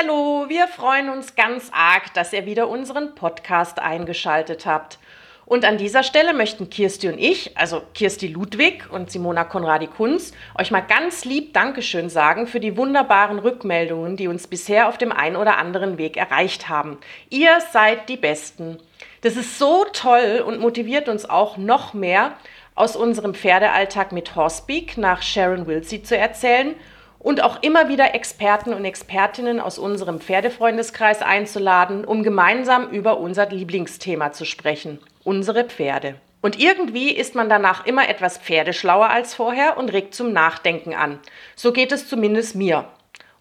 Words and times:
Hallihallo, 0.00 0.48
wir 0.48 0.66
freuen 0.66 1.10
uns 1.10 1.34
ganz 1.34 1.70
arg, 1.72 2.14
dass 2.14 2.32
ihr 2.32 2.46
wieder 2.46 2.68
unseren 2.68 3.14
Podcast 3.14 3.80
eingeschaltet 3.80 4.64
habt. 4.64 4.98
Und 5.44 5.64
an 5.64 5.78
dieser 5.78 6.02
Stelle 6.02 6.32
möchten 6.32 6.70
Kirsti 6.70 7.08
und 7.08 7.18
ich, 7.18 7.56
also 7.58 7.82
Kirsti 7.92 8.28
Ludwig 8.28 8.90
und 8.90 9.10
Simona 9.10 9.44
Konradi-Kunz, 9.44 10.32
euch 10.58 10.70
mal 10.70 10.80
ganz 10.80 11.24
lieb 11.24 11.52
Dankeschön 11.52 12.08
sagen 12.08 12.46
für 12.46 12.60
die 12.60 12.76
wunderbaren 12.76 13.38
Rückmeldungen, 13.40 14.16
die 14.16 14.28
uns 14.28 14.46
bisher 14.46 14.88
auf 14.88 14.96
dem 14.96 15.12
einen 15.12 15.36
oder 15.36 15.58
anderen 15.58 15.98
Weg 15.98 16.16
erreicht 16.16 16.68
haben. 16.68 16.98
Ihr 17.28 17.60
seid 17.72 18.08
die 18.08 18.16
Besten. 18.16 18.78
Das 19.22 19.36
ist 19.36 19.58
so 19.58 19.84
toll 19.92 20.42
und 20.46 20.60
motiviert 20.60 21.08
uns 21.08 21.28
auch 21.28 21.56
noch 21.56 21.92
mehr, 21.92 22.32
aus 22.74 22.96
unserem 22.96 23.34
Pferdealltag 23.34 24.12
mit 24.12 24.34
Horsepeak 24.36 24.96
nach 24.96 25.20
Sharon 25.20 25.66
Wilsey 25.66 26.02
zu 26.02 26.16
erzählen 26.16 26.74
und 27.20 27.42
auch 27.42 27.62
immer 27.62 27.88
wieder 27.88 28.14
Experten 28.14 28.74
und 28.74 28.84
Expertinnen 28.84 29.60
aus 29.60 29.78
unserem 29.78 30.20
Pferdefreundeskreis 30.20 31.22
einzuladen, 31.22 32.04
um 32.04 32.22
gemeinsam 32.22 32.88
über 32.88 33.20
unser 33.20 33.46
Lieblingsthema 33.46 34.32
zu 34.32 34.44
sprechen, 34.44 34.98
unsere 35.22 35.64
Pferde. 35.64 36.16
Und 36.40 36.58
irgendwie 36.58 37.10
ist 37.10 37.34
man 37.34 37.50
danach 37.50 37.84
immer 37.84 38.08
etwas 38.08 38.38
pferdeschlauer 38.38 39.10
als 39.10 39.34
vorher 39.34 39.76
und 39.76 39.92
regt 39.92 40.14
zum 40.14 40.32
Nachdenken 40.32 40.94
an. 40.94 41.18
So 41.54 41.72
geht 41.72 41.92
es 41.92 42.08
zumindest 42.08 42.56
mir. 42.56 42.86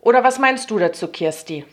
Oder 0.02 0.24
was 0.24 0.38
meinst 0.38 0.70
du 0.70 0.78
dazu, 0.78 1.08
Kirsti? 1.08 1.64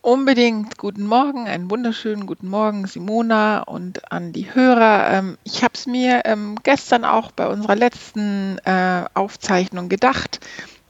Unbedingt 0.00 0.76
guten 0.78 1.06
Morgen, 1.06 1.46
einen 1.48 1.70
wunderschönen 1.70 2.26
guten 2.26 2.48
Morgen, 2.48 2.86
Simona 2.86 3.62
und 3.62 4.10
an 4.12 4.32
die 4.32 4.54
Hörer. 4.54 5.10
Ähm, 5.10 5.38
ich 5.44 5.62
habe 5.62 5.72
es 5.74 5.86
mir 5.86 6.22
ähm, 6.26 6.56
gestern 6.62 7.06
auch 7.06 7.30
bei 7.32 7.46
unserer 7.46 7.74
letzten 7.74 8.58
äh, 8.64 9.04
Aufzeichnung 9.14 9.88
gedacht 9.88 10.40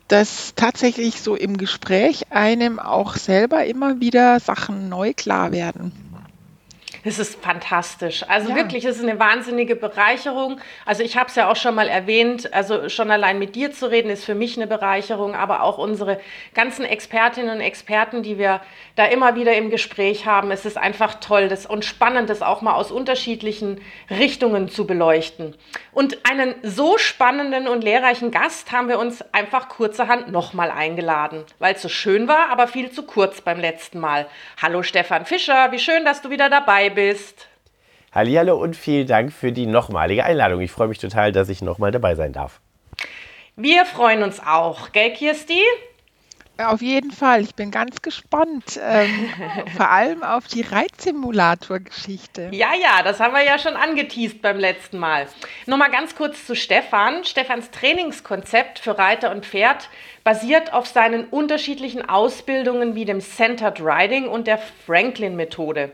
dass 0.09 0.55
tatsächlich 0.55 1.21
so 1.21 1.35
im 1.35 1.57
Gespräch 1.57 2.31
einem 2.31 2.79
auch 2.79 3.17
selber 3.17 3.65
immer 3.65 4.01
wieder 4.01 4.41
Sachen 4.41 4.89
neu 4.89 5.13
klar 5.15 5.53
werden. 5.53 5.93
Es 7.07 7.19
ist 7.19 7.43
fantastisch. 7.43 8.25
Also 8.29 8.51
ja. 8.51 8.57
wirklich, 8.57 8.87
es 8.87 8.97
ist 8.97 9.03
eine 9.03 9.19
wahnsinnige 9.21 9.77
Bereicherung. 9.77 10.59
Also 10.87 11.03
ich 11.03 11.19
habe 11.19 11.29
es 11.29 11.35
ja 11.35 11.51
auch 11.51 11.57
schon 11.57 11.75
mal 11.75 11.87
erwähnt, 11.87 12.53
also 12.55 12.89
schon 12.89 13.11
allein 13.11 13.39
mit 13.39 13.55
dir 13.55 13.73
zu 13.73 13.91
reden 13.91 14.09
ist 14.09 14.25
für 14.25 14.35
mich 14.35 14.57
eine 14.57 14.67
Bereicherung, 14.67 15.35
aber 15.35 15.63
auch 15.63 15.77
unsere 15.77 16.19
ganzen 16.55 16.87
Expertinnen 16.87 17.57
und 17.57 17.61
Experten, 17.61 18.23
die 18.23 18.39
wir 18.39 18.63
da 18.97 19.05
immer 19.05 19.37
wieder 19.37 19.55
im 19.55 19.69
Gespräch 19.69 20.25
haben. 20.25 20.51
Es 20.51 20.65
ist 20.65 20.79
einfach 20.79 21.17
toll 21.21 21.49
das, 21.49 21.67
und 21.67 21.85
spannend, 21.85 22.31
das 22.31 22.41
auch 22.41 22.63
mal 22.63 22.73
aus 22.73 22.91
unterschiedlichen 22.91 23.83
Richtungen 24.09 24.71
zu 24.71 24.87
beleuchten. 24.87 25.55
Und 25.93 26.19
einen 26.31 26.55
so 26.63 26.97
spannenden 26.97 27.69
und 27.69 27.85
lehrreichen 27.85 28.31
Gast 28.31 28.73
haben 28.73 28.89
wir 28.89 28.99
uns 28.99 29.23
einfach 29.33 29.69
kurzerhand 29.69 30.33
nochmal 30.33 30.71
eingeladen, 30.71 31.45
weil 31.59 31.75
es 31.75 31.83
so 31.83 31.91
schön 31.91 32.29
war, 32.29 32.49
aber 32.49 32.67
viel 32.67 32.91
zu 32.91 33.03
kurz 33.03 33.43
beim 33.43 33.61
letzten 33.61 34.01
Mal. 34.01 34.27
Hallo 34.63 34.83
Stefan 34.83 35.27
Fischer, 35.27 35.71
wie 35.71 35.79
schön, 35.79 36.07
dass 36.07 36.23
du 36.23 36.31
wieder 36.31 36.49
dabei 36.49 36.94
bist. 36.95 37.49
Hallihallo 38.13 38.57
und 38.57 38.77
vielen 38.77 39.07
Dank 39.07 39.33
für 39.33 39.51
die 39.51 39.67
nochmalige 39.67 40.25
Einladung. 40.25 40.61
Ich 40.61 40.71
freue 40.71 40.89
mich 40.89 40.99
total, 40.99 41.33
dass 41.33 41.49
ich 41.49 41.63
nochmal 41.63 41.91
dabei 41.91 42.15
sein 42.15 42.33
darf. 42.33 42.61
Wir 43.57 43.85
freuen 43.85 44.23
uns 44.23 44.41
auch, 44.41 44.93
gell, 44.93 45.13
Kirsti? 45.13 45.61
Auf 46.57 46.83
jeden 46.83 47.11
Fall. 47.11 47.43
Ich 47.43 47.57
bin 47.57 47.73
ganz 47.73 48.01
gespannt. 48.01 48.79
Ähm, 48.81 49.29
vor 49.77 49.91
allem 49.91 50.23
auf 50.23 50.47
die 50.47 50.61
Reitsimulator-Geschichte. 50.61 52.51
Ja, 52.53 52.75
ja, 52.75 53.03
das 53.03 53.19
haben 53.19 53.35
wir 53.35 53.43
ja 53.43 53.59
schon 53.59 53.75
angeteased 53.75 54.41
beim 54.41 54.59
letzten 54.61 54.99
Mal. 54.99 55.27
Nochmal 55.67 55.91
ganz 55.91 56.15
kurz 56.15 56.47
zu 56.47 56.55
Stefan. 56.55 57.25
Stefans 57.25 57.73
Trainingskonzept 57.73 58.79
für 58.79 58.97
Reiter 58.97 59.33
und 59.33 59.45
Pferd 59.45 59.89
basiert 60.23 60.73
auf 60.73 60.87
seinen 60.87 61.25
unterschiedlichen 61.25 62.09
Ausbildungen 62.09 62.95
wie 62.95 63.05
dem 63.05 63.21
Centered 63.21 63.81
Riding 63.81 64.29
und 64.29 64.47
der 64.47 64.59
Franklin-Methode. 64.87 65.91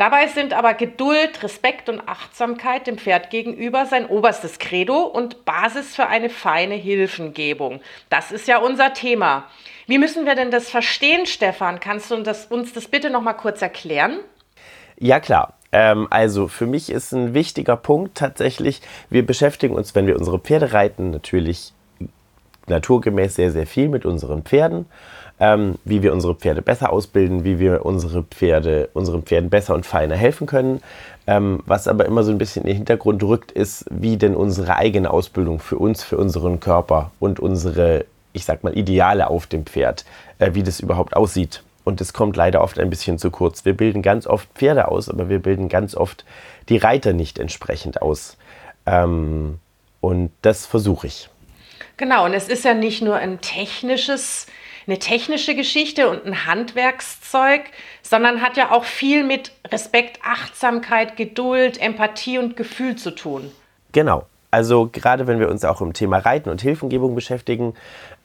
Dabei 0.00 0.28
sind 0.28 0.54
aber 0.54 0.72
Geduld, 0.72 1.42
Respekt 1.42 1.90
und 1.90 2.00
Achtsamkeit 2.08 2.86
dem 2.86 2.96
Pferd 2.96 3.28
gegenüber 3.28 3.84
sein 3.84 4.06
oberstes 4.06 4.58
Credo 4.58 5.02
und 5.02 5.44
Basis 5.44 5.94
für 5.94 6.06
eine 6.06 6.30
feine 6.30 6.74
Hilfengebung. 6.74 7.82
Das 8.08 8.32
ist 8.32 8.48
ja 8.48 8.56
unser 8.56 8.94
Thema. 8.94 9.44
Wie 9.86 9.98
müssen 9.98 10.24
wir 10.24 10.34
denn 10.36 10.50
das 10.50 10.70
verstehen, 10.70 11.26
Stefan? 11.26 11.80
Kannst 11.80 12.10
du 12.10 12.14
uns 12.14 12.24
das, 12.24 12.46
uns 12.46 12.72
das 12.72 12.88
bitte 12.88 13.10
noch 13.10 13.20
mal 13.20 13.34
kurz 13.34 13.60
erklären? 13.60 14.20
Ja, 14.98 15.20
klar. 15.20 15.52
Ähm, 15.70 16.06
also 16.08 16.48
für 16.48 16.66
mich 16.66 16.88
ist 16.88 17.12
ein 17.12 17.34
wichtiger 17.34 17.76
Punkt 17.76 18.16
tatsächlich, 18.16 18.80
wir 19.10 19.26
beschäftigen 19.26 19.74
uns, 19.74 19.94
wenn 19.94 20.06
wir 20.06 20.16
unsere 20.16 20.38
Pferde 20.38 20.72
reiten, 20.72 21.10
natürlich 21.10 21.74
naturgemäß 22.68 23.34
sehr, 23.34 23.50
sehr 23.50 23.66
viel 23.66 23.90
mit 23.90 24.06
unseren 24.06 24.44
Pferden 24.44 24.86
ähm, 25.40 25.76
wie 25.84 26.02
wir 26.02 26.12
unsere 26.12 26.34
Pferde 26.34 26.60
besser 26.60 26.92
ausbilden, 26.92 27.44
wie 27.44 27.58
wir 27.58 27.84
unsere 27.86 28.22
Pferde, 28.22 28.90
unseren 28.92 29.22
Pferden 29.22 29.48
besser 29.48 29.74
und 29.74 29.86
feiner 29.86 30.14
helfen 30.14 30.46
können. 30.46 30.82
Ähm, 31.26 31.62
was 31.64 31.88
aber 31.88 32.04
immer 32.04 32.22
so 32.22 32.30
ein 32.30 32.38
bisschen 32.38 32.62
in 32.62 32.68
den 32.68 32.76
Hintergrund 32.76 33.22
rückt, 33.22 33.50
ist, 33.50 33.86
wie 33.90 34.18
denn 34.18 34.36
unsere 34.36 34.76
eigene 34.76 35.10
Ausbildung 35.10 35.58
für 35.58 35.78
uns, 35.78 36.04
für 36.04 36.18
unseren 36.18 36.60
Körper 36.60 37.10
und 37.18 37.40
unsere, 37.40 38.04
ich 38.34 38.44
sag 38.44 38.62
mal, 38.62 38.76
Ideale 38.76 39.28
auf 39.28 39.46
dem 39.46 39.64
Pferd, 39.64 40.04
äh, 40.38 40.50
wie 40.52 40.62
das 40.62 40.80
überhaupt 40.80 41.16
aussieht. 41.16 41.62
Und 41.84 42.02
das 42.02 42.12
kommt 42.12 42.36
leider 42.36 42.60
oft 42.60 42.78
ein 42.78 42.90
bisschen 42.90 43.18
zu 43.18 43.30
kurz. 43.30 43.64
Wir 43.64 43.74
bilden 43.74 44.02
ganz 44.02 44.26
oft 44.26 44.48
Pferde 44.54 44.88
aus, 44.88 45.08
aber 45.08 45.30
wir 45.30 45.38
bilden 45.38 45.70
ganz 45.70 45.94
oft 45.94 46.26
die 46.68 46.76
Reiter 46.76 47.14
nicht 47.14 47.38
entsprechend 47.38 48.02
aus. 48.02 48.36
Ähm, 48.84 49.58
und 50.00 50.30
das 50.42 50.66
versuche 50.66 51.06
ich. 51.06 51.30
Genau, 51.96 52.26
und 52.26 52.34
es 52.34 52.48
ist 52.48 52.64
ja 52.64 52.74
nicht 52.74 53.02
nur 53.02 53.16
ein 53.16 53.40
technisches 53.40 54.46
eine 54.86 54.98
technische 54.98 55.54
Geschichte 55.54 56.08
und 56.08 56.24
ein 56.26 56.46
Handwerkszeug, 56.46 57.62
sondern 58.02 58.42
hat 58.42 58.56
ja 58.56 58.70
auch 58.72 58.84
viel 58.84 59.24
mit 59.24 59.52
Respekt, 59.70 60.20
Achtsamkeit, 60.24 61.16
Geduld, 61.16 61.80
Empathie 61.80 62.38
und 62.38 62.56
Gefühl 62.56 62.96
zu 62.96 63.12
tun. 63.12 63.50
Genau. 63.92 64.26
Also 64.52 64.88
gerade 64.90 65.28
wenn 65.28 65.38
wir 65.38 65.48
uns 65.48 65.64
auch 65.64 65.80
im 65.80 65.92
Thema 65.92 66.18
Reiten 66.18 66.50
und 66.50 66.60
Hilfengebung 66.60 67.14
beschäftigen, 67.14 67.74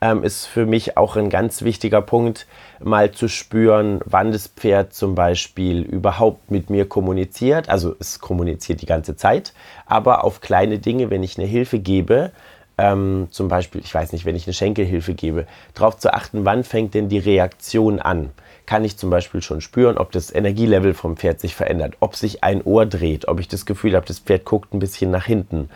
ähm, 0.01 0.23
ist 0.23 0.47
für 0.47 0.65
mich 0.65 0.97
auch 0.97 1.15
ein 1.15 1.29
ganz 1.29 1.61
wichtiger 1.61 2.01
Punkt, 2.01 2.47
mal 2.79 3.11
zu 3.11 3.27
spüren, 3.27 3.99
wann 4.05 4.31
das 4.31 4.47
Pferd 4.47 4.93
zum 4.93 5.13
Beispiel 5.13 5.83
überhaupt 5.83 6.49
mit 6.49 6.71
mir 6.71 6.89
kommuniziert. 6.89 7.69
Also 7.69 7.95
es 7.99 8.19
kommuniziert 8.19 8.81
die 8.81 8.87
ganze 8.87 9.15
Zeit, 9.15 9.53
aber 9.85 10.23
auf 10.23 10.41
kleine 10.41 10.79
Dinge, 10.79 11.11
wenn 11.11 11.21
ich 11.21 11.37
eine 11.37 11.47
Hilfe 11.47 11.77
gebe, 11.77 12.31
ähm, 12.77 13.27
zum 13.31 13.47
Beispiel, 13.47 13.81
ich 13.81 13.93
weiß 13.93 14.11
nicht, 14.11 14.25
wenn 14.25 14.35
ich 14.35 14.45
eine 14.45 14.53
Schenkelhilfe 14.53 15.13
gebe, 15.13 15.47
darauf 15.73 15.97
zu 15.97 16.13
achten, 16.13 16.45
wann 16.45 16.63
fängt 16.63 16.93
denn 16.93 17.09
die 17.09 17.19
Reaktion 17.19 17.99
an? 17.99 18.31
Kann 18.65 18.83
ich 18.83 18.97
zum 18.97 19.11
Beispiel 19.11 19.43
schon 19.43 19.61
spüren, 19.61 19.97
ob 19.97 20.11
das 20.11 20.33
Energielevel 20.33 20.95
vom 20.95 21.17
Pferd 21.17 21.39
sich 21.39 21.53
verändert, 21.53 21.93
ob 21.99 22.15
sich 22.15 22.43
ein 22.43 22.63
Ohr 22.63 22.85
dreht, 22.85 23.27
ob 23.27 23.39
ich 23.39 23.47
das 23.47 23.65
Gefühl 23.65 23.95
habe, 23.95 24.07
das 24.07 24.19
Pferd 24.19 24.43
guckt 24.43 24.73
ein 24.73 24.79
bisschen 24.79 25.11
nach 25.11 25.25
hinten. 25.25 25.69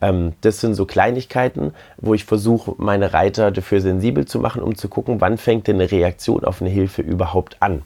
Ähm, 0.00 0.32
das 0.42 0.60
sind 0.60 0.74
so 0.74 0.86
Kleinigkeiten, 0.86 1.74
wo 1.96 2.14
ich 2.14 2.24
versuche, 2.24 2.74
meine 2.78 3.12
Reiter 3.12 3.50
dafür 3.50 3.80
sensibel 3.80 4.26
zu 4.26 4.38
machen, 4.38 4.62
um 4.62 4.76
zu 4.76 4.88
gucken, 4.88 5.20
wann 5.20 5.38
fängt 5.38 5.66
denn 5.66 5.76
eine 5.76 5.90
Reaktion 5.90 6.44
auf 6.44 6.60
eine 6.60 6.70
Hilfe 6.70 7.02
überhaupt 7.02 7.56
an. 7.60 7.82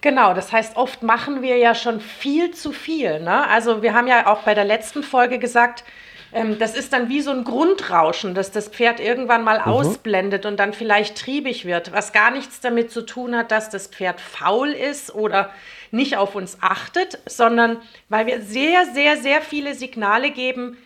Genau, 0.00 0.32
das 0.32 0.52
heißt, 0.52 0.76
oft 0.76 1.02
machen 1.02 1.42
wir 1.42 1.56
ja 1.56 1.74
schon 1.74 2.00
viel 2.00 2.52
zu 2.52 2.72
viel. 2.72 3.20
Ne? 3.20 3.48
Also 3.48 3.82
wir 3.82 3.94
haben 3.94 4.06
ja 4.06 4.26
auch 4.28 4.42
bei 4.42 4.54
der 4.54 4.64
letzten 4.64 5.02
Folge 5.02 5.38
gesagt, 5.38 5.84
ähm, 6.32 6.58
das 6.58 6.74
ist 6.74 6.92
dann 6.92 7.08
wie 7.08 7.20
so 7.20 7.30
ein 7.30 7.44
Grundrauschen, 7.44 8.34
dass 8.34 8.50
das 8.50 8.68
Pferd 8.68 9.00
irgendwann 9.00 9.44
mal 9.44 9.60
mhm. 9.60 9.64
ausblendet 9.64 10.46
und 10.46 10.58
dann 10.58 10.72
vielleicht 10.72 11.16
triebig 11.18 11.64
wird, 11.64 11.92
was 11.92 12.12
gar 12.12 12.30
nichts 12.30 12.60
damit 12.60 12.90
zu 12.90 13.02
tun 13.02 13.36
hat, 13.36 13.50
dass 13.50 13.70
das 13.70 13.86
Pferd 13.86 14.20
faul 14.20 14.70
ist 14.70 15.14
oder 15.14 15.50
nicht 15.90 16.16
auf 16.16 16.34
uns 16.34 16.58
achtet, 16.60 17.18
sondern 17.26 17.78
weil 18.08 18.26
wir 18.26 18.42
sehr, 18.42 18.86
sehr, 18.92 19.16
sehr 19.16 19.40
viele 19.40 19.74
Signale 19.74 20.30
geben, 20.30 20.76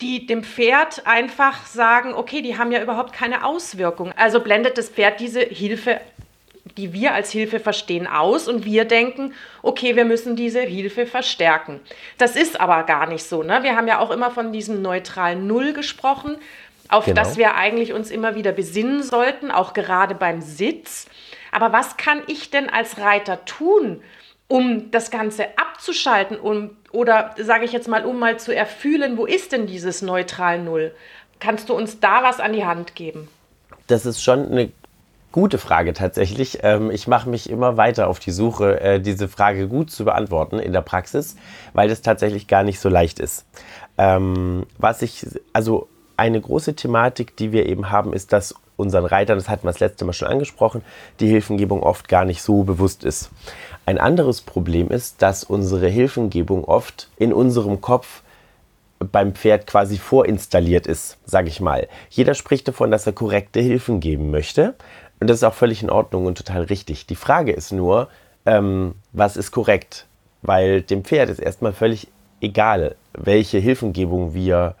die 0.00 0.26
dem 0.26 0.42
Pferd 0.44 1.06
einfach 1.06 1.66
sagen, 1.66 2.14
okay, 2.14 2.42
die 2.42 2.58
haben 2.58 2.72
ja 2.72 2.82
überhaupt 2.82 3.12
keine 3.12 3.44
Auswirkung. 3.44 4.12
Also 4.16 4.40
blendet 4.40 4.76
das 4.76 4.88
Pferd 4.88 5.20
diese 5.20 5.40
Hilfe 5.40 6.00
die 6.76 6.92
wir 6.92 7.14
als 7.14 7.30
Hilfe 7.30 7.60
verstehen, 7.60 8.06
aus 8.06 8.48
und 8.48 8.64
wir 8.64 8.84
denken, 8.84 9.32
okay, 9.62 9.96
wir 9.96 10.04
müssen 10.04 10.36
diese 10.36 10.60
Hilfe 10.60 11.06
verstärken. 11.06 11.80
Das 12.18 12.36
ist 12.36 12.60
aber 12.60 12.82
gar 12.82 13.06
nicht 13.06 13.24
so. 13.24 13.42
Ne? 13.42 13.62
Wir 13.62 13.76
haben 13.76 13.88
ja 13.88 13.98
auch 13.98 14.10
immer 14.10 14.30
von 14.30 14.52
diesem 14.52 14.82
neutralen 14.82 15.46
Null 15.46 15.72
gesprochen, 15.72 16.36
auf 16.88 17.06
genau. 17.06 17.22
das 17.22 17.36
wir 17.36 17.54
eigentlich 17.54 17.92
uns 17.92 18.10
immer 18.10 18.34
wieder 18.34 18.52
besinnen 18.52 19.02
sollten, 19.02 19.50
auch 19.50 19.72
gerade 19.72 20.14
beim 20.14 20.42
Sitz. 20.42 21.06
Aber 21.50 21.72
was 21.72 21.96
kann 21.96 22.22
ich 22.26 22.50
denn 22.50 22.68
als 22.68 22.98
Reiter 22.98 23.44
tun, 23.44 24.02
um 24.48 24.90
das 24.90 25.10
Ganze 25.10 25.46
abzuschalten 25.56 26.38
um, 26.38 26.76
oder 26.92 27.34
sage 27.38 27.64
ich 27.64 27.72
jetzt 27.72 27.88
mal, 27.88 28.04
um 28.04 28.18
mal 28.18 28.38
zu 28.38 28.54
erfühlen, 28.54 29.16
wo 29.16 29.24
ist 29.24 29.52
denn 29.52 29.66
dieses 29.66 30.02
neutral 30.02 30.60
Null? 30.60 30.94
Kannst 31.40 31.68
du 31.68 31.74
uns 31.74 32.00
da 32.00 32.22
was 32.22 32.40
an 32.40 32.52
die 32.52 32.64
Hand 32.64 32.94
geben? 32.94 33.28
Das 33.86 34.06
ist 34.06 34.22
schon 34.22 34.50
eine 34.50 34.72
gute 35.34 35.58
Frage 35.58 35.94
tatsächlich. 35.94 36.60
Ähm, 36.62 36.92
ich 36.92 37.08
mache 37.08 37.28
mich 37.28 37.50
immer 37.50 37.76
weiter 37.76 38.06
auf 38.06 38.20
die 38.20 38.30
Suche, 38.30 38.80
äh, 38.80 39.00
diese 39.00 39.26
Frage 39.26 39.66
gut 39.66 39.90
zu 39.90 40.04
beantworten 40.04 40.60
in 40.60 40.72
der 40.72 40.80
Praxis, 40.80 41.34
weil 41.72 41.88
das 41.88 42.02
tatsächlich 42.02 42.46
gar 42.46 42.62
nicht 42.62 42.78
so 42.78 42.88
leicht 42.88 43.18
ist. 43.18 43.44
Ähm, 43.98 44.64
was 44.78 45.02
ich, 45.02 45.26
also 45.52 45.88
eine 46.16 46.40
große 46.40 46.76
Thematik, 46.76 47.36
die 47.36 47.50
wir 47.50 47.66
eben 47.66 47.90
haben, 47.90 48.12
ist, 48.12 48.32
dass 48.32 48.54
unseren 48.76 49.06
Reitern, 49.06 49.36
das 49.36 49.48
hatten 49.48 49.64
wir 49.64 49.72
das 49.72 49.80
letzte 49.80 50.04
Mal 50.04 50.12
schon 50.12 50.28
angesprochen, 50.28 50.82
die 51.18 51.26
Hilfengebung 51.26 51.82
oft 51.82 52.06
gar 52.06 52.24
nicht 52.24 52.40
so 52.40 52.62
bewusst 52.62 53.02
ist. 53.02 53.30
Ein 53.86 53.98
anderes 53.98 54.40
Problem 54.40 54.88
ist, 54.88 55.20
dass 55.20 55.42
unsere 55.42 55.88
Hilfengebung 55.88 56.64
oft 56.64 57.08
in 57.16 57.32
unserem 57.32 57.80
Kopf 57.80 58.22
beim 59.00 59.34
Pferd 59.34 59.66
quasi 59.66 59.98
vorinstalliert 59.98 60.86
ist, 60.86 61.18
sage 61.24 61.48
ich 61.48 61.60
mal. 61.60 61.88
Jeder 62.10 62.34
spricht 62.34 62.68
davon, 62.68 62.90
dass 62.90 63.06
er 63.06 63.12
korrekte 63.12 63.60
Hilfen 63.60 64.00
geben 64.00 64.30
möchte. 64.30 64.74
Und 65.24 65.28
das 65.28 65.38
ist 65.38 65.44
auch 65.44 65.54
völlig 65.54 65.82
in 65.82 65.88
Ordnung 65.88 66.26
und 66.26 66.36
total 66.36 66.64
richtig. 66.64 67.06
Die 67.06 67.16
Frage 67.16 67.52
ist 67.52 67.72
nur, 67.72 68.10
ähm, 68.44 68.94
was 69.12 69.38
ist 69.38 69.52
korrekt? 69.52 70.04
Weil 70.42 70.82
dem 70.82 71.02
Pferd 71.02 71.30
ist 71.30 71.38
erstmal 71.38 71.72
völlig 71.72 72.08
egal, 72.42 72.94
welche 73.14 73.56
Hilfengebung 73.56 74.34
wir 74.34 74.74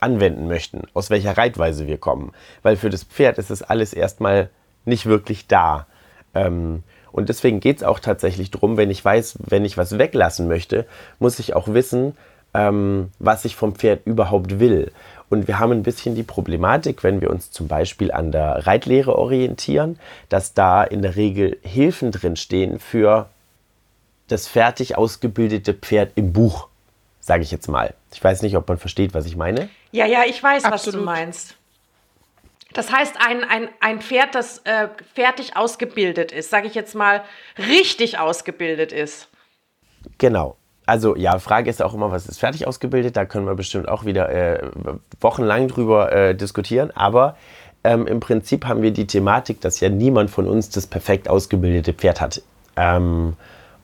anwenden 0.00 0.48
möchten, 0.48 0.82
aus 0.94 1.10
welcher 1.10 1.38
Reitweise 1.38 1.86
wir 1.86 1.98
kommen. 1.98 2.32
Weil 2.64 2.74
für 2.74 2.90
das 2.90 3.04
Pferd 3.04 3.38
ist 3.38 3.52
es 3.52 3.62
alles 3.62 3.92
erstmal 3.92 4.50
nicht 4.84 5.06
wirklich 5.06 5.46
da. 5.46 5.86
Ähm, 6.34 6.82
und 7.12 7.28
deswegen 7.28 7.60
geht 7.60 7.76
es 7.76 7.82
auch 7.84 8.00
tatsächlich 8.00 8.50
darum, 8.50 8.76
wenn 8.76 8.90
ich 8.90 9.04
weiß, 9.04 9.38
wenn 9.46 9.64
ich 9.64 9.78
was 9.78 9.96
weglassen 9.96 10.48
möchte, 10.48 10.86
muss 11.20 11.38
ich 11.38 11.54
auch 11.54 11.68
wissen, 11.68 12.16
ähm, 12.52 13.12
was 13.20 13.44
ich 13.44 13.54
vom 13.54 13.76
Pferd 13.76 14.06
überhaupt 14.06 14.58
will. 14.58 14.90
Und 15.34 15.48
wir 15.48 15.58
haben 15.58 15.72
ein 15.72 15.82
bisschen 15.82 16.14
die 16.14 16.22
Problematik, 16.22 17.02
wenn 17.02 17.20
wir 17.20 17.28
uns 17.28 17.50
zum 17.50 17.66
Beispiel 17.66 18.12
an 18.12 18.30
der 18.30 18.68
Reitlehre 18.68 19.18
orientieren, 19.18 19.98
dass 20.28 20.54
da 20.54 20.84
in 20.84 21.02
der 21.02 21.16
Regel 21.16 21.58
Hilfen 21.62 22.12
drinstehen 22.12 22.78
für 22.78 23.28
das 24.28 24.46
fertig 24.46 24.96
ausgebildete 24.96 25.74
Pferd 25.74 26.12
im 26.14 26.32
Buch, 26.32 26.68
sage 27.18 27.42
ich 27.42 27.50
jetzt 27.50 27.66
mal. 27.66 27.94
Ich 28.12 28.22
weiß 28.22 28.42
nicht, 28.42 28.56
ob 28.56 28.68
man 28.68 28.78
versteht, 28.78 29.12
was 29.12 29.26
ich 29.26 29.34
meine. 29.34 29.68
Ja, 29.90 30.06
ja, 30.06 30.22
ich 30.24 30.40
weiß, 30.40 30.66
Absolut. 30.66 30.94
was 30.94 31.00
du 31.00 31.04
meinst. 31.04 31.56
Das 32.72 32.92
heißt, 32.92 33.16
ein, 33.18 33.42
ein, 33.42 33.68
ein 33.80 34.00
Pferd, 34.00 34.36
das 34.36 34.58
äh, 34.58 34.86
fertig 35.14 35.56
ausgebildet 35.56 36.30
ist, 36.30 36.48
sage 36.48 36.68
ich 36.68 36.76
jetzt 36.76 36.94
mal, 36.94 37.24
richtig 37.58 38.20
ausgebildet 38.20 38.92
ist. 38.92 39.26
Genau 40.18 40.56
also 40.86 41.16
ja, 41.16 41.38
Frage 41.38 41.70
ist 41.70 41.82
auch 41.82 41.94
immer, 41.94 42.10
was 42.10 42.26
ist 42.26 42.38
fertig 42.38 42.66
ausgebildet? 42.66 43.16
Da 43.16 43.24
können 43.24 43.46
wir 43.46 43.54
bestimmt 43.54 43.88
auch 43.88 44.04
wieder 44.04 44.28
äh, 44.30 44.68
wochenlang 45.20 45.68
drüber 45.68 46.12
äh, 46.12 46.34
diskutieren. 46.34 46.90
Aber 46.94 47.36
ähm, 47.84 48.06
im 48.06 48.20
Prinzip 48.20 48.66
haben 48.66 48.82
wir 48.82 48.90
die 48.90 49.06
Thematik, 49.06 49.60
dass 49.60 49.80
ja 49.80 49.88
niemand 49.88 50.30
von 50.30 50.46
uns 50.46 50.70
das 50.70 50.86
perfekt 50.86 51.28
ausgebildete 51.28 51.94
Pferd 51.94 52.20
hat. 52.20 52.42
Ähm, 52.76 53.34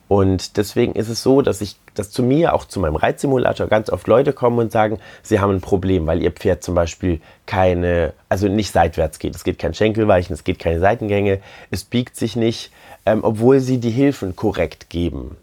und 0.07 0.57
deswegen 0.57 0.93
ist 0.93 1.07
es 1.07 1.23
so, 1.23 1.41
dass 1.41 1.61
ich, 1.61 1.77
dass 1.95 2.11
zu 2.11 2.21
mir, 2.21 2.53
auch 2.53 2.65
zu 2.65 2.81
meinem 2.81 2.97
Reitsimulator, 2.97 3.67
ganz 3.67 3.89
oft 3.89 4.07
Leute 4.07 4.33
kommen 4.33 4.59
und 4.59 4.71
sagen, 4.71 4.99
sie 5.23 5.39
haben 5.39 5.51
ein 5.51 5.61
Problem, 5.61 6.05
weil 6.05 6.21
ihr 6.21 6.31
Pferd 6.31 6.63
zum 6.63 6.75
Beispiel 6.75 7.21
keine, 7.45 8.13
also 8.27 8.49
nicht 8.49 8.73
seitwärts 8.73 9.19
geht. 9.19 9.35
Es 9.35 9.45
geht 9.45 9.57
kein 9.57 9.73
Schenkelweichen, 9.73 10.33
es 10.33 10.43
geht 10.43 10.59
keine 10.59 10.81
Seitengänge, 10.81 11.39
es 11.69 11.85
biegt 11.85 12.17
sich 12.17 12.35
nicht, 12.35 12.71
ähm, 13.05 13.23
obwohl 13.23 13.61
sie 13.61 13.79
die 13.79 13.89
Hilfen 13.89 14.35
korrekt 14.35 14.89
geben 14.89 15.37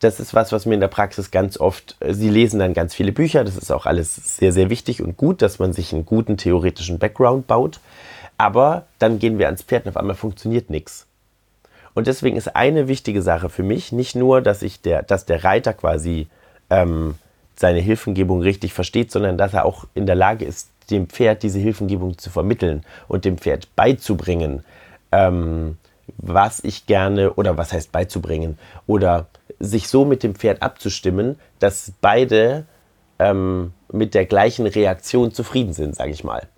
das 0.00 0.18
ist 0.18 0.34
was, 0.34 0.50
was 0.50 0.66
mir 0.66 0.74
in 0.74 0.80
der 0.80 0.88
Praxis 0.88 1.30
ganz 1.30 1.58
oft, 1.58 1.96
äh, 2.00 2.12
Sie 2.12 2.30
lesen 2.30 2.58
dann 2.58 2.74
ganz 2.74 2.94
viele 2.94 3.12
Bücher, 3.12 3.44
das 3.44 3.56
ist 3.56 3.70
auch 3.70 3.86
alles 3.86 4.14
sehr, 4.36 4.52
sehr 4.52 4.70
wichtig 4.70 5.02
und 5.02 5.16
gut, 5.16 5.42
dass 5.42 5.58
man 5.58 5.72
sich 5.72 5.92
einen 5.92 6.06
guten 6.06 6.36
theoretischen 6.36 6.98
Background 6.98 7.46
baut. 7.46 7.80
Aber 8.38 8.86
dann 8.98 9.18
gehen 9.18 9.38
wir 9.38 9.46
ans 9.46 9.62
Pferd 9.62 9.84
und 9.84 9.90
auf 9.90 9.96
einmal 9.98 10.16
funktioniert 10.16 10.70
nichts. 10.70 11.06
Und 11.92 12.06
deswegen 12.06 12.36
ist 12.36 12.56
eine 12.56 12.88
wichtige 12.88 13.20
Sache 13.20 13.50
für 13.50 13.62
mich 13.62 13.92
nicht 13.92 14.16
nur, 14.16 14.40
dass, 14.40 14.62
ich 14.62 14.80
der, 14.80 15.02
dass 15.02 15.26
der 15.26 15.44
Reiter 15.44 15.74
quasi 15.74 16.28
ähm, 16.70 17.16
seine 17.56 17.80
Hilfengebung 17.80 18.40
richtig 18.40 18.72
versteht, 18.72 19.12
sondern 19.12 19.36
dass 19.36 19.52
er 19.52 19.66
auch 19.66 19.86
in 19.94 20.06
der 20.06 20.14
Lage 20.14 20.46
ist, 20.46 20.70
dem 20.90 21.08
Pferd 21.08 21.42
diese 21.42 21.58
Hilfengebung 21.58 22.16
zu 22.16 22.30
vermitteln 22.30 22.82
und 23.08 23.24
dem 23.24 23.36
Pferd 23.36 23.68
beizubringen, 23.76 24.64
ähm, 25.12 25.76
was 26.16 26.64
ich 26.64 26.86
gerne 26.86 27.34
oder 27.34 27.58
was 27.58 27.72
heißt 27.72 27.92
beizubringen 27.92 28.58
oder 28.86 29.26
sich 29.60 29.88
so 29.88 30.04
mit 30.04 30.22
dem 30.22 30.34
Pferd 30.34 30.62
abzustimmen, 30.62 31.38
dass 31.58 31.92
beide 32.00 32.64
ähm, 33.18 33.72
mit 33.92 34.14
der 34.14 34.24
gleichen 34.24 34.66
Reaktion 34.66 35.32
zufrieden 35.32 35.74
sind, 35.74 35.94
sage 35.94 36.10
ich 36.10 36.24
mal. 36.24 36.48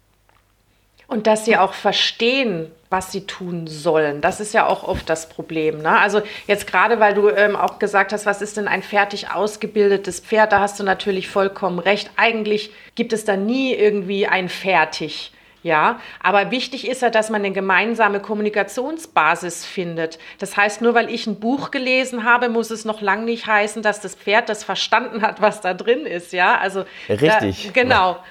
Und 1.09 1.27
dass 1.27 1.45
sie 1.45 1.59
auch 1.59 1.75
verstehen, 1.75 2.71
was 2.89 3.11
sie 3.11 3.27
tun 3.27 3.67
sollen. 3.67 4.21
Das 4.21 4.39
ist 4.39 4.55
ja 4.55 4.67
auch 4.67 4.85
oft 4.85 5.11
das 5.11 5.29
Problem. 5.29 5.83
Ne? 5.83 5.99
Also 5.99 6.23
jetzt 6.47 6.67
gerade, 6.67 7.01
weil 7.01 7.15
du 7.15 7.29
ähm, 7.29 7.57
auch 7.57 7.79
gesagt 7.79 8.13
hast, 8.13 8.25
was 8.25 8.41
ist 8.41 8.57
denn 8.57 8.69
ein 8.69 8.83
fertig 8.83 9.31
ausgebildetes 9.31 10.21
Pferd, 10.21 10.53
da 10.53 10.61
hast 10.61 10.79
du 10.79 10.85
natürlich 10.85 11.29
vollkommen 11.29 11.81
recht. 11.81 12.11
Eigentlich 12.17 12.71
gibt 12.95 13.13
es 13.13 13.25
da 13.25 13.37
nie 13.37 13.75
irgendwie 13.75 14.27
ein 14.27 14.49
fertig. 14.49 15.33
Ja, 15.63 16.01
aber 16.21 16.51
wichtig 16.51 16.89
ist 16.89 17.03
ja, 17.03 17.11
dass 17.11 17.31
man 17.31 17.43
eine 17.43 17.53
gemeinsame 17.53 18.21
Kommunikationsbasis 18.21 19.65
findet. 19.65 20.19
Das 20.39 20.57
heißt, 20.57 20.83
nur 20.83 20.95
weil 20.95 21.09
ich 21.09 21.27
ein 21.27 21.39
Buch 21.39 21.71
gelesen 21.71 22.25
habe, 22.25 22.49
muss 22.49 22.71
es 22.71 22.85
noch 22.85 23.01
lange 23.01 23.25
nicht 23.25 23.47
heißen, 23.47 23.83
dass 23.83 24.01
das 24.01 24.17
Pferd 24.17 24.49
das 24.49 24.65
verstanden 24.65 25.23
hat, 25.23 25.41
was 25.41 25.61
da 25.61 25.75
drin 25.75 26.05
ist. 26.05 26.33
Ja, 26.33 26.59
also 26.59 26.85
richtig. 27.09 27.67
Da, 27.73 27.83
genau. 27.83 28.17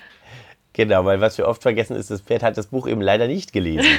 Genau, 0.73 1.03
weil 1.03 1.19
was 1.19 1.37
wir 1.37 1.49
oft 1.49 1.61
vergessen 1.61 1.97
ist, 1.97 2.11
das 2.11 2.21
Pferd 2.21 2.43
hat 2.43 2.57
das 2.57 2.67
Buch 2.67 2.87
eben 2.87 3.01
leider 3.01 3.27
nicht 3.27 3.51
gelesen. 3.51 3.89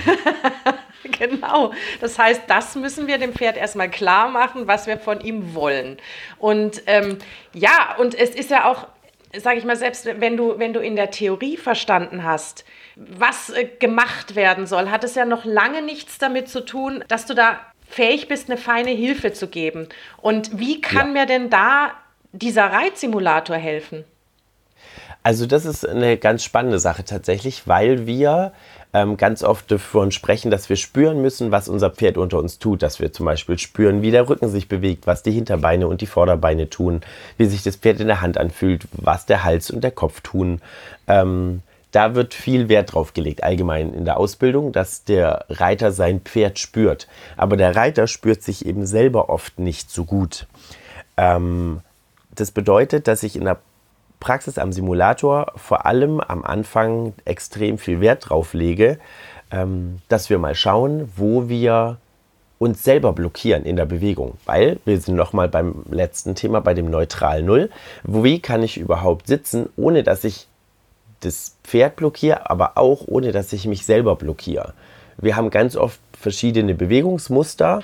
genau. 1.19 1.73
Das 2.01 2.19
heißt, 2.19 2.45
das 2.47 2.77
müssen 2.77 3.07
wir 3.07 3.19
dem 3.19 3.35
Pferd 3.35 3.59
erstmal 3.59 3.91
klar 3.91 4.31
machen, 4.31 4.67
was 4.67 4.87
wir 4.87 4.97
von 4.97 5.21
ihm 5.21 5.55
wollen. 5.55 5.99
Und 6.39 6.83
ähm, 6.87 7.19
ja, 7.53 7.95
und 7.99 8.15
es 8.15 8.31
ist 8.31 8.51
ja 8.51 8.71
auch, 8.71 8.87
sage 9.39 9.59
ich 9.59 9.65
mal, 9.65 9.77
selbst 9.77 10.07
wenn 10.07 10.37
du, 10.37 10.59
wenn 10.59 10.73
du 10.73 10.81
in 10.81 10.97
der 10.97 11.11
Theorie 11.11 11.57
verstanden 11.57 12.25
hast, 12.25 12.65
was 12.97 13.51
äh, 13.51 13.65
gemacht 13.79 14.35
werden 14.35 14.67
soll, 14.67 14.91
hat 14.91 15.05
es 15.05 15.15
ja 15.15 15.25
noch 15.25 15.45
lange 15.45 15.83
nichts 15.83 16.19
damit 16.19 16.49
zu 16.49 16.65
tun, 16.65 17.05
dass 17.09 17.27
du 17.27 17.35
da 17.35 17.61
fähig 17.89 18.29
bist, 18.29 18.51
eine 18.51 18.59
feine 18.59 18.91
Hilfe 18.91 19.33
zu 19.33 19.49
geben. 19.49 19.89
Und 20.21 20.59
wie 20.59 20.81
kann 20.81 21.09
ja. 21.09 21.13
mir 21.13 21.27
denn 21.27 21.51
da 21.51 21.93
dieser 22.33 22.67
Reitsimulator 22.67 23.57
helfen? 23.57 24.05
Also 25.23 25.47
das 25.47 25.65
ist 25.67 25.87
eine 25.87 26.17
ganz 26.17 26.43
spannende 26.43 26.79
Sache 26.79 27.05
tatsächlich, 27.05 27.69
weil 27.69 28.07
wir 28.07 28.53
ähm, 28.95 29.17
ganz 29.17 29.43
oft 29.43 29.71
davon 29.71 30.13
sprechen, 30.13 30.51
dass 30.51 30.69
wir 30.69 30.77
spüren 30.77 31.23
müssen, 31.23 31.51
was 31.51 31.69
unser 31.69 31.91
Pferd 31.91 32.19
unter 32.19 32.39
uns 32.39 32.59
tut. 32.59 32.83
Dass 32.83 33.01
wir 33.01 33.13
zum 33.13 33.27
Beispiel 33.27 33.59
spüren, 33.59 34.03
wie 34.03 34.11
der 34.11 34.29
Rücken 34.29 34.49
sich 34.49 34.69
bewegt, 34.69 35.07
was 35.07 35.23
die 35.23 35.33
Hinterbeine 35.33 35.87
und 35.89 36.01
die 36.01 36.07
Vorderbeine 36.07 36.69
tun, 36.69 37.01
wie 37.39 37.47
sich 37.47 37.63
das 37.63 37.77
Pferd 37.77 38.01
in 38.01 38.07
der 38.07 38.21
Hand 38.21 38.39
anfühlt, 38.39 38.87
was 38.93 39.27
der 39.27 39.45
Hals 39.45 39.71
und 39.71 39.83
der 39.83 39.93
Kopf 39.93 40.21
tun. 40.21 40.61
Ähm, 41.07 41.63
da 41.91 42.15
wird 42.15 42.33
viel 42.33 42.69
Wert 42.69 42.95
drauf 42.95 43.13
gelegt, 43.13 43.45
allgemein 43.45 43.93
in 43.93 44.07
der 44.07 44.17
Ausbildung, 44.17 44.73
dass 44.73 45.05
der 45.05 45.45
Reiter 45.51 45.93
sein 45.93 46.21
Pferd 46.21 46.59
spürt. 46.59 47.07
Aber 47.37 47.57
der 47.57 47.77
Reiter 47.77 48.07
spürt 48.07 48.43
sich 48.43 48.65
eben 48.67 48.87
selber 48.87 49.29
oft 49.29 49.59
nicht 49.59 49.91
so 49.91 50.05
gut. 50.05 50.47
Ähm, 51.19 51.81
das 52.35 52.51
bedeutet, 52.51 53.09
dass 53.09 53.23
ich 53.23 53.37
in 53.37 53.45
der 53.45 53.59
Praxis 54.23 54.57
am 54.57 54.73
Simulator 54.73 55.53
vor 55.57 55.85
allem 55.85 56.21
am 56.21 56.45
Anfang 56.45 57.13
extrem 57.25 57.77
viel 57.77 58.01
Wert 58.01 58.29
drauf 58.31 58.55
lege, 58.55 58.99
ähm, 59.51 59.99
dass 60.09 60.31
wir 60.31 60.39
mal 60.39 60.55
schauen, 60.55 61.13
wo 61.17 61.49
wir 61.49 61.99
uns 62.59 62.85
selber 62.85 63.13
blockieren 63.13 63.65
in 63.65 63.75
der 63.75 63.85
Bewegung. 63.85 64.39
Weil 64.47 64.79
wir 64.85 65.01
sind 65.01 65.17
nochmal 65.17 65.49
beim 65.49 65.85
letzten 65.91 66.37
Thema, 66.37 66.61
bei 66.61 66.73
dem 66.73 66.89
Neutral 66.89 67.43
Null. 67.43 67.69
Wie 68.05 68.39
kann 68.39 68.63
ich 68.63 68.79
überhaupt 68.79 69.27
sitzen, 69.27 69.69
ohne 69.77 70.05
dass 70.05 70.23
ich 70.23 70.47
das 71.19 71.57
Pferd 71.65 71.97
blockiere, 71.97 72.49
aber 72.49 72.79
auch 72.79 73.03
ohne, 73.07 73.33
dass 73.33 73.53
ich 73.53 73.67
mich 73.67 73.85
selber 73.85 74.15
blockiere. 74.15 74.73
Wir 75.19 75.35
haben 75.35 75.51
ganz 75.51 75.77
oft 75.77 75.99
verschiedene 76.17 76.75
Bewegungsmuster 76.75 77.83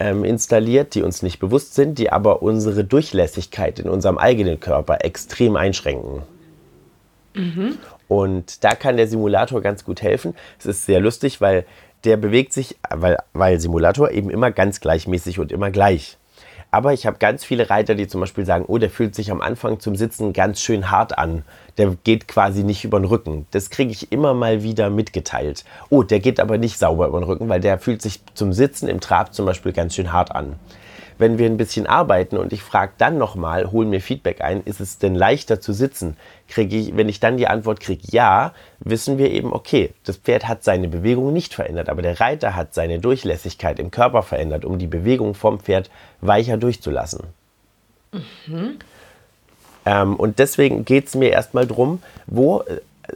ähm, 0.00 0.24
installiert, 0.24 0.94
die 0.94 1.02
uns 1.02 1.22
nicht 1.22 1.38
bewusst 1.38 1.74
sind, 1.74 1.98
die 1.98 2.10
aber 2.10 2.42
unsere 2.42 2.84
Durchlässigkeit 2.84 3.78
in 3.78 3.88
unserem 3.88 4.18
eigenen 4.18 4.58
Körper 4.58 5.04
extrem 5.04 5.56
einschränken. 5.56 6.22
Mhm. 7.34 7.78
Und 8.08 8.64
da 8.64 8.74
kann 8.74 8.96
der 8.96 9.06
Simulator 9.06 9.60
ganz 9.60 9.84
gut 9.84 10.02
helfen. 10.02 10.34
Es 10.58 10.66
ist 10.66 10.86
sehr 10.86 11.00
lustig, 11.00 11.40
weil 11.40 11.64
der 12.04 12.16
bewegt 12.16 12.52
sich, 12.52 12.76
weil, 12.88 13.18
weil 13.34 13.60
Simulator 13.60 14.10
eben 14.10 14.30
immer 14.30 14.50
ganz 14.50 14.80
gleichmäßig 14.80 15.38
und 15.38 15.52
immer 15.52 15.70
gleich. 15.70 16.16
Aber 16.70 16.92
ich 16.92 17.06
habe 17.06 17.18
ganz 17.18 17.44
viele 17.44 17.68
Reiter, 17.68 17.94
die 17.94 18.06
zum 18.06 18.20
Beispiel 18.20 18.46
sagen, 18.46 18.64
oh, 18.68 18.78
der 18.78 18.90
fühlt 18.90 19.14
sich 19.14 19.30
am 19.30 19.40
Anfang 19.40 19.80
zum 19.80 19.96
Sitzen 19.96 20.32
ganz 20.32 20.60
schön 20.60 20.90
hart 20.90 21.18
an. 21.18 21.44
Der 21.78 21.96
geht 22.04 22.28
quasi 22.28 22.62
nicht 22.62 22.84
über 22.84 23.00
den 23.00 23.06
Rücken. 23.06 23.46
Das 23.50 23.70
kriege 23.70 23.90
ich 23.90 24.12
immer 24.12 24.34
mal 24.34 24.62
wieder 24.62 24.90
mitgeteilt. 24.90 25.64
Oh, 25.88 26.02
der 26.02 26.20
geht 26.20 26.38
aber 26.38 26.58
nicht 26.58 26.78
sauber 26.78 27.08
über 27.08 27.20
den 27.20 27.24
Rücken, 27.24 27.48
weil 27.48 27.60
der 27.60 27.78
fühlt 27.78 28.02
sich 28.02 28.20
zum 28.34 28.52
Sitzen 28.52 28.88
im 28.88 29.00
Trab 29.00 29.34
zum 29.34 29.46
Beispiel 29.46 29.72
ganz 29.72 29.94
schön 29.94 30.12
hart 30.12 30.34
an 30.34 30.56
wenn 31.20 31.38
wir 31.38 31.46
ein 31.46 31.58
bisschen 31.58 31.86
arbeiten 31.86 32.38
und 32.38 32.52
ich 32.52 32.62
frage 32.62 32.92
dann 32.96 33.18
nochmal, 33.18 33.70
hol 33.70 33.84
mir 33.84 34.00
Feedback 34.00 34.40
ein, 34.40 34.62
ist 34.64 34.80
es 34.80 34.98
denn 34.98 35.14
leichter 35.14 35.60
zu 35.60 35.74
sitzen? 35.74 36.16
Kriege 36.48 36.76
ich, 36.76 36.96
wenn 36.96 37.10
ich 37.10 37.20
dann 37.20 37.36
die 37.36 37.46
Antwort 37.46 37.80
kriege, 37.80 38.02
ja, 38.10 38.54
wissen 38.80 39.18
wir 39.18 39.30
eben, 39.30 39.52
okay, 39.52 39.92
das 40.04 40.16
Pferd 40.16 40.48
hat 40.48 40.64
seine 40.64 40.88
Bewegung 40.88 41.32
nicht 41.34 41.52
verändert, 41.52 41.90
aber 41.90 42.00
der 42.00 42.20
Reiter 42.20 42.56
hat 42.56 42.72
seine 42.72 43.00
Durchlässigkeit 43.00 43.78
im 43.78 43.90
Körper 43.90 44.22
verändert, 44.22 44.64
um 44.64 44.78
die 44.78 44.86
Bewegung 44.86 45.34
vom 45.34 45.60
Pferd 45.60 45.90
weicher 46.22 46.56
durchzulassen. 46.56 47.24
Mhm. 48.12 48.78
Ähm, 49.84 50.16
und 50.16 50.38
deswegen 50.38 50.86
geht 50.86 51.08
es 51.08 51.14
mir 51.14 51.30
erstmal 51.30 51.66
darum, 51.66 52.02
wo 52.26 52.64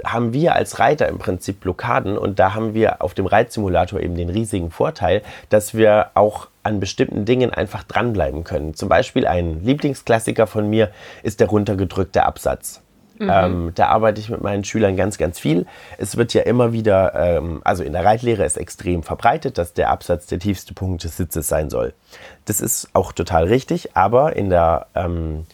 haben 0.04 0.32
wir 0.32 0.54
als 0.54 0.78
Reiter 0.78 1.08
im 1.08 1.18
Prinzip 1.18 1.60
Blockaden 1.60 2.18
und 2.18 2.38
da 2.38 2.54
haben 2.54 2.74
wir 2.74 3.02
auf 3.02 3.14
dem 3.14 3.26
Reitsimulator 3.26 4.00
eben 4.00 4.16
den 4.16 4.30
riesigen 4.30 4.70
Vorteil, 4.70 5.22
dass 5.48 5.74
wir 5.74 6.10
auch 6.14 6.48
an 6.62 6.80
bestimmten 6.80 7.24
Dingen 7.24 7.50
einfach 7.50 7.84
dranbleiben 7.84 8.44
können. 8.44 8.74
Zum 8.74 8.88
Beispiel 8.88 9.26
ein 9.26 9.62
Lieblingsklassiker 9.62 10.46
von 10.46 10.68
mir 10.68 10.90
ist 11.22 11.40
der 11.40 11.48
runtergedrückte 11.48 12.24
Absatz. 12.24 12.80
Mhm. 13.18 13.30
Ähm, 13.30 13.72
da 13.74 13.88
arbeite 13.88 14.20
ich 14.20 14.28
mit 14.28 14.42
meinen 14.42 14.64
Schülern 14.64 14.96
ganz, 14.96 15.18
ganz 15.18 15.38
viel. 15.38 15.66
Es 15.98 16.16
wird 16.16 16.34
ja 16.34 16.42
immer 16.42 16.72
wieder, 16.72 17.14
ähm, 17.14 17.60
also 17.64 17.84
in 17.84 17.92
der 17.92 18.04
Reitlehre 18.04 18.44
ist 18.44 18.56
extrem 18.56 19.02
verbreitet, 19.02 19.58
dass 19.58 19.72
der 19.72 19.90
Absatz 19.90 20.26
der 20.26 20.40
tiefste 20.40 20.74
Punkt 20.74 21.04
des 21.04 21.16
Sitzes 21.16 21.48
sein 21.48 21.70
soll. 21.70 21.94
Das 22.44 22.60
ist 22.60 22.88
auch 22.92 23.12
total 23.12 23.44
richtig, 23.44 23.96
aber 23.96 24.34
in 24.34 24.50
der 24.50 24.86
ähm, 24.94 25.46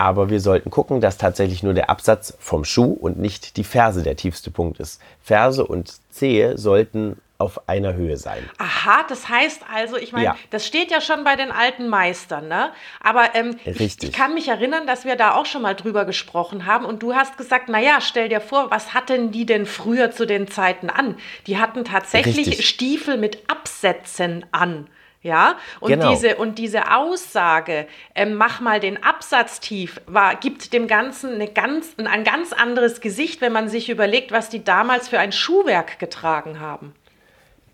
aber 0.00 0.30
wir 0.30 0.40
sollten 0.40 0.70
gucken, 0.70 1.02
dass 1.02 1.18
tatsächlich 1.18 1.62
nur 1.62 1.74
der 1.74 1.90
Absatz 1.90 2.34
vom 2.40 2.64
Schuh 2.64 2.92
und 2.92 3.18
nicht 3.18 3.58
die 3.58 3.64
Ferse 3.64 4.02
der 4.02 4.16
tiefste 4.16 4.50
Punkt 4.50 4.80
ist. 4.80 4.98
Ferse 5.22 5.66
und 5.66 5.92
Zehe 6.10 6.56
sollten 6.56 7.20
auf 7.36 7.68
einer 7.68 7.92
Höhe 7.92 8.16
sein. 8.16 8.48
Aha, 8.56 9.04
das 9.10 9.28
heißt 9.28 9.62
also, 9.70 9.98
ich 9.98 10.12
meine, 10.12 10.24
ja. 10.24 10.36
das 10.48 10.66
steht 10.66 10.90
ja 10.90 11.02
schon 11.02 11.22
bei 11.22 11.36
den 11.36 11.50
alten 11.52 11.88
Meistern, 11.88 12.48
ne? 12.48 12.70
Aber 13.00 13.34
ähm, 13.34 13.58
ich, 13.66 14.02
ich, 14.02 14.12
kann 14.12 14.32
mich 14.32 14.48
erinnern, 14.48 14.86
dass 14.86 15.04
wir 15.04 15.16
da 15.16 15.34
auch 15.34 15.44
schon 15.44 15.60
mal 15.60 15.74
drüber 15.74 16.06
gesprochen 16.06 16.64
haben 16.64 16.86
und 16.86 17.02
du 17.02 17.14
hast 17.14 17.36
gesagt, 17.36 17.68
naja, 17.68 18.00
stell 18.00 18.30
dir 18.30 18.40
vor, 18.40 18.70
was 18.70 18.94
hatten 18.94 19.32
die 19.32 19.44
denn 19.44 19.66
früher 19.66 20.10
zu 20.12 20.26
den 20.26 20.48
Zeiten 20.48 20.88
an? 20.88 21.16
Die 21.46 21.58
hatten 21.58 21.84
tatsächlich 21.84 22.46
Richtig. 22.46 22.68
Stiefel 22.68 23.18
mit 23.18 23.50
Absätzen 23.50 24.46
an. 24.50 24.88
Ja, 25.22 25.56
und, 25.80 25.90
genau. 25.90 26.10
diese, 26.10 26.36
und 26.36 26.56
diese 26.58 26.94
Aussage, 26.96 27.86
äh, 28.14 28.24
mach 28.24 28.60
mal 28.60 28.80
den 28.80 29.02
Absatz 29.02 29.60
tief, 29.60 30.00
war, 30.06 30.34
gibt 30.36 30.72
dem 30.72 30.86
Ganzen 30.86 31.34
eine 31.34 31.48
ganz, 31.48 31.94
ein 31.98 32.24
ganz 32.24 32.54
anderes 32.54 33.02
Gesicht, 33.02 33.42
wenn 33.42 33.52
man 33.52 33.68
sich 33.68 33.90
überlegt, 33.90 34.32
was 34.32 34.48
die 34.48 34.64
damals 34.64 35.08
für 35.08 35.18
ein 35.18 35.32
Schuhwerk 35.32 35.98
getragen 35.98 36.58
haben. 36.58 36.94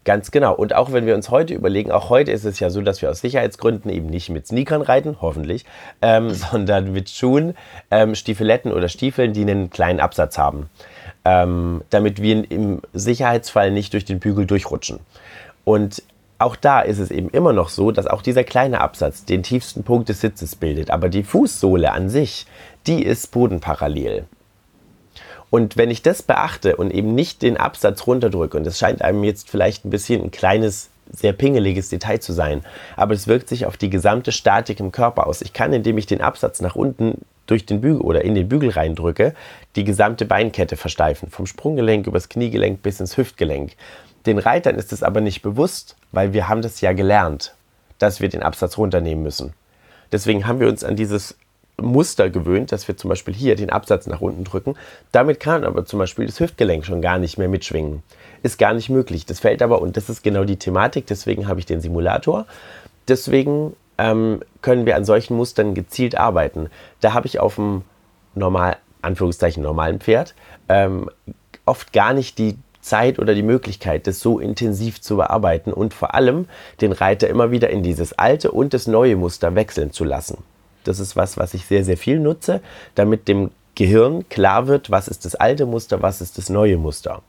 Ganz 0.06 0.30
genau. 0.30 0.54
Und 0.54 0.72
auch 0.72 0.92
wenn 0.92 1.04
wir 1.04 1.16
uns 1.16 1.30
heute 1.30 1.54
überlegen, 1.54 1.90
auch 1.90 2.10
heute 2.10 2.30
ist 2.30 2.44
es 2.44 2.60
ja 2.60 2.70
so, 2.70 2.80
dass 2.80 3.02
wir 3.02 3.10
aus 3.10 3.20
Sicherheitsgründen 3.20 3.90
eben 3.90 4.06
nicht 4.06 4.28
mit 4.28 4.46
Sneakern 4.46 4.82
reiten, 4.82 5.16
hoffentlich, 5.20 5.64
ähm, 6.02 6.30
sondern 6.34 6.92
mit 6.92 7.10
Schuhen, 7.10 7.56
ähm, 7.92 8.16
Stiefeletten 8.16 8.72
oder 8.72 8.88
Stiefeln, 8.88 9.32
die 9.32 9.42
einen 9.42 9.70
kleinen 9.70 10.00
Absatz 10.00 10.36
haben, 10.36 10.68
ähm, 11.24 11.82
damit 11.90 12.22
wir 12.22 12.50
im 12.50 12.82
Sicherheitsfall 12.92 13.70
nicht 13.70 13.92
durch 13.92 14.04
den 14.04 14.18
Bügel 14.18 14.46
durchrutschen. 14.46 14.98
Und 15.64 16.02
auch 16.38 16.56
da 16.56 16.80
ist 16.80 16.98
es 16.98 17.10
eben 17.10 17.30
immer 17.30 17.52
noch 17.52 17.68
so, 17.68 17.90
dass 17.90 18.06
auch 18.06 18.22
dieser 18.22 18.44
kleine 18.44 18.80
Absatz 18.80 19.24
den 19.24 19.42
tiefsten 19.42 19.84
Punkt 19.84 20.08
des 20.08 20.20
Sitzes 20.20 20.56
bildet. 20.56 20.90
Aber 20.90 21.08
die 21.08 21.22
Fußsohle 21.22 21.92
an 21.92 22.08
sich, 22.08 22.46
die 22.86 23.02
ist 23.02 23.30
bodenparallel. 23.30 24.26
Und 25.48 25.76
wenn 25.76 25.90
ich 25.90 26.02
das 26.02 26.22
beachte 26.22 26.76
und 26.76 26.90
eben 26.92 27.14
nicht 27.14 27.42
den 27.42 27.56
Absatz 27.56 28.06
runterdrücke, 28.06 28.58
und 28.58 28.64
das 28.64 28.78
scheint 28.78 29.02
einem 29.02 29.24
jetzt 29.24 29.48
vielleicht 29.48 29.84
ein 29.84 29.90
bisschen 29.90 30.22
ein 30.22 30.30
kleines, 30.30 30.90
sehr 31.10 31.32
pingeliges 31.32 31.88
Detail 31.88 32.18
zu 32.18 32.32
sein, 32.32 32.62
aber 32.96 33.14
es 33.14 33.28
wirkt 33.28 33.48
sich 33.48 33.64
auf 33.64 33.76
die 33.76 33.90
gesamte 33.90 34.32
Statik 34.32 34.80
im 34.80 34.92
Körper 34.92 35.26
aus. 35.26 35.40
Ich 35.40 35.52
kann, 35.52 35.72
indem 35.72 35.98
ich 35.98 36.06
den 36.06 36.20
Absatz 36.20 36.60
nach 36.60 36.74
unten 36.74 37.22
durch 37.46 37.66
den 37.66 37.80
Bügel 37.80 38.00
oder 38.00 38.24
in 38.24 38.34
den 38.34 38.48
Bügel 38.48 38.70
reindrücke, 38.70 39.34
die 39.76 39.84
gesamte 39.84 40.24
Beinkette 40.24 40.76
versteifen, 40.76 41.30
vom 41.30 41.46
Sprunggelenk 41.46 42.06
übers 42.06 42.28
Kniegelenk 42.28 42.82
bis 42.82 43.00
ins 43.00 43.16
Hüftgelenk. 43.16 43.72
Den 44.26 44.38
Reitern 44.38 44.76
ist 44.76 44.92
es 44.92 45.02
aber 45.02 45.20
nicht 45.20 45.42
bewusst, 45.42 45.96
weil 46.12 46.32
wir 46.32 46.48
haben 46.48 46.62
das 46.62 46.80
ja 46.80 46.92
gelernt, 46.92 47.54
dass 47.98 48.20
wir 48.20 48.28
den 48.28 48.42
Absatz 48.42 48.76
runternehmen 48.76 49.22
müssen. 49.22 49.52
Deswegen 50.12 50.46
haben 50.46 50.60
wir 50.60 50.68
uns 50.68 50.84
an 50.84 50.96
dieses 50.96 51.36
Muster 51.80 52.30
gewöhnt, 52.30 52.72
dass 52.72 52.88
wir 52.88 52.96
zum 52.96 53.10
Beispiel 53.10 53.34
hier 53.34 53.54
den 53.54 53.70
Absatz 53.70 54.06
nach 54.06 54.20
unten 54.20 54.44
drücken. 54.44 54.74
Damit 55.12 55.40
kann 55.40 55.64
aber 55.64 55.84
zum 55.84 55.98
Beispiel 55.98 56.26
das 56.26 56.40
Hüftgelenk 56.40 56.86
schon 56.86 57.02
gar 57.02 57.18
nicht 57.18 57.38
mehr 57.38 57.48
mitschwingen. 57.48 58.02
Ist 58.42 58.58
gar 58.58 58.72
nicht 58.72 58.88
möglich. 58.88 59.26
Das 59.26 59.40
fällt 59.40 59.62
aber, 59.62 59.82
und 59.82 59.96
das 59.96 60.08
ist 60.08 60.22
genau 60.22 60.44
die 60.44 60.58
Thematik, 60.58 61.06
deswegen 61.06 61.48
habe 61.48 61.60
ich 61.60 61.66
den 61.66 61.80
Simulator. 61.80 62.46
Deswegen 63.08 63.76
ähm, 63.98 64.40
können 64.62 64.86
wir 64.86 64.96
an 64.96 65.04
solchen 65.04 65.36
Mustern 65.36 65.74
gezielt 65.74 66.16
arbeiten. 66.16 66.68
Da 67.00 67.14
habe 67.14 67.26
ich 67.26 67.40
auf 67.40 67.56
dem 67.56 67.82
normal, 68.34 68.76
Anführungszeichen 69.02 69.62
normalen 69.62 70.00
Pferd 70.00 70.34
ähm, 70.68 71.10
oft 71.64 71.92
gar 71.92 72.12
nicht 72.12 72.38
die 72.38 72.56
Zeit 72.80 73.18
oder 73.18 73.34
die 73.34 73.42
Möglichkeit, 73.42 74.06
das 74.06 74.20
so 74.20 74.38
intensiv 74.38 75.00
zu 75.00 75.16
bearbeiten 75.16 75.72
und 75.72 75.92
vor 75.92 76.14
allem 76.14 76.46
den 76.80 76.92
Reiter 76.92 77.28
immer 77.28 77.50
wieder 77.50 77.68
in 77.70 77.82
dieses 77.82 78.12
alte 78.12 78.52
und 78.52 78.74
das 78.74 78.86
neue 78.86 79.16
Muster 79.16 79.54
wechseln 79.56 79.92
zu 79.92 80.04
lassen. 80.04 80.38
Das 80.84 81.00
ist 81.00 81.16
was, 81.16 81.36
was 81.36 81.52
ich 81.54 81.66
sehr, 81.66 81.84
sehr 81.84 81.96
viel 81.96 82.20
nutze, 82.20 82.60
damit 82.94 83.26
dem 83.26 83.50
Gehirn 83.74 84.28
klar 84.28 84.68
wird, 84.68 84.90
was 84.90 85.08
ist 85.08 85.24
das 85.24 85.34
alte 85.34 85.66
Muster, 85.66 86.00
was 86.00 86.20
ist 86.20 86.38
das 86.38 86.48
neue 86.48 86.78
Muster. 86.78 87.22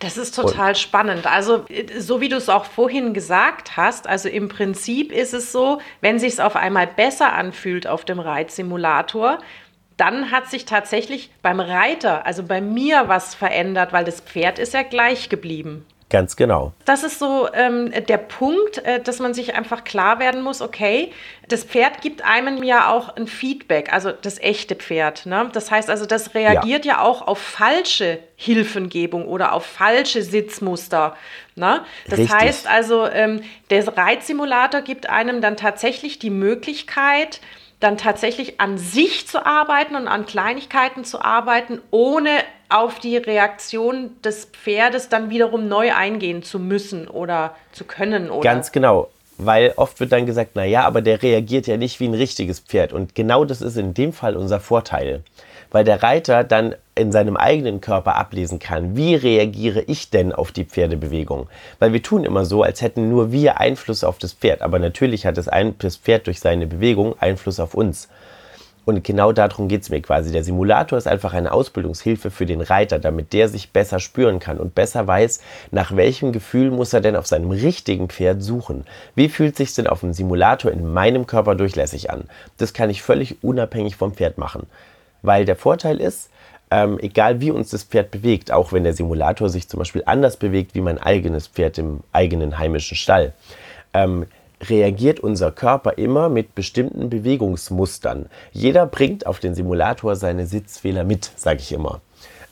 Das 0.00 0.16
ist 0.16 0.36
total 0.36 0.68
und, 0.68 0.78
spannend. 0.78 1.26
Also, 1.26 1.66
so 1.98 2.20
wie 2.20 2.28
du 2.28 2.36
es 2.36 2.48
auch 2.48 2.64
vorhin 2.64 3.14
gesagt 3.14 3.76
hast, 3.76 4.06
also 4.06 4.28
im 4.28 4.48
Prinzip 4.48 5.10
ist 5.10 5.34
es 5.34 5.50
so, 5.50 5.80
wenn 6.00 6.20
sich 6.20 6.34
es 6.34 6.40
auf 6.40 6.54
einmal 6.54 6.86
besser 6.86 7.32
anfühlt 7.32 7.86
auf 7.88 8.04
dem 8.04 8.20
Reitsimulator, 8.20 9.38
dann 9.96 10.30
hat 10.30 10.48
sich 10.48 10.64
tatsächlich 10.64 11.30
beim 11.42 11.58
Reiter, 11.58 12.24
also 12.24 12.44
bei 12.44 12.60
mir, 12.60 13.08
was 13.08 13.34
verändert, 13.34 13.92
weil 13.92 14.04
das 14.04 14.20
Pferd 14.20 14.60
ist 14.60 14.72
ja 14.72 14.84
gleich 14.84 15.28
geblieben. 15.28 15.84
Ganz 16.10 16.36
genau. 16.36 16.72
Das 16.86 17.02
ist 17.02 17.18
so 17.18 17.48
ähm, 17.52 17.92
der 18.08 18.16
Punkt, 18.16 18.78
äh, 18.78 18.98
dass 19.00 19.18
man 19.18 19.34
sich 19.34 19.54
einfach 19.54 19.84
klar 19.84 20.18
werden 20.18 20.40
muss, 20.40 20.62
okay, 20.62 21.12
das 21.48 21.64
Pferd 21.64 22.00
gibt 22.00 22.24
einem 22.24 22.62
ja 22.62 22.90
auch 22.90 23.14
ein 23.16 23.26
Feedback, 23.26 23.92
also 23.92 24.12
das 24.12 24.38
echte 24.38 24.74
Pferd. 24.74 25.26
Ne? 25.26 25.50
Das 25.52 25.70
heißt 25.70 25.90
also, 25.90 26.06
das 26.06 26.34
reagiert 26.34 26.86
ja, 26.86 26.94
ja 26.94 27.02
auch 27.02 27.26
auf 27.26 27.38
falsche 27.38 28.20
Hilfengebung 28.36 29.26
oder 29.26 29.52
auf 29.52 29.66
falsche 29.66 30.22
Sitzmuster. 30.22 31.14
Ne? 31.56 31.82
Das 32.08 32.20
Richtig. 32.20 32.34
heißt 32.34 32.66
also, 32.66 33.06
ähm, 33.06 33.42
der 33.68 33.86
Reitsimulator 33.86 34.80
gibt 34.80 35.10
einem 35.10 35.42
dann 35.42 35.58
tatsächlich 35.58 36.18
die 36.18 36.30
Möglichkeit, 36.30 37.40
dann 37.80 37.98
tatsächlich 37.98 38.60
an 38.60 38.78
sich 38.78 39.28
zu 39.28 39.44
arbeiten 39.44 39.94
und 39.94 40.08
an 40.08 40.24
Kleinigkeiten 40.24 41.04
zu 41.04 41.20
arbeiten, 41.20 41.80
ohne 41.90 42.30
auf 42.68 42.98
die 42.98 43.16
Reaktion 43.16 44.10
des 44.22 44.46
Pferdes 44.46 45.08
dann 45.08 45.30
wiederum 45.30 45.68
neu 45.68 45.92
eingehen 45.94 46.42
zu 46.42 46.58
müssen 46.58 47.08
oder 47.08 47.54
zu 47.72 47.84
können. 47.84 48.30
Oder? 48.30 48.42
Ganz 48.42 48.72
genau. 48.72 49.08
Weil 49.38 49.72
oft 49.76 50.00
wird 50.00 50.12
dann 50.12 50.26
gesagt, 50.26 50.56
naja, 50.56 50.82
aber 50.82 51.00
der 51.00 51.22
reagiert 51.22 51.66
ja 51.66 51.76
nicht 51.76 52.00
wie 52.00 52.08
ein 52.08 52.14
richtiges 52.14 52.60
Pferd. 52.60 52.92
Und 52.92 53.14
genau 53.14 53.44
das 53.44 53.62
ist 53.62 53.76
in 53.76 53.94
dem 53.94 54.12
Fall 54.12 54.36
unser 54.36 54.58
Vorteil 54.58 55.22
weil 55.70 55.84
der 55.84 56.02
Reiter 56.02 56.44
dann 56.44 56.74
in 56.94 57.12
seinem 57.12 57.36
eigenen 57.36 57.80
Körper 57.80 58.16
ablesen 58.16 58.58
kann, 58.58 58.96
wie 58.96 59.14
reagiere 59.14 59.82
ich 59.82 60.10
denn 60.10 60.32
auf 60.32 60.50
die 60.50 60.64
Pferdebewegung. 60.64 61.48
Weil 61.78 61.92
wir 61.92 62.02
tun 62.02 62.24
immer 62.24 62.44
so, 62.44 62.62
als 62.62 62.82
hätten 62.82 63.08
nur 63.08 63.30
wir 63.32 63.60
Einfluss 63.60 64.02
auf 64.04 64.18
das 64.18 64.32
Pferd, 64.32 64.62
aber 64.62 64.78
natürlich 64.78 65.26
hat 65.26 65.36
das, 65.36 65.48
Pferd 65.98 66.26
durch 66.26 66.40
seine 66.40 66.66
Bewegung 66.66 67.14
Einfluss 67.20 67.60
auf 67.60 67.74
uns. 67.74 68.08
Und 68.88 69.04
genau 69.04 69.32
darum 69.32 69.68
geht 69.68 69.82
es 69.82 69.90
mir 69.90 70.00
quasi. 70.00 70.32
Der 70.32 70.42
Simulator 70.42 70.96
ist 70.96 71.06
einfach 71.06 71.34
eine 71.34 71.52
Ausbildungshilfe 71.52 72.30
für 72.30 72.46
den 72.46 72.62
Reiter, 72.62 72.98
damit 72.98 73.34
der 73.34 73.50
sich 73.50 73.70
besser 73.70 74.00
spüren 74.00 74.38
kann 74.38 74.56
und 74.56 74.74
besser 74.74 75.06
weiß, 75.06 75.42
nach 75.70 75.94
welchem 75.94 76.32
Gefühl 76.32 76.70
muss 76.70 76.94
er 76.94 77.02
denn 77.02 77.14
auf 77.14 77.26
seinem 77.26 77.50
richtigen 77.50 78.08
Pferd 78.08 78.42
suchen. 78.42 78.86
Wie 79.14 79.28
fühlt 79.28 79.58
sich 79.58 79.74
denn 79.74 79.88
auf 79.88 80.00
dem 80.00 80.14
Simulator 80.14 80.72
in 80.72 80.90
meinem 80.90 81.26
Körper 81.26 81.54
durchlässig 81.54 82.10
an? 82.10 82.24
Das 82.56 82.72
kann 82.72 82.88
ich 82.88 83.02
völlig 83.02 83.44
unabhängig 83.44 83.96
vom 83.96 84.14
Pferd 84.14 84.38
machen. 84.38 84.66
Weil 85.20 85.44
der 85.44 85.56
Vorteil 85.56 86.00
ist, 86.00 86.30
ähm, 86.70 86.98
egal 86.98 87.42
wie 87.42 87.50
uns 87.50 87.68
das 87.68 87.84
Pferd 87.84 88.10
bewegt, 88.10 88.50
auch 88.50 88.72
wenn 88.72 88.84
der 88.84 88.94
Simulator 88.94 89.50
sich 89.50 89.68
zum 89.68 89.80
Beispiel 89.80 90.04
anders 90.06 90.38
bewegt 90.38 90.74
wie 90.74 90.80
mein 90.80 90.96
eigenes 90.96 91.46
Pferd 91.46 91.76
im 91.76 92.00
eigenen 92.12 92.58
heimischen 92.58 92.96
Stall, 92.96 93.34
ähm, 93.92 94.24
reagiert 94.60 95.20
unser 95.20 95.52
Körper 95.52 95.98
immer 95.98 96.28
mit 96.28 96.54
bestimmten 96.54 97.10
Bewegungsmustern. 97.10 98.26
Jeder 98.52 98.86
bringt 98.86 99.26
auf 99.26 99.38
den 99.38 99.54
Simulator 99.54 100.16
seine 100.16 100.46
Sitzfehler 100.46 101.04
mit, 101.04 101.30
sage 101.36 101.60
ich 101.60 101.72
immer. 101.72 102.00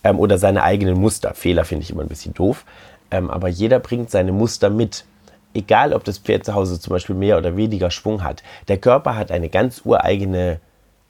Ähm, 0.05 0.19
oder 0.19 0.39
seine 0.39 0.63
eigenen 0.63 0.99
Muster. 0.99 1.35
Fehler 1.35 1.65
finde 1.65 1.83
ich 1.85 1.91
immer 1.91 2.03
ein 2.03 2.09
bisschen 2.09 2.35
doof. 2.35 2.65
Ähm, 3.11 3.31
aber 3.31 3.49
jeder 3.49 3.81
bringt 3.81 4.11
seine 4.11 4.33
Muster 4.33 4.71
mit. 4.71 5.05
Egal, 5.55 5.93
ob 5.93 6.05
das 6.05 6.19
Pferd 6.19 6.45
zu 6.45 6.55
Hause 6.55 6.79
zum 6.79 6.93
Beispiel 6.93 7.17
mehr 7.17 7.39
oder 7.39 7.57
weniger 7.57 7.91
Schwung 7.91 8.23
hat. 8.23 8.43
Der 8.69 8.79
Körper 8.79 9.17
hat 9.17 9.31
eine 9.31 9.49
ganz 9.49 9.83
ureigene 9.85 10.61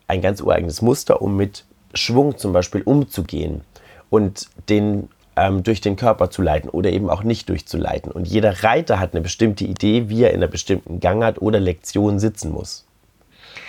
ein 0.08 0.20
ganz 0.20 0.40
ureigenes 0.40 0.82
Muster, 0.82 1.20
um 1.20 1.36
mit 1.36 1.64
Schwung 1.94 2.36
zum 2.38 2.52
Beispiel 2.52 2.82
umzugehen 2.82 3.62
und 4.10 4.48
den 4.68 5.08
ähm, 5.36 5.62
durch 5.62 5.80
den 5.80 5.96
Körper 5.96 6.30
zu 6.30 6.42
leiten 6.42 6.70
oder 6.70 6.90
eben 6.90 7.10
auch 7.10 7.22
nicht 7.22 7.48
durchzuleiten. 7.48 8.10
Und 8.10 8.26
jeder 8.26 8.64
Reiter 8.64 8.98
hat 8.98 9.12
eine 9.12 9.20
bestimmte 9.20 9.64
Idee, 9.64 10.08
wie 10.08 10.22
er 10.22 10.30
in 10.30 10.36
einer 10.36 10.48
bestimmten 10.48 11.00
Gangart 11.00 11.40
oder 11.40 11.60
Lektion 11.60 12.18
sitzen 12.18 12.52
muss. 12.52 12.86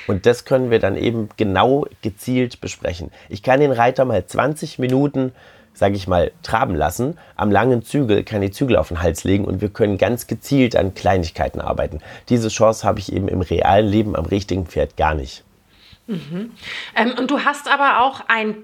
Und 0.07 0.25
das 0.25 0.45
können 0.45 0.71
wir 0.71 0.79
dann 0.79 0.95
eben 0.95 1.29
genau 1.35 1.85
gezielt 2.01 2.61
besprechen. 2.61 3.11
Ich 3.29 3.43
kann 3.43 3.59
den 3.59 3.71
Reiter 3.71 4.05
mal 4.05 4.25
20 4.25 4.79
Minuten, 4.79 5.33
sage 5.73 5.95
ich 5.95 6.07
mal, 6.07 6.31
traben 6.43 6.75
lassen. 6.75 7.17
Am 7.35 7.51
langen 7.51 7.83
Zügel 7.83 8.23
kann 8.23 8.41
die 8.41 8.51
Zügel 8.51 8.77
auf 8.77 8.87
den 8.87 9.01
Hals 9.01 9.25
legen 9.25 9.43
und 9.43 9.61
wir 9.61 9.69
können 9.69 9.97
ganz 9.97 10.27
gezielt 10.27 10.75
an 10.77 10.93
Kleinigkeiten 10.93 11.59
arbeiten. 11.59 11.99
Diese 12.29 12.47
Chance 12.47 12.87
habe 12.87 12.99
ich 12.99 13.11
eben 13.11 13.27
im 13.27 13.41
realen 13.41 13.87
Leben 13.87 14.15
am 14.15 14.25
richtigen 14.25 14.65
Pferd 14.65 14.95
gar 14.95 15.13
nicht. 15.13 15.43
Mhm. 16.07 16.51
Ähm, 16.95 17.13
und 17.19 17.29
du 17.29 17.41
hast 17.41 17.69
aber 17.69 18.01
auch 18.01 18.21
ein 18.29 18.55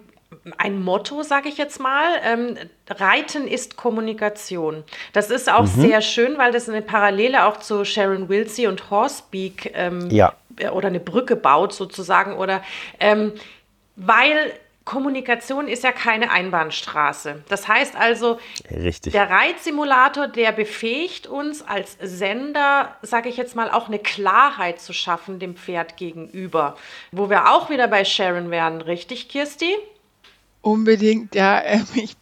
ein 0.57 0.81
Motto, 0.81 1.23
sage 1.23 1.49
ich 1.49 1.57
jetzt 1.57 1.79
mal. 1.79 2.05
Ähm, 2.23 2.57
Reiten 2.89 3.47
ist 3.47 3.77
Kommunikation. 3.77 4.83
Das 5.13 5.29
ist 5.29 5.51
auch 5.51 5.63
mhm. 5.63 5.81
sehr 5.81 6.01
schön, 6.01 6.37
weil 6.37 6.51
das 6.51 6.67
eine 6.67 6.81
Parallele 6.81 7.45
auch 7.45 7.57
zu 7.57 7.85
Sharon 7.85 8.29
Wilsey 8.29 8.67
und 8.67 8.89
Horsebeak 8.89 9.71
ähm, 9.73 10.09
ja. 10.09 10.33
oder 10.73 10.87
eine 10.87 10.99
Brücke 10.99 11.35
baut 11.35 11.73
sozusagen 11.73 12.33
oder 12.33 12.61
ähm, 12.99 13.33
weil 13.95 14.53
Kommunikation 14.85 15.69
ist 15.69 15.83
ja 15.83 15.93
keine 15.93 16.29
Einbahnstraße. 16.29 17.43
Das 17.47 17.67
heißt 17.69 17.95
also, 17.95 18.39
Richtig. 18.69 19.13
der 19.13 19.29
Reitsimulator, 19.29 20.27
der 20.27 20.51
befähigt 20.51 21.25
uns 21.25 21.61
als 21.65 21.97
Sender, 22.01 22.93
sage 23.01 23.29
ich 23.29 23.37
jetzt 23.37 23.55
mal, 23.55 23.71
auch 23.71 23.87
eine 23.87 23.99
Klarheit 23.99 24.81
zu 24.81 24.91
schaffen 24.91 25.39
dem 25.39 25.55
Pferd 25.55 25.95
gegenüber. 25.95 26.75
Wo 27.13 27.29
wir 27.29 27.51
auch 27.53 27.69
wieder 27.69 27.87
bei 27.87 28.03
Sharon 28.03 28.51
wären, 28.51 28.81
richtig, 28.81 29.29
Kirsti? 29.29 29.73
Unbedingt, 30.63 31.35
ja. 31.35 31.59
Äh, 31.59 31.81
ich 31.93 32.17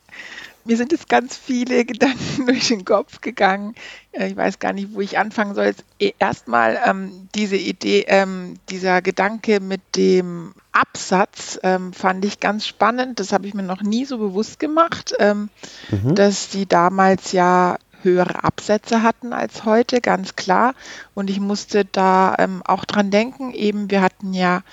mir 0.64 0.78
sind 0.78 0.92
jetzt 0.92 1.10
ganz 1.10 1.38
viele 1.38 1.86
Gedanken 1.86 2.46
durch 2.46 2.68
den 2.68 2.86
Kopf 2.86 3.22
gegangen. 3.22 3.76
Äh, 4.12 4.28
ich 4.28 4.36
weiß 4.38 4.60
gar 4.60 4.74
nicht, 4.74 4.94
wo 4.94 5.02
ich 5.02 5.18
anfangen 5.18 5.56
soll. 5.56 5.74
E, 6.00 6.14
erstmal 6.20 6.80
ähm, 6.86 7.30
diese 7.36 7.56
Idee, 7.56 8.06
ähm, 8.08 8.56
dieser 8.70 9.02
Gedanke 9.02 9.60
mit 9.60 9.82
dem 9.96 10.54
Absatz 10.72 11.60
ähm, 11.64 11.94
fand 11.94 12.24
ich 12.26 12.40
ganz 12.40 12.68
spannend. 12.68 13.20
Das 13.20 13.34
habe 13.34 13.48
ich 13.48 13.54
mir 13.54 13.64
noch 13.64 13.82
nie 13.82 14.06
so 14.06 14.18
bewusst 14.18 14.60
gemacht, 14.60 15.14
ähm, 15.20 15.50
mhm. 15.90 16.16
dass 16.16 16.50
die 16.50 16.68
damals 16.68 17.32
ja 17.32 17.78
höhere 18.04 18.44
Absätze 18.44 19.04
hatten 19.04 19.32
als 19.32 19.64
heute, 19.64 20.02
ganz 20.02 20.36
klar. 20.36 20.74
Und 21.14 21.30
ich 21.30 21.40
musste 21.40 21.86
da 21.86 22.36
ähm, 22.40 22.62
auch 22.66 22.86
dran 22.86 23.12
denken, 23.12 23.54
eben 23.54 23.92
wir 23.92 24.02
hatten 24.02 24.34
ja 24.34 24.64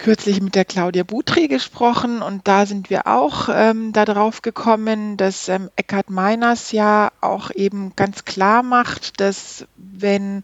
kürzlich 0.00 0.40
mit 0.40 0.54
der 0.54 0.64
Claudia 0.64 1.02
Butri 1.02 1.46
gesprochen 1.46 2.22
und 2.22 2.48
da 2.48 2.64
sind 2.64 2.88
wir 2.88 3.06
auch 3.06 3.50
ähm, 3.52 3.92
darauf 3.92 4.40
gekommen, 4.40 5.18
dass 5.18 5.48
ähm, 5.48 5.68
Eckhard 5.76 6.08
Meiners 6.08 6.72
ja 6.72 7.12
auch 7.20 7.50
eben 7.50 7.94
ganz 7.96 8.24
klar 8.24 8.62
macht, 8.62 9.20
dass 9.20 9.66
wenn 9.76 10.42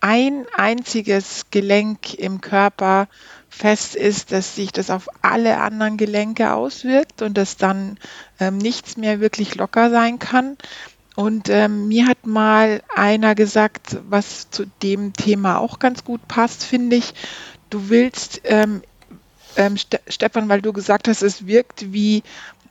ein 0.00 0.44
einziges 0.56 1.46
Gelenk 1.52 2.14
im 2.14 2.40
Körper 2.40 3.06
fest 3.48 3.94
ist, 3.94 4.32
dass 4.32 4.56
sich 4.56 4.72
das 4.72 4.90
auf 4.90 5.08
alle 5.22 5.58
anderen 5.60 5.96
Gelenke 5.96 6.52
auswirkt 6.52 7.22
und 7.22 7.38
dass 7.38 7.56
dann 7.56 7.98
ähm, 8.40 8.58
nichts 8.58 8.96
mehr 8.96 9.20
wirklich 9.20 9.54
locker 9.54 9.88
sein 9.90 10.18
kann. 10.18 10.56
Und 11.14 11.48
ähm, 11.48 11.88
mir 11.88 12.08
hat 12.08 12.26
mal 12.26 12.82
einer 12.94 13.36
gesagt, 13.36 13.98
was 14.08 14.50
zu 14.50 14.66
dem 14.82 15.12
Thema 15.12 15.58
auch 15.58 15.78
ganz 15.78 16.04
gut 16.04 16.26
passt, 16.28 16.64
finde 16.64 16.96
ich, 16.96 17.14
du 17.70 17.88
willst 17.88 18.42
ähm, 18.44 18.82
ähm, 19.56 19.76
Ste 19.76 20.00
Stefan, 20.08 20.48
weil 20.48 20.62
du 20.62 20.72
gesagt 20.72 21.08
hast, 21.08 21.22
es 21.22 21.46
wirkt 21.46 21.92
wie, 21.92 22.22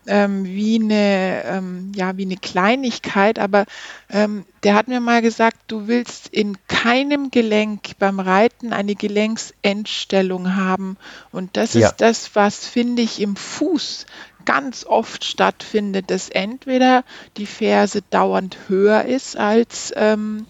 ähm, 0.08 0.46
wie, 0.46 0.80
eine, 0.82 1.44
ähm, 1.46 1.92
ja, 1.96 2.18
wie 2.18 2.26
eine 2.26 2.38
Kleinigkeit, 2.38 3.40
aber 3.40 3.66
ähm, 4.10 4.46
der 4.64 4.76
hat 4.76 4.88
mir 4.88 5.00
mal 5.00 5.22
gesagt, 5.22 5.58
du 5.68 5.88
willst 5.88 6.28
in 6.28 6.58
keinem 6.68 7.32
Gelenk 7.32 7.98
beim 8.00 8.20
Reiten 8.20 8.74
eine 8.74 8.96
Gelenksendstellung 8.96 10.56
haben. 10.56 10.98
Und 11.32 11.58
das 11.58 11.74
ja. 11.74 11.88
ist 11.88 11.98
das, 11.98 12.36
was, 12.36 12.66
finde 12.66 13.02
ich, 13.02 13.22
im 13.22 13.36
Fuß 13.36 14.06
ganz 14.46 14.86
oft 14.86 15.26
stattfindet, 15.26 16.12
dass 16.12 16.30
entweder 16.30 17.04
die 17.38 17.48
Ferse 17.48 18.04
dauernd 18.10 18.58
höher 18.68 19.06
ist 19.06 19.38
als 19.38 19.92
ähm, 19.96 20.46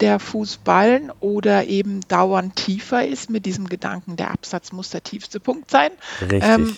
der 0.00 0.18
Fußballen 0.18 1.12
oder 1.20 1.66
eben 1.66 2.00
dauernd 2.08 2.56
tiefer 2.56 3.06
ist 3.06 3.30
mit 3.30 3.46
diesem 3.46 3.68
Gedanken, 3.68 4.16
der 4.16 4.30
Absatz 4.30 4.72
muss 4.72 4.90
der 4.90 5.02
tiefste 5.02 5.40
Punkt 5.40 5.70
sein. 5.70 5.90
Richtig. 6.22 6.42
Ähm, 6.44 6.76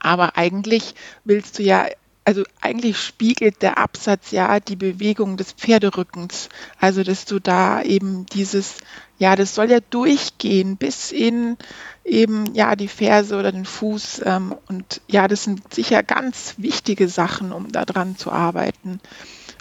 aber 0.00 0.36
eigentlich 0.36 0.94
willst 1.24 1.58
du 1.58 1.62
ja, 1.62 1.86
also 2.24 2.44
eigentlich 2.60 2.98
spiegelt 2.98 3.62
der 3.62 3.78
Absatz 3.78 4.30
ja 4.30 4.60
die 4.60 4.76
Bewegung 4.76 5.36
des 5.36 5.52
Pferderückens. 5.52 6.48
Also 6.78 7.02
dass 7.02 7.24
du 7.24 7.40
da 7.40 7.82
eben 7.82 8.26
dieses, 8.26 8.78
ja, 9.18 9.34
das 9.36 9.54
soll 9.54 9.70
ja 9.70 9.80
durchgehen 9.90 10.76
bis 10.76 11.10
in 11.12 11.56
eben 12.04 12.54
ja 12.54 12.76
die 12.76 12.88
Ferse 12.88 13.36
oder 13.36 13.52
den 13.52 13.64
Fuß. 13.64 14.22
Ähm, 14.24 14.54
und 14.68 15.00
ja, 15.08 15.28
das 15.28 15.44
sind 15.44 15.74
sicher 15.74 16.02
ganz 16.02 16.54
wichtige 16.58 17.08
Sachen, 17.08 17.52
um 17.52 17.70
daran 17.72 18.16
zu 18.16 18.30
arbeiten. 18.30 19.00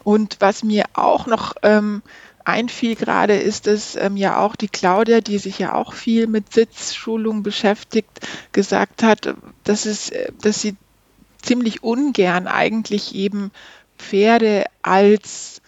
Und 0.04 0.38
was 0.40 0.64
mir 0.64 0.86
auch 0.94 1.28
noch 1.28 1.56
ähm, 1.64 2.02
einfiel 2.46 2.96
gerade, 2.96 3.36
ist 3.36 3.68
es 3.68 3.96
ähm, 3.96 4.18
ja 4.18 4.40
auch 4.40 4.56
die 4.56 4.68
Claudia, 4.68 5.22
die 5.22 5.38
sich 5.38 5.60
ja 5.60 5.74
auch 5.74 5.94
viel 5.94 6.28
mit 6.28 6.54
Sitzschulung 6.54 7.44
beschäftigt, 7.44 8.20
gesagt 8.52 9.04
hat, 9.04 9.36
dass, 9.64 9.86
es, 9.86 10.10
äh, 10.10 10.32
dass 10.42 10.62
sie 10.62 10.76
ziemlich 11.42 11.84
ungern 11.84 12.48
eigentlich 12.48 13.16
eben 13.16 13.52
Pferde 13.98 14.66
als 14.82 15.61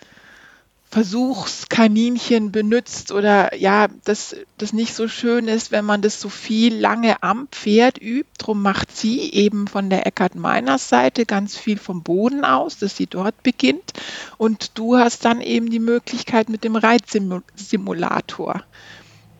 Versuchskaninchen 0.94 2.52
benutzt 2.52 3.12
oder 3.12 3.56
ja, 3.56 3.88
dass 4.06 4.36
das 4.60 4.74
nicht 4.74 4.94
so 4.94 5.08
schön 5.08 5.48
ist, 5.48 5.72
wenn 5.72 5.86
man 5.86 6.04
das 6.04 6.22
so 6.22 6.30
viel 6.30 6.76
lange 6.78 7.24
am 7.24 7.48
Pferd 7.48 8.00
übt. 8.00 8.30
Darum 8.38 8.62
macht 8.62 8.96
sie 8.96 9.34
eben 9.34 9.68
von 9.68 9.90
der 9.90 10.06
Eckart 10.06 10.36
Meiners 10.36 10.90
Seite 10.90 11.26
ganz 11.26 11.58
viel 11.58 11.80
vom 11.80 12.04
Boden 12.04 12.46
aus, 12.46 12.78
dass 12.78 12.96
sie 12.96 13.08
dort 13.08 13.42
beginnt. 13.42 13.94
Und 14.38 14.78
du 14.78 14.96
hast 14.96 15.26
dann 15.26 15.42
eben 15.42 15.72
die 15.72 15.80
Möglichkeit 15.80 16.50
mit 16.50 16.64
dem 16.64 16.76
Reitsimulator. 16.76 18.64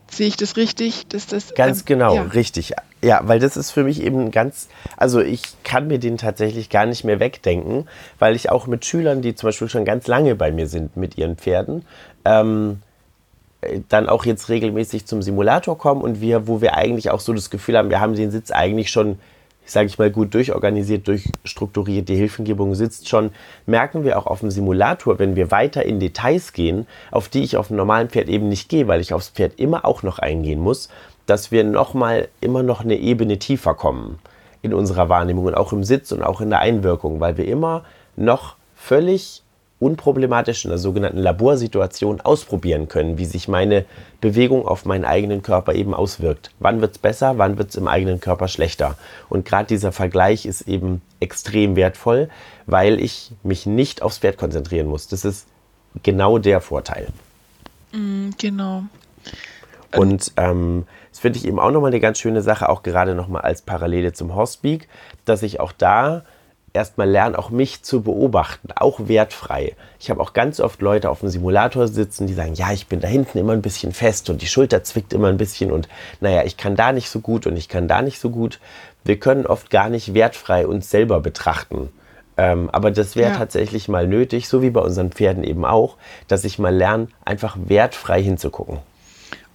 Sehe 0.10 0.30
ich 0.30 0.38
das 0.38 0.58
richtig? 0.58 1.06
Dass 1.10 1.28
das, 1.28 1.54
ganz 1.54 1.82
ähm, 1.82 1.86
genau, 1.86 2.16
ja. 2.16 2.24
richtig. 2.24 2.74
Ja, 3.04 3.20
weil 3.24 3.40
das 3.40 3.58
ist 3.58 3.72
für 3.72 3.84
mich 3.84 4.02
eben 4.02 4.32
ganz, 4.32 4.70
also 4.96 5.20
ich 5.20 5.42
kann 5.64 5.88
mir 5.88 6.00
den 6.00 6.18
tatsächlich 6.18 6.70
gar 6.70 6.86
nicht 6.86 7.04
mehr 7.04 7.20
wegdenken, 7.20 7.90
weil 8.18 8.34
ich 8.34 8.50
auch 8.50 8.66
mit 8.66 8.86
Schülern, 8.86 9.22
die 9.22 9.36
zum 9.36 9.50
Beispiel 9.50 9.68
schon 9.68 9.84
ganz 9.84 10.08
lange 10.08 10.36
bei 10.36 10.54
mir 10.54 10.68
sind 10.68 10.96
mit 10.96 11.18
ihren 11.18 11.36
Pferden, 11.36 11.86
ähm, 12.24 12.82
dann 13.90 14.08
auch 14.08 14.24
jetzt 14.26 14.48
regelmäßig 14.48 15.06
zum 15.06 15.22
Simulator 15.22 15.78
kommen 15.78 16.02
und 16.02 16.22
wir, 16.22 16.48
wo 16.48 16.62
wir 16.62 16.76
eigentlich 16.76 17.12
auch 17.12 17.20
so 17.20 17.34
das 17.34 17.50
Gefühl 17.50 17.78
haben, 17.78 17.90
wir 17.90 18.00
haben 18.00 18.16
den 18.16 18.32
Sitz 18.32 18.52
eigentlich 18.52 18.90
schon 18.90 19.20
sage 19.66 19.88
ich 19.88 19.98
mal, 19.98 20.12
gut 20.12 20.34
durchorganisiert, 20.34 21.08
durchstrukturiert, 21.08 22.10
die 22.10 22.16
Hilfengebung 22.16 22.76
sitzt 22.76 23.08
schon, 23.08 23.32
merken 23.66 24.04
wir 24.04 24.18
auch 24.18 24.28
auf 24.28 24.42
dem 24.42 24.52
Simulator, 24.52 25.20
wenn 25.20 25.36
wir 25.36 25.52
weiter 25.52 25.86
in 25.86 26.00
Details 26.00 26.54
gehen, 26.54 26.86
auf 27.12 27.30
die 27.30 27.44
ich 27.44 27.56
auf 27.56 27.68
dem 27.68 27.78
normalen 27.78 28.10
Pferd 28.10 28.28
eben 28.28 28.50
nicht 28.50 28.70
gehe, 28.70 28.88
weil 28.88 29.00
ich 29.00 29.14
aufs 29.14 29.30
Pferd 29.30 29.54
immer 29.58 29.86
auch 29.86 30.04
noch 30.04 30.20
eingehen 30.20 30.60
muss, 30.60 30.90
dass 31.26 31.52
wir 31.52 31.64
nochmal 31.64 32.28
immer 32.42 32.64
noch 32.64 32.82
eine 32.82 32.98
Ebene 32.98 33.40
tiefer 33.40 33.74
kommen 33.74 34.20
in 34.62 34.74
unserer 34.74 35.10
Wahrnehmung 35.10 35.46
und 35.46 35.56
auch 35.56 35.74
im 35.74 35.84
Sitz 35.84 36.12
und 36.12 36.24
auch 36.24 36.42
in 36.42 36.50
der 36.50 36.60
Einwirkung, 36.60 37.20
weil 37.20 37.38
wir 37.38 37.48
immer 37.48 37.84
noch 38.16 38.56
völlig 38.76 39.44
unproblematisch 39.84 40.64
in 40.64 40.70
der 40.70 40.78
sogenannten 40.78 41.18
Laborsituation 41.18 42.22
ausprobieren 42.22 42.88
können, 42.88 43.18
wie 43.18 43.26
sich 43.26 43.50
meine 43.50 43.86
Bewegung 44.22 44.66
auf 44.66 44.86
meinen 44.86 45.04
eigenen 45.04 45.42
Körper 45.42 45.74
eben 45.74 45.94
auswirkt. 45.94 46.52
Wann 46.60 46.80
wird 46.80 46.94
es 46.94 46.98
besser, 47.00 47.38
wann 47.38 47.58
wird 47.58 47.72
es 47.72 47.76
im 47.76 47.90
eigenen 47.90 48.22
Körper 48.22 48.48
schlechter. 48.48 48.98
Und 49.28 49.46
gerade 49.46 49.68
dieser 49.68 49.92
Vergleich 49.92 50.46
ist 50.46 50.62
eben 50.70 51.02
extrem 51.20 51.76
wertvoll, 51.76 52.30
weil 52.66 53.02
ich 53.02 53.34
mich 53.44 53.66
nicht 53.66 54.02
aufs 54.02 54.20
Pferd 54.20 54.38
konzentrieren 54.38 54.88
muss. 54.88 55.10
Das 55.10 55.26
ist 55.26 55.48
genau 56.02 56.38
der 56.38 56.62
Vorteil. 56.62 57.08
Mm, 57.92 58.30
genau. 58.38 58.84
Und 59.96 60.32
ähm, 60.38 60.86
finde 61.24 61.40
ich 61.40 61.48
eben 61.48 61.58
auch 61.58 61.72
nochmal 61.72 61.92
eine 61.92 62.02
ganz 62.02 62.20
schöne 62.20 62.42
Sache, 62.42 62.68
auch 62.68 62.84
gerade 62.84 63.16
nochmal 63.16 63.44
als 63.44 63.62
Parallele 63.62 64.12
zum 64.12 64.36
Horsepeak, 64.36 64.90
dass 65.24 65.42
ich 65.42 65.62
auch 65.62 65.72
da 65.72 66.26
erstmal 66.74 67.10
lernen, 67.10 67.38
auch 67.38 67.50
mich 67.50 67.82
zu 67.82 68.02
beobachten, 68.02 68.74
auch 68.76 69.08
wertfrei. 69.08 69.78
Ich 70.02 70.10
habe 70.10 70.20
auch 70.20 70.34
ganz 70.34 70.60
oft 70.60 70.82
Leute 70.82 71.10
auf 71.10 71.22
dem 71.22 71.30
Simulator 71.30 71.88
sitzen, 71.88 72.28
die 72.28 72.34
sagen, 72.34 72.56
ja, 72.56 72.74
ich 72.74 72.88
bin 72.88 73.00
da 73.00 73.08
hinten 73.08 73.38
immer 73.38 73.54
ein 73.54 73.62
bisschen 73.62 73.94
fest 73.94 74.30
und 74.30 74.42
die 74.42 74.48
Schulter 74.48 74.84
zwickt 74.84 75.14
immer 75.14 75.30
ein 75.30 75.38
bisschen 75.38 75.72
und 75.72 75.88
naja, 76.20 76.44
ich 76.44 76.58
kann 76.58 76.76
da 76.76 76.92
nicht 76.92 77.10
so 77.10 77.22
gut 77.22 77.48
und 77.48 77.56
ich 77.56 77.70
kann 77.70 77.88
da 77.88 78.02
nicht 78.02 78.20
so 78.20 78.30
gut. 78.30 78.60
Wir 79.06 79.18
können 79.18 79.46
oft 79.46 79.70
gar 79.70 79.88
nicht 79.88 80.14
wertfrei 80.14 80.68
uns 80.68 80.90
selber 80.90 81.22
betrachten. 81.22 81.88
Ähm, 82.36 82.70
aber 82.70 82.92
das 82.92 83.16
wäre 83.16 83.32
ja. 83.32 83.38
tatsächlich 83.38 83.88
mal 83.88 84.10
nötig, 84.10 84.50
so 84.50 84.62
wie 84.62 84.72
bei 84.72 84.82
unseren 84.82 85.14
Pferden 85.14 85.46
eben 85.46 85.64
auch, 85.64 85.96
dass 86.28 86.44
ich 86.44 86.60
mal 86.60 86.76
lerne, 86.76 87.08
einfach 87.24 87.56
wertfrei 87.64 88.22
hinzugucken. 88.22 88.80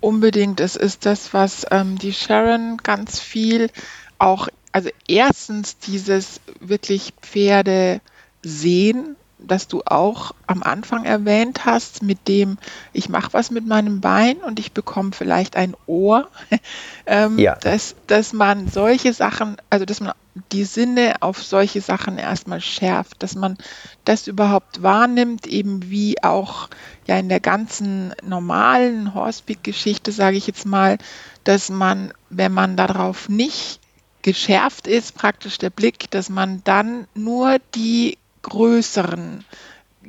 Unbedingt. 0.01 0.61
Es 0.61 0.77
ist 0.77 1.07
das, 1.07 1.35
was 1.35 1.67
ähm, 1.71 1.99
die 1.99 2.13
Sharon 2.13 2.77
ganz 2.79 3.19
viel 3.19 3.71
auch 4.19 4.49
also 4.73 4.91
erstens 5.07 5.79
dieses 5.79 6.41
wirklich 6.61 7.13
Pferde 7.21 8.01
sehen, 8.43 9.17
das 9.39 9.69
du 9.69 9.83
auch 9.85 10.35
am 10.47 10.63
Anfang 10.63 11.05
erwähnt 11.05 11.65
hast, 11.65 12.03
mit 12.03 12.29
dem 12.29 12.59
ich 12.93 13.09
mache 13.09 13.33
was 13.33 13.51
mit 13.51 13.67
meinem 13.67 14.01
Bein 14.01 14.37
und 14.39 14.59
ich 14.59 14.73
bekomme 14.73 15.13
vielleicht 15.13 15.57
ein 15.57 15.75
Ohr, 15.87 16.29
ähm, 17.07 17.39
ja. 17.39 17.55
dass, 17.57 17.95
dass 18.07 18.33
man 18.33 18.69
solche 18.69 19.13
Sachen, 19.13 19.57
also 19.71 19.85
dass 19.85 20.01
man 20.01 20.13
die 20.53 20.65
Sinne 20.65 21.17
auf 21.21 21.43
solche 21.43 21.81
Sachen 21.81 22.19
erstmal 22.19 22.61
schärft, 22.61 23.23
dass 23.23 23.35
man 23.35 23.57
das 24.05 24.27
überhaupt 24.27 24.83
wahrnimmt, 24.83 25.47
eben 25.47 25.91
wie 25.91 26.23
auch 26.23 26.69
ja 27.07 27.19
in 27.19 27.29
der 27.29 27.41
ganzen 27.41 28.15
normalen 28.23 29.15
Horsepeak-Geschichte, 29.15 30.13
sage 30.13 30.37
ich 30.37 30.47
jetzt 30.47 30.67
mal, 30.67 30.99
dass 31.45 31.71
man, 31.71 32.13
wenn 32.31 32.53
man 32.53 32.77
darauf 32.77 33.29
nicht 33.29 33.81
geschärft 34.23 34.87
ist, 34.87 35.15
praktisch 35.15 35.59
der 35.59 35.71
Blick, 35.71 36.11
dass 36.11 36.29
man 36.29 36.63
dann 36.65 37.07
nur 37.15 37.59
die 37.75 38.19
größeren 38.43 39.45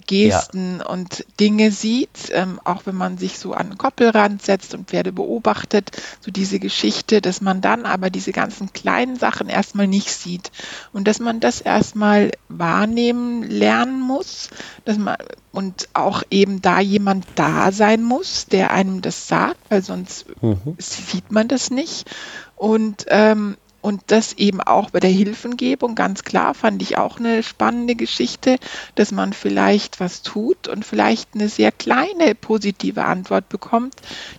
Gesten 0.10 0.80
ja. 0.80 0.88
und 0.88 1.24
Dinge 1.40 1.70
sieht, 1.70 2.32
ähm, 2.32 2.60
auch 2.64 2.88
wenn 2.88 2.96
man 2.96 3.20
sich 3.20 3.38
so 3.38 3.54
an 3.54 3.70
den 3.70 3.78
Koppelrand 3.78 4.42
setzt 4.42 4.74
und 4.74 4.90
Pferde 4.90 5.12
beobachtet, 5.12 5.92
so 6.20 6.32
diese 6.32 6.58
Geschichte, 6.58 7.22
dass 7.22 7.42
man 7.42 7.62
dann 7.62 7.86
aber 7.86 8.10
diese 8.10 8.32
ganzen 8.32 8.74
kleinen 8.74 9.18
Sachen 9.18 9.50
erstmal 9.50 9.86
nicht 9.86 10.10
sieht 10.12 10.52
und 10.94 11.08
dass 11.08 11.20
man 11.20 11.40
das 11.40 11.62
erstmal 11.62 12.32
wahrnehmen 12.48 13.44
lernen 13.44 14.02
muss, 14.02 14.50
dass 14.84 14.98
man 14.98 15.16
und 15.52 15.90
auch 15.94 16.24
eben 16.32 16.60
da 16.64 16.80
jemand 16.80 17.28
da 17.36 17.72
sein 17.72 18.02
muss, 18.02 18.48
der 18.48 18.72
einem 18.72 19.02
das 19.02 19.28
sagt, 19.28 19.60
weil 19.70 19.84
sonst 19.84 20.26
mhm. 20.42 20.76
sieht 20.80 21.32
man 21.32 21.48
das 21.48 21.70
nicht 21.70 22.10
und 22.56 23.06
ähm, 23.10 23.58
und 23.82 24.02
das 24.08 24.34
eben 24.34 24.62
auch 24.62 24.90
bei 24.90 25.00
der 25.00 25.10
Hilfengebung, 25.10 25.96
ganz 25.96 26.24
klar, 26.24 26.54
fand 26.54 26.82
ich 26.82 26.98
auch 26.98 27.20
eine 27.20 27.44
spannende 27.44 27.96
Geschichte, 27.96 28.58
dass 28.96 29.12
man 29.12 29.34
vielleicht 29.34 30.00
was 30.00 30.22
tut 30.22 30.68
und 30.68 30.86
vielleicht 30.86 31.36
eine 31.36 31.50
sehr 31.50 31.72
kleine 31.72 32.36
positive 32.36 33.06
Antwort 33.06 33.50
bekommt, 33.50 33.96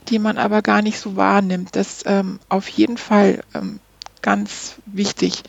die 0.09 0.19
man 0.19 0.39
aber 0.39 0.63
gar 0.63 0.83
nicht 0.83 0.99
so 0.99 1.17
wahrnimmt. 1.17 1.77
Das 1.77 2.03
ähm, 2.07 2.39
auf 2.49 2.69
jeden 2.69 2.97
Fall 2.97 3.43
ähm, 3.55 3.81
ganz 4.23 4.77
wichtig. 4.87 5.43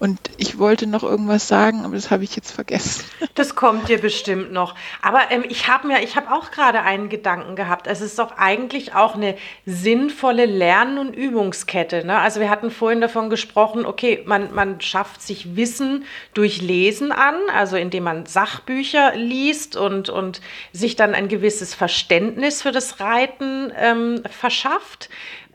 Und 0.00 0.18
ich 0.36 0.58
wollte 0.58 0.86
noch 0.86 1.02
irgendwas 1.02 1.48
sagen, 1.48 1.84
aber 1.84 1.96
das 1.96 2.12
habe 2.12 2.22
ich 2.22 2.36
jetzt 2.36 2.52
vergessen. 2.52 3.04
Das 3.34 3.54
kommt 3.54 3.88
dir 3.88 4.00
bestimmt 4.00 4.52
noch. 4.52 4.74
Aber 5.00 5.30
ähm, 5.30 5.44
ich 5.48 5.68
habe 5.68 5.86
mir, 5.86 6.02
ich 6.02 6.16
habe 6.16 6.32
auch 6.32 6.50
gerade 6.50 6.82
einen 6.82 7.08
Gedanken 7.08 7.54
gehabt. 7.54 7.86
Es 7.86 8.00
ist 8.00 8.18
doch 8.18 8.36
eigentlich 8.36 8.96
auch 8.96 9.14
eine 9.14 9.36
sinnvolle 9.64 10.44
Lern- 10.44 10.98
und 10.98 11.14
Übungskette. 11.14 12.04
Ne? 12.04 12.18
Also 12.18 12.40
wir 12.40 12.50
hatten 12.50 12.72
vorhin 12.72 13.00
davon 13.00 13.30
gesprochen, 13.30 13.86
okay, 13.86 14.24
man, 14.26 14.52
man 14.54 14.80
schafft 14.80 15.22
sich 15.22 15.54
Wissen 15.54 16.04
durch 16.34 16.60
Lesen 16.60 17.12
an, 17.12 17.36
also 17.54 17.76
indem 17.76 18.04
man 18.04 18.26
Sachbücher 18.26 19.14
liest 19.14 19.76
und, 19.76 20.08
und 20.08 20.40
sich 20.72 20.96
dann 20.96 21.14
ein 21.14 21.28
gewisses 21.28 21.74
Verständnis 21.74 22.62
für 22.62 22.72
das 22.72 22.98
Reiten 22.98 23.72
ähm, 23.76 24.24
verschafft 24.28 25.10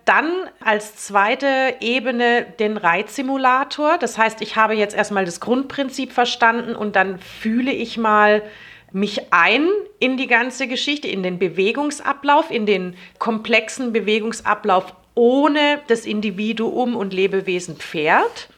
dann 0.06 0.32
als 0.60 0.96
zweite 0.96 1.76
Ebene 1.80 2.46
den 2.60 2.78
Reitsimulator. 2.78 3.98
Das 3.98 4.18
heißt, 4.18 4.42
ich 4.42 4.56
habe 4.56 4.74
jetzt 4.74 4.96
erstmal 4.96 5.26
das 5.26 5.40
Grundprinzip 5.40 6.12
verstanden 6.12 6.76
und 6.76 6.96
dann 6.96 7.20
fühle 7.20 7.72
ich 7.72 7.98
mal 7.98 8.44
mich 8.92 9.34
ein 9.34 9.68
in 10.00 10.18
die 10.18 10.28
ganze 10.28 10.68
Geschichte, 10.68 11.08
in 11.08 11.24
den 11.24 11.40
Bewegungsablauf, 11.40 12.52
in 12.52 12.66
den 12.66 12.96
komplexen 13.18 13.92
Bewegungsablauf 13.92 14.94
ohne 15.16 15.82
das 15.88 16.06
Individuum 16.06 16.96
und 16.96 17.14
Lebewesen 17.14 17.78
Pferd. 17.78 18.50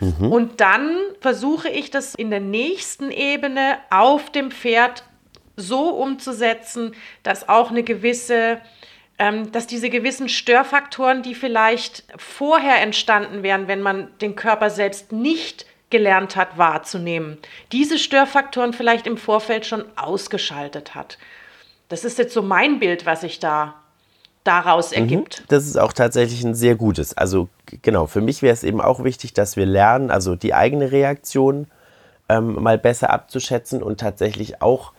Mhm. 0.00 0.30
Und 0.30 0.60
dann 0.60 0.96
versuche 1.20 1.68
ich 1.68 1.90
das 1.90 2.14
in 2.14 2.30
der 2.30 2.40
nächsten 2.40 3.10
Ebene 3.10 3.78
auf 3.90 4.30
dem 4.30 4.50
Pferd 4.50 5.04
so 5.56 5.88
umzusetzen, 5.90 6.94
dass 7.22 7.48
auch 7.48 7.70
eine 7.70 7.82
gewisse 7.82 8.60
dass 9.18 9.66
diese 9.66 9.88
gewissen 9.88 10.28
Störfaktoren, 10.28 11.22
die 11.22 11.34
vielleicht 11.34 12.04
vorher 12.18 12.82
entstanden 12.82 13.42
wären, 13.42 13.66
wenn 13.66 13.80
man 13.80 14.08
den 14.20 14.36
Körper 14.36 14.68
selbst 14.68 15.12
nicht 15.12 15.66
gelernt 15.88 16.36
hat 16.36 16.58
wahrzunehmen, 16.58 17.38
diese 17.72 17.98
Störfaktoren 17.98 18.72
vielleicht 18.72 19.06
im 19.06 19.16
Vorfeld 19.16 19.64
schon 19.64 19.84
ausgeschaltet 19.96 20.94
hat. 20.94 21.16
Das 21.88 22.04
ist 22.04 22.18
jetzt 22.18 22.34
so 22.34 22.42
mein 22.42 22.78
Bild, 22.78 23.06
was 23.06 23.20
sich 23.22 23.38
da 23.38 23.74
daraus 24.44 24.90
mhm. 24.90 24.98
ergibt. 24.98 25.44
Das 25.48 25.66
ist 25.66 25.78
auch 25.78 25.92
tatsächlich 25.92 26.44
ein 26.44 26.54
sehr 26.54 26.74
gutes. 26.74 27.16
Also 27.16 27.48
genau, 27.82 28.06
für 28.06 28.20
mich 28.20 28.42
wäre 28.42 28.52
es 28.52 28.64
eben 28.64 28.80
auch 28.80 29.02
wichtig, 29.04 29.32
dass 29.32 29.56
wir 29.56 29.66
lernen, 29.66 30.10
also 30.10 30.36
die 30.36 30.54
eigene 30.54 30.92
Reaktion 30.92 31.68
ähm, 32.28 32.62
mal 32.62 32.78
besser 32.78 33.10
abzuschätzen 33.10 33.82
und 33.82 34.00
tatsächlich 34.00 34.62
auch 34.62 34.92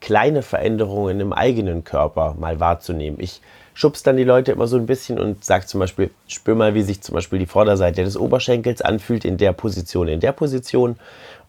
kleine 0.00 0.42
Veränderungen 0.42 1.20
im 1.20 1.32
eigenen 1.32 1.84
Körper 1.84 2.34
mal 2.38 2.60
wahrzunehmen. 2.60 3.18
Ich 3.20 3.40
schubst 3.74 4.06
dann 4.06 4.16
die 4.16 4.24
Leute 4.24 4.52
immer 4.52 4.66
so 4.66 4.76
ein 4.76 4.86
bisschen 4.86 5.18
und 5.18 5.44
sage 5.44 5.66
zum 5.66 5.80
Beispiel, 5.80 6.10
spür 6.26 6.54
mal, 6.54 6.74
wie 6.74 6.82
sich 6.82 7.00
zum 7.00 7.14
Beispiel 7.14 7.38
die 7.38 7.46
Vorderseite 7.46 8.04
des 8.04 8.16
Oberschenkels 8.16 8.82
anfühlt 8.82 9.24
in 9.24 9.36
der 9.36 9.52
Position, 9.52 10.08
in 10.08 10.20
der 10.20 10.32
Position. 10.32 10.96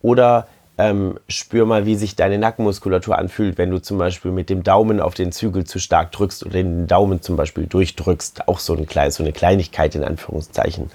Oder 0.01 0.47
ähm, 0.77 1.19
spür 1.27 1.65
mal, 1.65 1.85
wie 1.85 1.95
sich 1.95 2.15
deine 2.15 2.37
Nackenmuskulatur 2.37 3.17
anfühlt, 3.17 3.57
wenn 3.57 3.69
du 3.69 3.81
zum 3.81 3.97
Beispiel 3.97 4.31
mit 4.31 4.49
dem 4.49 4.63
Daumen 4.63 4.99
auf 4.99 5.13
den 5.13 5.31
Zügel 5.31 5.65
zu 5.65 5.79
stark 5.79 6.11
drückst 6.11 6.45
oder 6.45 6.53
den 6.53 6.87
Daumen 6.87 7.21
zum 7.21 7.35
Beispiel 7.35 7.65
durchdrückst. 7.65 8.47
Auch 8.47 8.59
so, 8.59 8.73
ein 8.75 8.85
klein, 8.85 9.11
so 9.11 9.23
eine 9.23 9.33
Kleinigkeit 9.33 9.95
in 9.95 10.03
Anführungszeichen. 10.03 10.89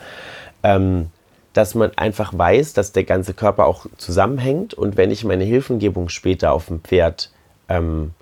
Ähm, 0.63 1.11
dass 1.57 1.75
man 1.75 1.91
einfach 1.97 2.37
weiß, 2.37 2.75
dass 2.75 2.93
der 2.93 3.05
ganze 3.05 3.33
Körper 3.33 3.67
auch 3.67 3.87
zusammenhängt 3.97 4.75
und 4.75 4.97
wenn 4.97 5.11
ich 5.11 5.25
meine 5.25 5.45
Hilfengebung 5.45 6.11
später 6.11 6.53
auf 6.53 6.67
dem 6.67 6.81
Pferd 6.81 7.31
ähm, 7.69 8.13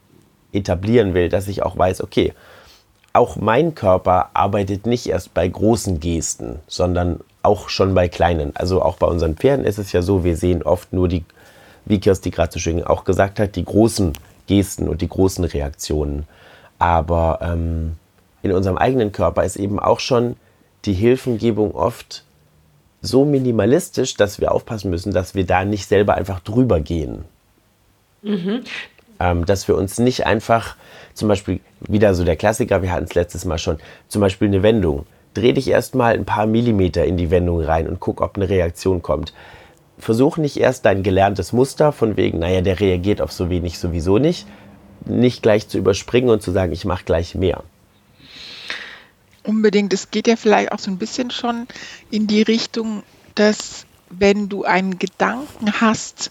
etablieren 0.53 1.15
will, 1.15 1.29
dass 1.29 1.49
ich 1.49 1.63
auch 1.65 1.77
weiß, 1.77 2.03
okay, 2.03 2.33
auch 3.13 3.37
mein 3.37 3.75
Körper 3.75 4.31
arbeitet 4.35 4.87
nicht 4.87 5.07
erst 5.07 5.35
bei 5.35 5.49
großen 5.49 5.99
Gesten, 5.99 6.61
sondern 6.69 7.21
auch 7.43 7.69
schon 7.69 7.95
bei 7.95 8.09
kleinen. 8.09 8.55
Also 8.55 8.83
auch 8.83 8.97
bei 8.97 9.07
unseren 9.07 9.37
Pferden 9.37 9.65
ist 9.65 9.79
es 9.79 9.93
ja 9.93 10.03
so, 10.03 10.23
wir 10.23 10.37
sehen 10.37 10.63
oft 10.63 10.93
nur 10.93 11.09
die, 11.09 11.25
wie 11.85 12.01
Kirsti 12.01 12.31
gerade 12.31 12.53
so 12.53 12.61
schön 12.61 12.85
auch 12.85 13.05
gesagt 13.05 13.41
hat, 13.41 13.57
die 13.57 13.65
großen 13.65 14.13
Gesten 14.47 14.89
und 14.89 15.01
die 15.01 15.09
großen 15.09 15.45
Reaktionen. 15.45 16.27
Aber 16.79 17.41
ähm, 17.43 17.97
in 18.43 18.53
unserem 18.53 18.79
eigenen 18.79 19.11
Körper 19.11 19.45
ist 19.45 19.57
eben 19.57 19.79
auch 19.81 20.01
schon 20.01 20.37
die 20.85 20.93
Hilfengebung 20.93 21.75
oft 21.75 22.25
so 23.05 23.25
minimalistisch, 23.25 24.15
dass 24.15 24.41
wir 24.41 24.53
aufpassen 24.53 24.91
müssen, 24.91 25.13
dass 25.13 25.35
wir 25.35 25.45
da 25.45 25.65
nicht 25.65 25.87
selber 25.87 26.15
einfach 26.15 26.41
drüber 26.41 26.81
gehen. 26.81 27.25
Mhm. 28.23 28.63
Ähm, 29.21 29.45
dass 29.47 29.69
wir 29.69 29.77
uns 29.77 29.99
nicht 29.99 30.27
einfach, 30.27 30.77
zum 31.13 31.29
Beispiel 31.29 31.61
wieder 31.81 32.15
so 32.15 32.25
der 32.25 32.37
Klassiker, 32.37 32.83
wir 32.83 32.91
hatten 32.91 33.05
es 33.05 33.15
letztes 33.15 33.45
Mal 33.45 33.59
schon, 33.59 33.79
zum 34.09 34.21
Beispiel 34.21 34.49
eine 34.49 34.63
Wendung. 34.63 35.07
Dreh 35.35 35.53
dich 35.53 35.69
erstmal 35.69 36.15
ein 36.15 36.25
paar 36.25 36.47
Millimeter 36.47 37.05
in 37.05 37.17
die 37.17 37.31
Wendung 37.31 37.61
rein 37.61 37.89
und 37.89 38.01
guck, 38.01 38.21
ob 38.21 38.37
eine 38.37 38.49
Reaktion 38.49 39.03
kommt. 39.03 39.35
Versuch 39.99 40.39
nicht 40.39 40.57
erst 40.57 40.85
dein 40.87 41.03
gelerntes 41.03 41.53
Muster 41.53 41.93
von 41.93 42.17
wegen, 42.17 42.39
naja, 42.39 42.63
der 42.63 42.81
reagiert 42.81 43.21
auf 43.21 43.33
so 43.33 43.51
wenig 43.51 43.79
sowieso 43.79 44.19
nicht, 44.19 44.47
nicht 45.05 45.43
gleich 45.43 45.69
zu 45.69 45.79
überspringen 45.79 46.31
und 46.31 46.43
zu 46.43 46.51
sagen, 46.51 46.73
ich 46.73 46.85
mache 46.85 47.05
gleich 47.05 47.35
mehr. 47.35 47.63
Unbedingt. 49.45 49.93
Es 49.93 50.11
geht 50.11 50.27
ja 50.27 50.37
vielleicht 50.37 50.73
auch 50.73 50.79
so 50.79 50.91
ein 50.91 50.99
bisschen 50.99 51.31
schon 51.31 51.67
in 52.11 52.27
die 52.27 52.43
Richtung, 52.43 53.03
dass 53.35 53.87
wenn 54.11 54.49
du 54.49 54.65
einen 54.65 54.99
Gedanken 54.99 55.81
hast, 55.81 56.31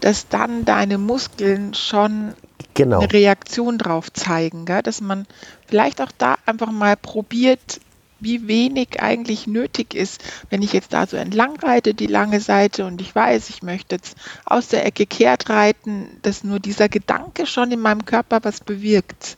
dass 0.00 0.28
dann 0.28 0.64
deine 0.64 0.98
Muskeln 0.98 1.74
schon 1.74 2.34
genau. 2.74 3.00
eine 3.00 3.12
Reaktion 3.12 3.78
drauf 3.78 4.12
zeigen. 4.12 4.64
Gell? 4.64 4.82
Dass 4.82 5.00
man 5.00 5.26
vielleicht 5.66 6.00
auch 6.00 6.12
da 6.16 6.36
einfach 6.46 6.70
mal 6.70 6.96
probiert, 6.96 7.80
wie 8.20 8.46
wenig 8.48 9.00
eigentlich 9.00 9.46
nötig 9.46 9.94
ist, 9.94 10.22
wenn 10.50 10.60
ich 10.60 10.74
jetzt 10.74 10.92
da 10.92 11.06
so 11.06 11.16
entlang 11.16 11.56
reite, 11.56 11.94
die 11.94 12.06
lange 12.06 12.40
Seite, 12.40 12.84
und 12.84 13.00
ich 13.00 13.14
weiß, 13.14 13.48
ich 13.48 13.62
möchte 13.62 13.96
jetzt 13.96 14.16
aus 14.44 14.68
der 14.68 14.84
Ecke 14.84 15.06
kehrt 15.06 15.48
reiten, 15.48 16.18
dass 16.22 16.44
nur 16.44 16.60
dieser 16.60 16.90
Gedanke 16.90 17.46
schon 17.46 17.72
in 17.72 17.80
meinem 17.80 18.04
Körper 18.04 18.40
was 18.42 18.60
bewirkt. 18.60 19.36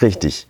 Richtig. 0.00 0.46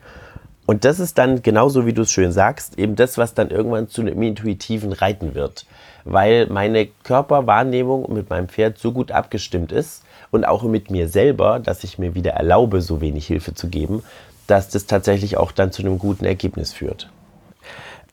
Und 0.66 0.84
das 0.84 1.00
ist 1.00 1.18
dann 1.18 1.42
genauso, 1.42 1.86
wie 1.86 1.92
du 1.92 2.02
es 2.02 2.12
schön 2.12 2.32
sagst, 2.32 2.78
eben 2.78 2.94
das, 2.94 3.18
was 3.18 3.34
dann 3.34 3.50
irgendwann 3.50 3.88
zu 3.88 4.00
einem 4.00 4.22
intuitiven 4.22 4.92
Reiten 4.92 5.34
wird. 5.34 5.66
Weil 6.04 6.46
meine 6.46 6.86
Körperwahrnehmung 7.04 8.12
mit 8.12 8.30
meinem 8.30 8.48
Pferd 8.48 8.78
so 8.78 8.92
gut 8.92 9.10
abgestimmt 9.10 9.72
ist 9.72 10.02
und 10.30 10.44
auch 10.44 10.62
mit 10.62 10.90
mir 10.90 11.08
selber, 11.08 11.58
dass 11.58 11.84
ich 11.84 11.98
mir 11.98 12.14
wieder 12.14 12.32
erlaube, 12.32 12.80
so 12.80 13.00
wenig 13.00 13.26
Hilfe 13.26 13.54
zu 13.54 13.68
geben, 13.68 14.02
dass 14.46 14.68
das 14.68 14.86
tatsächlich 14.86 15.36
auch 15.36 15.52
dann 15.52 15.72
zu 15.72 15.82
einem 15.82 15.98
guten 15.98 16.24
Ergebnis 16.24 16.72
führt. 16.72 17.08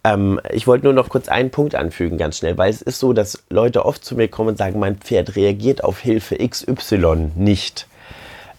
Ähm, 0.03 0.39
ich 0.51 0.65
wollte 0.67 0.85
nur 0.85 0.93
noch 0.93 1.09
kurz 1.09 1.27
einen 1.27 1.51
Punkt 1.51 1.75
anfügen, 1.75 2.17
ganz 2.17 2.37
schnell, 2.37 2.57
weil 2.57 2.69
es 2.69 2.81
ist 2.81 2.99
so, 2.99 3.13
dass 3.13 3.43
Leute 3.49 3.85
oft 3.85 4.03
zu 4.03 4.15
mir 4.15 4.27
kommen 4.27 4.49
und 4.49 4.57
sagen, 4.57 4.79
mein 4.79 4.97
Pferd 4.97 5.35
reagiert 5.35 5.83
auf 5.83 5.99
Hilfe 5.99 6.37
XY 6.37 7.31
nicht. 7.35 7.87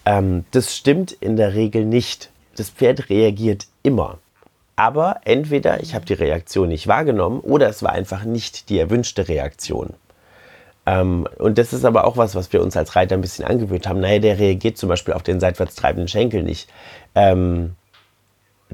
Ähm, 0.05 0.45
das 0.51 0.77
stimmt 0.77 1.13
in 1.13 1.37
der 1.37 1.55
Regel 1.55 1.85
nicht 1.85 2.31
das 2.57 2.71
Pferd 2.71 3.09
reagiert 3.11 3.67
immer. 3.83 4.19
Aber 4.77 5.21
entweder 5.25 5.83
ich 5.83 5.95
habe 5.95 6.07
die 6.07 6.15
Reaktion 6.15 6.69
nicht 6.69 6.87
wahrgenommen 6.87 7.41
oder 7.41 7.69
es 7.69 7.83
war 7.83 7.93
einfach 7.93 8.25
nicht 8.25 8.71
die 8.71 8.79
erwünschte 8.79 9.29
Reaktion. 9.29 9.95
Ähm, 10.87 11.29
und 11.39 11.59
das 11.59 11.73
ist 11.73 11.85
aber 11.85 12.07
auch 12.07 12.17
was, 12.17 12.35
was 12.35 12.53
wir 12.53 12.63
uns 12.63 12.77
als 12.77 12.97
Reiter 12.97 13.15
ein 13.15 13.21
bisschen 13.21 13.45
angewöhnt 13.45 13.87
haben. 13.87 14.01
Naja, 14.01 14.19
der 14.19 14.39
reagiert 14.39 14.79
zum 14.79 14.89
Beispiel 14.89 15.15
auf 15.15 15.23
den 15.23 15.41
seitwärts 15.41 15.75
treibenden 15.75 16.09
Schenkel 16.09 16.43
nicht. 16.43 16.69
Ähm, 17.15 17.77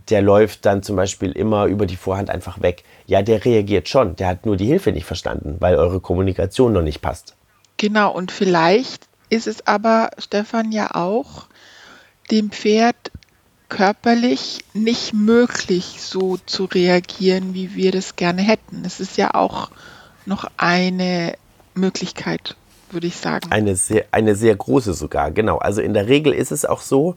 der 0.09 0.23
läuft 0.23 0.65
dann 0.67 0.83
zum 0.83 0.95
Beispiel 0.97 1.33
immer 1.33 1.67
über 1.67 1.87
die 1.87 1.97
Vorhand 1.97 2.31
einfach 2.31 2.61
weg. 2.63 2.85
Ja, 3.07 3.23
der 3.23 3.45
reagiert 3.45 3.89
schon. 3.89 4.15
Der 4.17 4.29
hat 4.29 4.47
nur 4.47 4.57
die 4.57 4.67
Hilfe 4.67 4.93
nicht 4.93 5.07
verstanden, 5.07 5.57
weil 5.59 5.77
eure 5.77 6.01
Kommunikation 6.01 6.73
noch 6.73 6.83
nicht 6.83 7.03
passt. 7.03 7.35
Genau, 7.79 8.13
und 8.13 8.31
vielleicht 8.31 9.09
ist 9.29 9.47
es 9.47 9.67
aber, 9.67 10.11
Stefan, 10.19 10.73
ja 10.73 10.95
auch 10.95 11.47
dem 12.31 12.51
Pferd 12.51 12.97
körperlich 13.69 14.65
nicht 14.75 15.13
möglich, 15.13 15.97
so 16.01 16.39
zu 16.47 16.65
reagieren, 16.65 17.55
wie 17.55 17.75
wir 17.75 17.93
das 17.93 18.17
gerne 18.17 18.43
hätten. 18.43 18.85
Es 18.85 19.01
ist 19.01 19.17
ja 19.17 19.35
auch 19.35 19.71
noch 20.25 20.51
eine 20.57 21.35
Möglichkeit, 21.75 22.57
würde 22.91 23.07
ich 23.07 23.17
sagen. 23.17 23.51
Eine 23.51 23.77
sehr, 23.77 24.07
eine 24.11 24.35
sehr 24.35 24.55
große 24.55 24.95
sogar, 24.95 25.31
genau. 25.31 25.59
Also 25.59 25.81
in 25.81 25.95
der 25.95 26.09
Regel 26.09 26.33
ist 26.33 26.53
es 26.53 26.65
auch 26.65 26.81
so, 26.81 27.17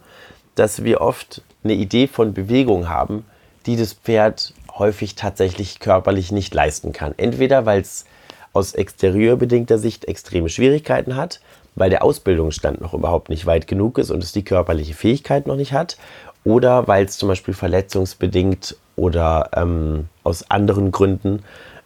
dass 0.56 0.84
wir 0.84 1.02
oft 1.02 1.42
eine 1.64 1.74
Idee 1.74 2.08
von 2.08 2.34
Bewegung 2.34 2.90
haben, 2.90 3.26
die 3.66 3.76
das 3.76 3.94
Pferd 3.94 4.54
häufig 4.78 5.16
tatsächlich 5.16 5.80
körperlich 5.80 6.32
nicht 6.32 6.54
leisten 6.54 6.94
kann. 6.94 7.14
Entweder 7.18 7.66
weil 7.66 7.82
es 7.82 8.06
aus 8.54 8.74
exterieurbedingter 8.74 9.78
Sicht 9.78 10.06
extreme 10.06 10.50
Schwierigkeiten 10.50 11.16
hat, 11.16 11.40
weil 11.76 11.90
der 11.90 12.04
Ausbildungsstand 12.04 12.82
noch 12.82 12.94
überhaupt 12.94 13.30
nicht 13.30 13.46
weit 13.46 13.68
genug 13.68 13.98
ist 13.98 14.12
und 14.12 14.24
es 14.24 14.32
die 14.32 14.44
körperliche 14.44 14.94
Fähigkeit 14.94 15.48
noch 15.48 15.56
nicht 15.56 15.72
hat, 15.74 15.98
oder 16.50 16.88
weil 16.88 17.06
es 17.06 17.20
zum 17.20 17.30
Beispiel 17.30 17.54
verletzungsbedingt 17.54 18.76
oder 18.96 19.52
ähm, 19.56 20.10
aus 20.24 20.50
anderen 20.50 20.92
Gründen, 20.92 21.44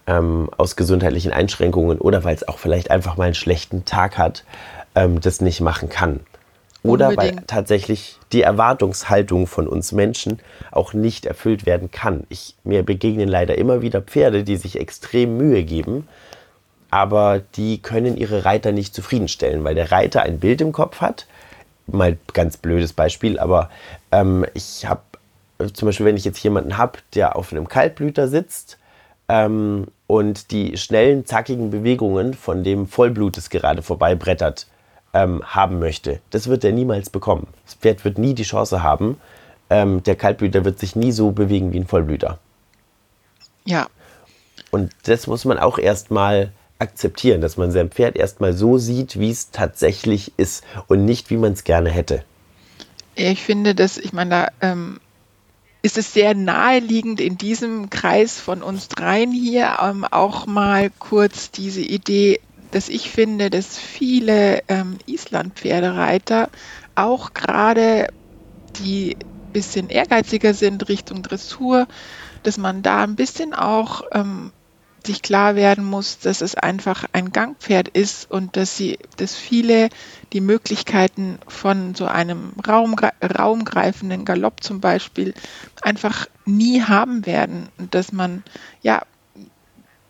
ähm, 0.08 0.49
aus 0.58 0.78
gesundheitlichen 0.78 1.34
Einschränkungen 1.34 1.97
oder 1.97 2.23
weil 2.23 2.34
es 2.34 2.47
auch 2.47 2.60
vielleicht 2.60 2.89
einfach 2.89 3.17
mal 3.17 3.26
einen 3.26 3.36
schlechten 3.36 3.84
Tag 3.84 4.17
hat, 4.17 4.45
ähm, 4.95 5.19
das 5.19 5.41
nicht 5.41 5.60
machen 5.60 5.89
kann. 5.89 6.21
Oder 6.82 7.10
Unbedingt. 7.10 7.36
weil 7.36 7.43
tatsächlich 7.45 8.19
die 8.32 8.41
Erwartungshaltung 8.41 9.47
von 9.47 9.67
uns 9.67 9.91
Menschen 9.91 10.39
auch 10.71 10.93
nicht 10.93 11.26
erfüllt 11.26 11.65
werden 11.65 11.91
kann. 11.91 12.23
Ich, 12.30 12.56
mir 12.63 12.84
begegnen 12.84 13.28
leider 13.28 13.58
immer 13.58 13.82
wieder 13.82 14.02
Pferde, 14.02 14.45
die 14.45 14.56
sich 14.56 14.80
extrem 14.80 15.36
Mühe 15.36 15.63
geben, 15.65 16.08
aber 16.89 17.41
die 17.56 17.82
können 17.82 18.15
ihre 18.15 18.45
Reiter 18.45 18.71
nicht 18.71 18.95
zufriedenstellen, 18.95 19.65
weil 19.65 19.76
der 19.76 19.91
Reiter 19.91 20.21
ein 20.21 20.39
Bild 20.39 20.62
im 20.62 20.71
Kopf 20.71 21.02
hat. 21.02 21.26
Mal 21.88 22.17
ganz 22.34 22.58
blödes 22.58 22.93
Beispiel, 22.93 23.39
aber 23.39 23.69
ähm, 24.12 24.46
ich 24.54 24.86
habe 24.86 25.02
zum 25.74 25.88
Beispiel, 25.88 26.06
wenn 26.06 26.17
ich 26.17 26.26
jetzt 26.26 26.41
jemanden 26.43 26.78
habe, 26.78 27.00
der 27.13 27.36
auf 27.36 27.52
einem 27.52 27.67
Kaltblüter 27.67 28.28
sitzt 28.28 28.78
ähm, 29.28 29.88
und 30.08 30.52
die 30.52 30.78
schnellen, 30.78 31.26
zackigen 31.26 31.69
Bewegungen 31.69 32.34
von 32.34 32.63
dem 32.63 32.88
Vollblut, 32.88 33.38
das 33.38 33.50
gerade 33.50 33.82
vorbeibrettert, 33.82 34.67
ähm, 35.13 35.43
haben 35.46 35.80
möchte. 35.80 36.19
Das 36.32 36.48
wird 36.48 36.63
er 36.63 36.72
niemals 36.72 37.10
bekommen. 37.10 37.48
Das 37.65 37.76
Pferd 37.76 38.04
wird 38.04 38.17
nie 38.17 38.34
die 38.34 38.43
Chance 38.43 38.84
haben. 38.84 39.19
Ähm, 39.69 40.04
der 40.04 40.15
Kaltblüter 40.15 40.65
wird 40.65 40.80
sich 40.80 40.96
nie 40.96 41.12
so 41.12 41.32
bewegen 41.32 41.72
wie 41.72 41.80
ein 41.80 41.88
Vollblüter. 41.88 42.39
Ja. 43.65 43.88
Und 44.72 44.91
das 45.04 45.28
muss 45.28 45.46
man 45.46 45.60
auch 45.60 45.78
erstmal 45.78 46.52
akzeptieren, 46.79 47.41
dass 47.41 47.57
man 47.57 47.71
sein 47.71 47.89
Pferd 47.89 48.15
erstmal 48.15 48.53
so 48.53 48.77
sieht, 48.77 49.19
wie 49.19 49.29
es 49.29 49.51
tatsächlich 49.51 50.33
ist 50.38 50.63
und 50.88 51.05
nicht, 51.05 51.29
wie 51.29 51.38
man 51.38 51.53
es 51.53 51.63
gerne 51.63 51.89
hätte. 51.89 52.23
Ich 53.15 53.43
finde, 53.43 53.75
dass, 53.75 53.97
ich 53.97 54.12
meine, 54.12 54.29
da 54.29 54.47
ähm, 54.62 54.99
ist 55.81 55.97
es 55.97 56.13
sehr 56.13 56.33
naheliegend, 56.33 57.21
in 57.21 57.38
diesem 57.38 57.89
Kreis 57.89 58.39
von 58.39 58.63
uns 58.63 58.88
dreien 58.88 59.31
hier 59.31 59.77
ähm, 59.81 60.05
auch 60.05 60.45
mal 60.45 60.89
kurz 60.99 61.51
diese 61.51 61.81
Idee 61.81 62.39
dass 62.73 62.89
ich 62.89 63.09
finde, 63.12 63.49
dass 63.49 63.77
viele 63.77 64.63
ähm, 64.67 64.97
Island-Pferdereiter 65.05 66.49
auch 66.95 67.33
gerade 67.33 68.07
die 68.79 69.15
bisschen 69.51 69.89
ehrgeiziger 69.89 70.55
sind 70.55 70.89
Richtung 70.89 71.21
Dressur, 71.21 71.88
dass 72.41 72.57
man 72.57 72.81
da 72.81 73.03
ein 73.03 73.15
bisschen 73.15 73.53
auch 73.53 74.01
ähm, 74.12 74.51
sich 75.06 75.22
klar 75.22 75.56
werden 75.56 75.84
muss, 75.84 76.20
dass 76.20 76.42
es 76.42 76.56
einfach 76.56 77.06
ein 77.12 77.32
Gangpferd 77.32 77.89
ist 77.89 78.30
und 78.30 78.56
dass 78.56 78.78
sie, 78.78 79.00
dass 79.18 79.36
viele 79.36 79.89
die 80.32 80.42
Möglichkeiten 80.42 81.39
von 81.48 81.96
so 81.96 82.06
einem 82.06 82.54
Raum, 82.68 82.96
raumgreifenden 83.22 84.26
Galopp 84.26 84.63
zum 84.63 84.80
Beispiel 84.80 85.34
einfach 85.82 86.28
nie 86.46 86.82
haben 86.82 87.26
werden 87.26 87.70
und 87.78 87.94
dass 87.96 88.12
man 88.12 88.44
ja, 88.82 89.02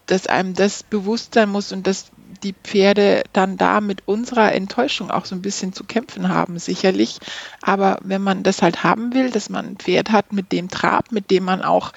dass 0.05 0.27
einem 0.27 0.53
das 0.53 0.83
bewusst 0.83 1.33
sein 1.33 1.49
muss 1.49 1.71
und 1.71 1.87
dass 1.87 2.11
die 2.43 2.53
Pferde 2.53 3.23
dann 3.31 3.57
da 3.57 3.81
mit 3.81 4.07
unserer 4.07 4.53
Enttäuschung 4.53 5.09
auch 5.11 5.25
so 5.25 5.35
ein 5.35 5.41
bisschen 5.41 5.73
zu 5.73 5.85
kämpfen 5.85 6.29
haben, 6.29 6.59
sicherlich. 6.59 7.19
Aber 7.61 7.99
wenn 8.03 8.21
man 8.21 8.43
das 8.43 8.61
halt 8.61 8.83
haben 8.83 9.13
will, 9.13 9.31
dass 9.31 9.49
man 9.49 9.65
ein 9.65 9.77
Pferd 9.77 10.11
hat 10.11 10.33
mit 10.33 10.51
dem 10.51 10.69
Trab, 10.69 11.11
mit 11.11 11.31
dem 11.31 11.45
man 11.45 11.61
auch 11.61 11.93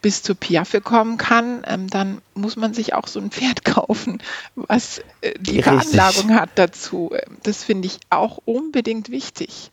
bis 0.00 0.22
zur 0.22 0.36
Piaffe 0.36 0.80
kommen 0.80 1.16
kann, 1.16 1.64
ähm, 1.66 1.88
dann 1.88 2.20
muss 2.34 2.56
man 2.56 2.72
sich 2.72 2.94
auch 2.94 3.08
so 3.08 3.20
ein 3.20 3.30
Pferd 3.30 3.64
kaufen, 3.64 4.22
was 4.54 5.00
äh, 5.20 5.34
die 5.38 5.60
Richtig. 5.60 5.64
Veranlagung 5.64 6.34
hat 6.34 6.50
dazu. 6.54 7.10
Ähm, 7.12 7.38
das 7.42 7.64
finde 7.64 7.86
ich 7.86 7.98
auch 8.10 8.38
unbedingt 8.44 9.10
wichtig. 9.10 9.70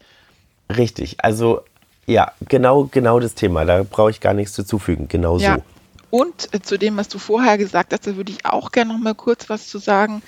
Richtig, 0.76 1.24
also 1.24 1.62
ja, 2.08 2.32
genau, 2.48 2.86
genau 2.86 3.20
das 3.20 3.34
Thema. 3.36 3.66
Da 3.66 3.84
brauche 3.84 4.12
ich 4.12 4.20
gar 4.20 4.34
nichts 4.34 4.54
zuzufügen. 4.54 5.08
Genau 5.08 5.38
ja. 5.38 5.56
so. 5.56 5.64
Und 6.12 6.54
äh, 6.54 6.62
zu 6.62 6.78
dem, 6.78 6.98
was 6.98 7.08
du 7.10 7.20
vorher 7.20 7.58
gesagt 7.58 7.94
hast, 7.94 8.08
da 8.08 8.16
würde 8.16 8.32
ich 8.32 8.46
auch 8.46 8.72
gerne 8.72 8.94
noch 8.94 9.00
mal 9.00 9.16
kurz 9.16 9.50
was 9.50 9.68
zu 9.68 9.80
sagen. 9.80 10.22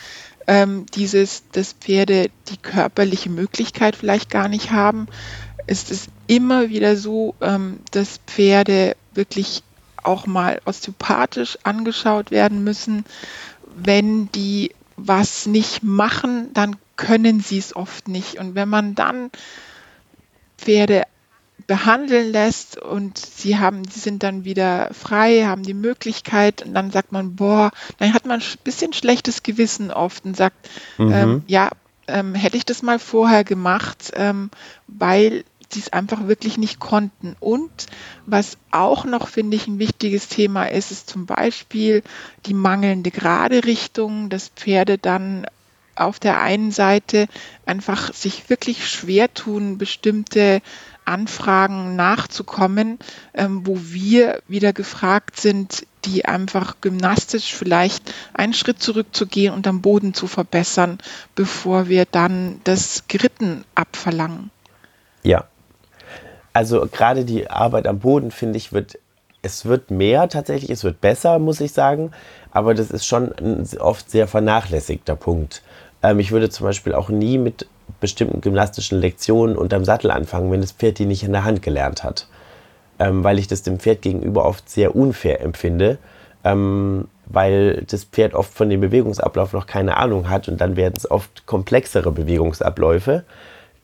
Ähm, 0.48 0.86
dieses, 0.94 1.44
dass 1.52 1.74
Pferde 1.74 2.30
die 2.50 2.58
körperliche 2.58 3.30
Möglichkeit 3.30 3.96
vielleicht 3.96 4.30
gar 4.30 4.48
nicht 4.48 4.72
haben. 4.72 5.08
Es 5.68 5.92
ist 5.92 6.10
immer 6.28 6.70
wieder 6.70 6.96
so, 6.96 7.36
ähm, 7.42 7.80
dass 7.92 8.20
Pferde 8.26 8.96
wirklich 9.14 9.64
auch 10.08 10.26
mal 10.26 10.62
osteopathisch 10.66 11.58
angeschaut 11.64 12.32
werden 12.32 12.64
müssen. 12.64 13.06
Wenn 13.76 14.32
die 14.32 14.72
was 14.96 15.46
nicht 15.46 15.84
machen, 15.84 16.52
dann 16.54 16.76
können 16.96 17.40
sie 17.40 17.60
es 17.60 17.76
oft 17.76 18.08
nicht. 18.08 18.40
Und 18.40 18.56
wenn 18.56 18.70
man 18.70 18.96
dann 18.96 19.30
Pferde 20.58 21.04
behandeln 21.68 22.32
lässt 22.32 22.78
und 22.78 23.18
sie 23.18 23.58
haben, 23.58 23.84
die 23.84 24.00
sind 24.00 24.24
dann 24.24 24.46
wieder 24.46 24.90
frei, 24.94 25.44
haben 25.46 25.64
die 25.64 25.74
Möglichkeit 25.74 26.66
und 26.66 26.74
dann 26.74 26.92
sagt 26.92 27.12
man, 27.12 27.36
boah, 27.36 27.72
dann 28.00 28.14
hat 28.14 28.26
man 28.26 28.40
ein 28.40 28.58
bisschen 28.64 28.94
schlechtes 28.94 29.44
Gewissen 29.44 29.92
oft 29.92 30.26
und 30.26 30.38
sagt, 30.38 30.70
mhm. 30.98 31.12
ähm, 31.12 31.44
ja, 31.48 31.70
ähm, 32.08 32.36
hätte 32.36 32.58
ich 32.58 32.66
das 32.66 32.82
mal 32.82 33.00
vorher 33.00 33.44
gemacht, 33.44 34.12
ähm, 34.16 34.50
weil 34.88 35.44
sie 35.74 35.80
es 35.80 35.94
einfach 35.94 36.28
wirklich 36.28 36.58
nicht 36.58 36.80
konnten. 36.80 37.36
Und 37.40 37.88
was 38.26 38.58
auch 38.72 39.06
noch, 39.06 39.28
finde 39.28 39.58
ich, 39.58 39.68
ein 39.68 39.80
wichtiges 39.80 40.28
Thema 40.28 40.66
ist, 40.66 40.92
ist 40.92 41.10
zum 41.10 41.26
Beispiel 41.26 42.04
die 42.46 42.54
mangelnde 42.54 43.12
gerade 43.12 43.66
Richtung, 43.66 44.30
dass 44.30 44.50
Pferde 44.50 44.98
dann 44.98 45.46
auf 45.96 46.20
der 46.20 46.40
einen 46.42 46.72
Seite 46.72 47.28
einfach 47.66 48.14
sich 48.14 48.50
wirklich 48.50 48.88
schwer 48.88 49.34
tun, 49.34 49.78
bestimmte 49.78 50.62
Anfragen 51.06 51.96
nachzukommen, 51.96 53.00
ähm, 53.34 53.66
wo 53.66 53.80
wir 53.82 54.42
wieder 54.48 54.74
gefragt 54.74 55.40
sind, 55.40 55.88
die 56.06 56.26
einfach 56.26 56.76
gymnastisch 56.82 57.54
vielleicht 57.54 58.14
einen 58.34 58.54
Schritt 58.54 58.82
zurückzugehen 58.82 59.54
und 59.54 59.68
am 59.68 59.82
Boden 59.82 60.14
zu 60.14 60.28
verbessern, 60.28 61.00
bevor 61.36 61.88
wir 61.88 62.06
dann 62.06 62.60
das 62.64 63.06
Geritten 63.08 63.64
abverlangen. 63.74 64.52
Ja. 65.24 65.46
Also 66.58 66.88
gerade 66.92 67.24
die 67.24 67.52
Arbeit 67.52 67.86
am 67.86 68.00
Boden, 68.00 68.32
finde 68.32 68.58
ich, 68.58 68.74
wird, 68.74 68.98
es 69.44 69.66
wird 69.66 69.92
mehr 69.92 70.28
tatsächlich, 70.28 70.72
es 70.72 70.84
wird 70.84 71.02
besser, 71.02 71.38
muss 71.38 71.62
ich 71.62 71.72
sagen, 71.72 72.10
aber 72.50 72.74
das 72.74 72.90
ist 72.90 73.06
schon 73.06 73.32
ein 73.38 73.64
oft 73.80 74.10
sehr 74.10 74.28
vernachlässigter 74.28 75.16
Punkt. 75.16 75.62
Ähm, 76.02 76.18
ich 76.20 76.32
würde 76.32 76.50
zum 76.50 76.66
Beispiel 76.66 76.96
auch 76.96 77.10
nie 77.10 77.38
mit 77.38 77.68
bestimmten 78.00 78.42
gymnastischen 78.42 79.00
Lektionen 79.00 79.56
unterm 79.56 79.86
Sattel 79.86 80.10
anfangen, 80.10 80.52
wenn 80.52 80.62
das 80.62 80.72
Pferd 80.72 80.98
die 80.98 81.06
nicht 81.06 81.22
in 81.22 81.32
der 81.32 81.44
Hand 81.44 81.62
gelernt 81.62 82.04
hat. 82.04 82.28
Ähm, 82.98 83.24
weil 83.24 83.38
ich 83.38 83.48
das 83.48 83.62
dem 83.62 83.80
Pferd 83.80 84.02
gegenüber 84.02 84.44
oft 84.44 84.68
sehr 84.68 84.96
unfair 84.96 85.42
empfinde, 85.42 86.00
ähm, 86.44 87.08
weil 87.28 87.84
das 87.88 88.04
Pferd 88.04 88.34
oft 88.34 88.52
von 88.52 88.68
dem 88.68 88.82
Bewegungsablauf 88.82 89.54
noch 89.54 89.68
keine 89.68 89.98
Ahnung 89.98 90.28
hat 90.28 90.48
und 90.48 90.60
dann 90.60 90.76
werden 90.76 90.96
es 90.98 91.12
oft 91.12 91.46
komplexere 91.46 92.12
Bewegungsabläufe, 92.12 93.26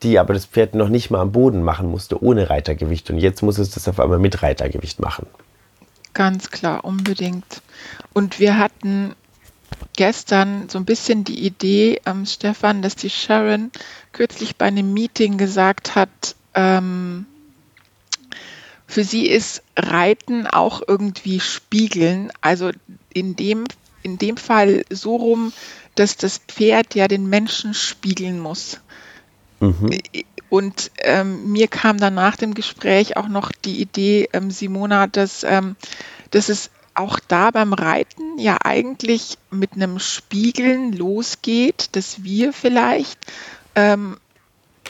die 0.03 0.19
aber 0.19 0.33
das 0.33 0.45
Pferd 0.45 0.75
noch 0.75 0.89
nicht 0.89 1.09
mal 1.09 1.21
am 1.21 1.31
Boden 1.31 1.63
machen 1.63 1.89
musste 1.89 2.21
ohne 2.21 2.49
Reitergewicht 2.49 3.09
und 3.09 3.17
jetzt 3.17 3.41
muss 3.41 3.57
es 3.57 3.71
das 3.71 3.87
auf 3.87 3.99
einmal 3.99 4.19
mit 4.19 4.43
Reitergewicht 4.43 4.99
machen. 4.99 5.27
Ganz 6.13 6.51
klar, 6.51 6.85
unbedingt. 6.85 7.61
Und 8.13 8.39
wir 8.39 8.57
hatten 8.57 9.15
gestern 9.95 10.69
so 10.69 10.77
ein 10.77 10.85
bisschen 10.85 11.23
die 11.23 11.45
Idee, 11.45 12.01
ähm, 12.05 12.25
Stefan, 12.25 12.81
dass 12.81 12.95
die 12.95 13.09
Sharon 13.09 13.71
kürzlich 14.11 14.55
bei 14.55 14.65
einem 14.67 14.93
Meeting 14.93 15.37
gesagt 15.37 15.95
hat, 15.95 16.35
ähm, 16.53 17.25
für 18.85 19.03
sie 19.03 19.27
ist 19.27 19.63
Reiten 19.75 20.45
auch 20.45 20.83
irgendwie 20.87 21.39
Spiegeln. 21.39 22.31
Also 22.41 22.69
in 23.11 23.35
dem, 23.35 23.63
in 24.03 24.19
dem 24.19 24.37
Fall 24.37 24.85
so 24.91 25.15
rum, 25.15 25.51
dass 25.95 26.15
das 26.15 26.37
Pferd 26.37 26.93
ja 26.93 27.07
den 27.07 27.27
Menschen 27.27 27.73
spiegeln 27.73 28.39
muss. 28.39 28.79
Mhm. 29.63 29.99
Und 30.49 30.91
ähm, 30.99 31.51
mir 31.51 31.67
kam 31.67 31.97
dann 31.97 32.13
nach 32.13 32.35
dem 32.35 32.53
Gespräch 32.53 33.17
auch 33.17 33.27
noch 33.27 33.51
die 33.51 33.81
Idee, 33.81 34.29
ähm, 34.33 34.51
Simona, 34.51 35.07
dass, 35.07 35.43
ähm, 35.43 35.75
dass 36.31 36.49
es 36.49 36.69
auch 36.93 37.19
da 37.27 37.49
beim 37.49 37.73
Reiten 37.73 38.37
ja 38.37 38.57
eigentlich 38.63 39.37
mit 39.49 39.73
einem 39.73 39.97
Spiegeln 39.99 40.93
losgeht, 40.93 41.89
dass 41.93 42.23
wir 42.23 42.53
vielleicht, 42.53 43.17
ähm, 43.75 44.17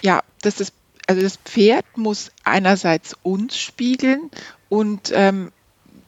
ja, 0.02 0.22
dass 0.42 0.56
das 0.56 0.74
also 1.08 1.22
das 1.22 1.38
Pferd 1.38 1.86
muss 1.98 2.32
einerseits 2.44 3.16
uns 3.24 3.58
spiegeln 3.58 4.30
und 4.70 5.12
ähm, 5.14 5.52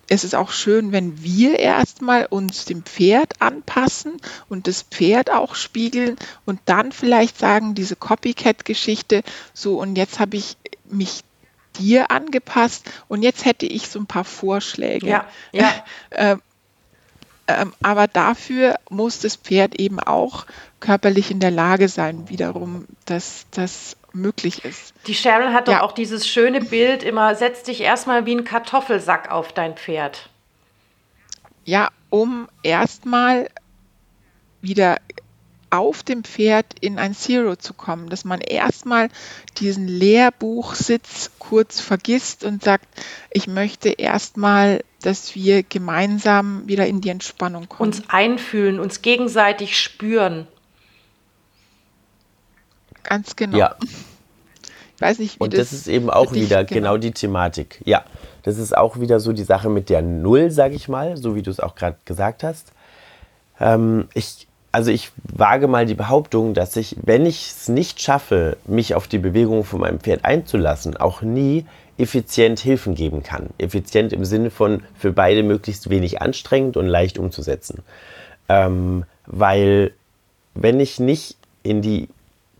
es 0.07 0.23
ist 0.23 0.35
auch 0.35 0.51
schön, 0.51 0.91
wenn 0.91 1.23
wir 1.23 1.59
erstmal 1.59 2.25
uns 2.25 2.65
dem 2.65 2.83
Pferd 2.83 3.41
anpassen 3.41 4.13
und 4.49 4.67
das 4.67 4.83
Pferd 4.83 5.31
auch 5.31 5.55
spiegeln 5.55 6.15
und 6.45 6.59
dann 6.65 6.91
vielleicht 6.91 7.37
sagen, 7.37 7.75
diese 7.75 7.95
Copycat-Geschichte, 7.95 9.23
so 9.53 9.79
und 9.79 9.95
jetzt 9.95 10.19
habe 10.19 10.37
ich 10.37 10.57
mich 10.85 11.23
dir 11.79 12.11
angepasst 12.11 12.89
und 13.07 13.23
jetzt 13.23 13.45
hätte 13.45 13.65
ich 13.65 13.89
so 13.89 13.99
ein 13.99 14.05
paar 14.05 14.23
Vorschläge. 14.23 15.07
Ja, 15.07 15.27
ja. 15.51 15.71
ähm, 16.11 16.41
ähm, 17.47 17.73
aber 17.81 18.07
dafür 18.07 18.75
muss 18.89 19.19
das 19.19 19.35
Pferd 19.35 19.79
eben 19.79 19.99
auch 19.99 20.45
körperlich 20.79 21.29
in 21.29 21.39
der 21.39 21.51
Lage 21.51 21.89
sein, 21.89 22.29
wiederum, 22.29 22.85
dass 23.05 23.45
das 23.51 23.97
möglich 24.15 24.65
ist. 24.65 24.93
Die 25.07 25.13
Cheryl 25.13 25.53
hat 25.53 25.67
ja. 25.67 25.75
doch 25.75 25.83
auch 25.83 25.91
dieses 25.91 26.27
schöne 26.27 26.61
Bild 26.61 27.03
immer, 27.03 27.35
setz 27.35 27.63
dich 27.63 27.81
erstmal 27.81 28.25
wie 28.25 28.35
ein 28.35 28.43
Kartoffelsack 28.43 29.29
auf 29.31 29.53
dein 29.53 29.75
Pferd. 29.75 30.29
Ja, 31.65 31.89
um 32.09 32.47
erstmal 32.63 33.49
wieder 34.61 34.97
auf 35.69 36.03
dem 36.03 36.23
Pferd 36.23 36.67
in 36.79 36.99
ein 36.99 37.13
Zero 37.13 37.55
zu 37.55 37.73
kommen, 37.73 38.09
dass 38.09 38.23
man 38.23 38.39
erstmal 38.39 39.09
diesen 39.57 39.87
Lehrbuchsitz 39.87 41.31
kurz 41.39 41.81
vergisst 41.81 42.43
und 42.43 42.63
sagt, 42.63 42.87
ich 43.31 43.47
möchte 43.47 43.89
erstmal, 43.89 44.83
dass 45.01 45.35
wir 45.35 45.63
gemeinsam 45.63 46.67
wieder 46.67 46.87
in 46.87 47.01
die 47.01 47.09
Entspannung 47.09 47.67
kommen. 47.67 47.89
Uns 47.89 48.03
einfühlen, 48.09 48.79
uns 48.79 49.01
gegenseitig 49.01 49.77
spüren. 49.77 50.47
Ganz 53.07 53.35
genau. 53.35 53.57
Ja. 53.57 53.75
Ich 54.95 55.01
weiß 55.01 55.19
nicht, 55.19 55.39
wie 55.39 55.43
Und 55.43 55.53
das, 55.53 55.59
das 55.59 55.73
ist 55.73 55.87
eben 55.87 56.09
auch 56.09 56.33
wieder 56.33 56.63
genau. 56.63 56.93
genau 56.93 56.97
die 56.97 57.11
Thematik. 57.11 57.81
Ja, 57.85 58.05
das 58.43 58.57
ist 58.57 58.75
auch 58.75 58.99
wieder 58.99 59.19
so 59.19 59.33
die 59.33 59.43
Sache 59.43 59.69
mit 59.69 59.89
der 59.89 60.01
Null, 60.01 60.51
sage 60.51 60.75
ich 60.75 60.87
mal, 60.87 61.17
so 61.17 61.35
wie 61.35 61.41
du 61.41 61.51
es 61.51 61.59
auch 61.59 61.75
gerade 61.75 61.97
gesagt 62.05 62.43
hast. 62.43 62.71
Ähm, 63.59 64.07
ich, 64.13 64.47
also 64.71 64.91
ich 64.91 65.11
wage 65.23 65.67
mal 65.67 65.85
die 65.85 65.95
Behauptung, 65.95 66.53
dass 66.53 66.75
ich, 66.75 66.95
wenn 67.01 67.25
ich 67.25 67.51
es 67.51 67.67
nicht 67.67 68.01
schaffe, 68.01 68.57
mich 68.65 68.95
auf 68.95 69.07
die 69.07 69.17
Bewegung 69.17 69.63
von 69.63 69.81
meinem 69.81 69.99
Pferd 69.99 70.23
einzulassen, 70.23 70.95
auch 70.95 71.21
nie 71.21 71.65
effizient 71.97 72.59
Hilfen 72.59 72.95
geben 72.95 73.23
kann. 73.23 73.49
Effizient 73.57 74.13
im 74.13 74.25
Sinne 74.25 74.49
von 74.49 74.83
für 74.97 75.11
beide 75.11 75.43
möglichst 75.43 75.89
wenig 75.89 76.21
anstrengend 76.21 76.77
und 76.77 76.87
leicht 76.87 77.17
umzusetzen. 77.17 77.83
Ähm, 78.47 79.05
weil 79.25 79.91
wenn 80.53 80.79
ich 80.79 80.99
nicht 80.99 81.37
in 81.63 81.81
die 81.81 82.09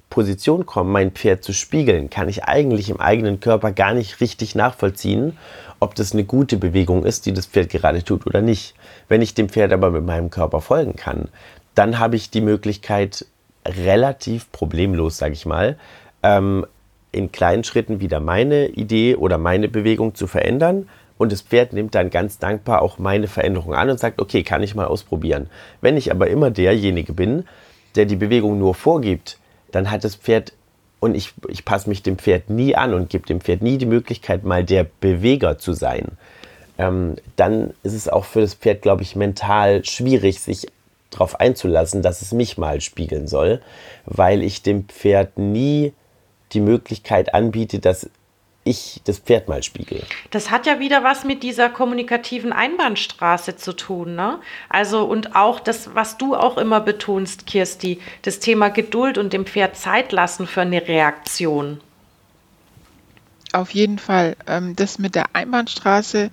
Position 0.10 0.66
komme, 0.66 0.92
mein 0.92 1.12
Pferd 1.12 1.44
zu 1.44 1.54
spiegeln, 1.54 2.10
kann 2.10 2.30
ich 2.30 2.46
eigentlich 2.46 2.90
im 2.90 3.00
eigenen 3.00 3.40
Körper 3.40 3.72
gar 3.72 3.94
nicht 3.94 4.22
richtig 4.22 4.56
nachvollziehen, 4.56 5.38
ob 5.80 5.96
das 5.96 6.14
eine 6.14 6.24
gute 6.24 6.58
Bewegung 6.58 7.04
ist, 7.06 7.26
die 7.26 7.34
das 7.34 7.48
Pferd 7.48 7.70
gerade 7.70 8.04
tut 8.04 8.26
oder 8.26 8.42
nicht. 8.42 8.76
Wenn 9.10 9.22
ich 9.22 9.34
dem 9.34 9.50
Pferd 9.50 9.74
aber 9.74 9.92
mit 9.92 10.06
meinem 10.06 10.30
Körper 10.30 10.62
folgen 10.62 10.96
kann, 10.96 11.28
dann 11.74 12.00
habe 12.00 12.16
ich 12.16 12.30
die 12.30 12.42
Möglichkeit, 12.42 13.26
relativ 13.66 14.52
problemlos, 14.52 15.18
sage 15.18 15.34
ich 15.34 15.46
mal, 15.46 15.78
ähm, 16.24 16.66
in 17.12 17.32
kleinen 17.32 17.64
Schritten 17.64 18.00
wieder 18.00 18.20
meine 18.20 18.68
Idee 18.68 19.16
oder 19.16 19.38
meine 19.38 19.68
Bewegung 19.70 20.16
zu 20.16 20.28
verändern. 20.28 20.88
Und 21.18 21.32
das 21.32 21.42
Pferd 21.42 21.72
nimmt 21.72 21.96
dann 21.96 22.10
ganz 22.10 22.40
dankbar 22.40 22.82
auch 22.82 23.00
meine 23.00 23.28
Veränderung 23.28 23.74
an 23.74 23.90
und 23.90 24.00
sagt, 24.00 24.22
okay, 24.22 24.44
kann 24.44 24.64
ich 24.64 24.76
mal 24.76 24.86
ausprobieren. 24.86 25.50
Wenn 25.80 25.96
ich 25.96 26.12
aber 26.12 26.28
immer 26.28 26.52
derjenige 26.52 27.14
bin, 27.14 27.46
der 27.96 28.06
die 28.06 28.18
Bewegung 28.18 28.60
nur 28.60 28.76
vorgibt, 28.76 29.40
dann 29.76 29.92
hat 29.92 30.04
das 30.04 30.16
Pferd, 30.16 30.54
und 31.02 31.16
ich, 31.16 31.34
ich 31.50 31.66
passe 31.66 31.90
mich 31.90 32.02
dem 32.02 32.18
Pferd 32.18 32.50
nie 32.50 32.76
an 32.76 32.94
und 32.94 33.10
gebe 33.10 33.28
dem 33.28 33.42
Pferd 33.42 33.62
nie 33.62 33.78
die 33.78 33.86
Möglichkeit, 33.86 34.44
mal 34.44 34.64
der 34.64 34.86
Beweger 35.02 35.58
zu 35.58 35.74
sein, 35.74 36.18
ähm, 36.78 37.16
dann 37.36 37.74
ist 37.84 37.94
es 37.94 38.08
auch 38.08 38.26
für 38.26 38.42
das 38.42 38.54
Pferd, 38.54 38.82
glaube 38.82 39.04
ich, 39.04 39.16
mental 39.16 39.84
schwierig, 39.84 40.40
sich 40.40 40.68
darauf 41.10 41.40
einzulassen, 41.40 42.02
dass 42.02 42.22
es 42.22 42.32
mich 42.32 42.58
mal 42.58 42.82
spiegeln 42.82 43.28
soll, 43.28 43.62
weil 44.06 44.44
ich 44.44 44.62
dem 44.64 44.88
Pferd 44.88 45.38
nie 45.38 45.94
die 46.54 46.62
Möglichkeit 46.62 47.34
anbiete, 47.34 47.80
dass 47.80 48.10
ich 48.66 49.00
das 49.06 49.20
Pferd 49.20 49.48
mal 49.48 49.64
spiegel. 49.64 50.04
Das 50.32 50.52
hat 50.52 50.66
ja 50.66 50.80
wieder 50.80 51.04
was 51.04 51.24
mit 51.24 51.44
dieser 51.44 51.70
kommunikativen 51.70 52.52
Einbahnstraße 52.52 53.56
zu 53.56 53.74
tun, 53.74 54.16
ne? 54.16 54.40
Also 54.70 55.06
und 55.06 55.36
auch 55.36 55.60
das, 55.60 55.94
was 55.94 56.18
du 56.18 56.36
auch 56.36 56.58
immer 56.58 56.82
betonst, 56.82 57.46
Kirsti, 57.46 58.02
das 58.24 58.40
Thema 58.40 58.70
Geduld 58.70 59.18
und 59.18 59.32
dem 59.34 59.46
Pferd 59.46 59.78
Zeit 59.78 60.12
lassen 60.12 60.48
für 60.48 60.62
eine 60.62 60.86
Reaktion. 60.86 61.80
Auf 63.54 63.70
jeden 63.72 64.00
Fall. 64.00 64.36
Ähm, 64.48 64.76
das 64.76 65.00
mit 65.00 65.16
der 65.16 65.28
Einbahnstraße 65.34 66.32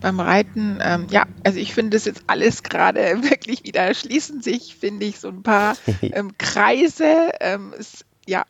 beim 0.00 0.20
Reiten, 0.20 0.78
ähm, 0.80 1.06
ja, 1.10 1.24
also 1.44 1.58
ich 1.58 1.74
finde 1.74 1.96
das 1.96 2.04
jetzt 2.04 2.22
alles 2.28 2.62
gerade 2.62 3.00
wirklich 3.22 3.64
wieder 3.64 3.92
schließen 3.94 4.42
sich, 4.42 4.76
finde 4.76 5.06
ich, 5.06 5.18
so 5.18 5.28
ein 5.28 5.42
paar 5.42 5.76
ähm, 6.02 6.38
Kreise. 6.38 7.32
Ähm, 7.40 7.74
es, 7.76 8.04
ja, 8.26 8.44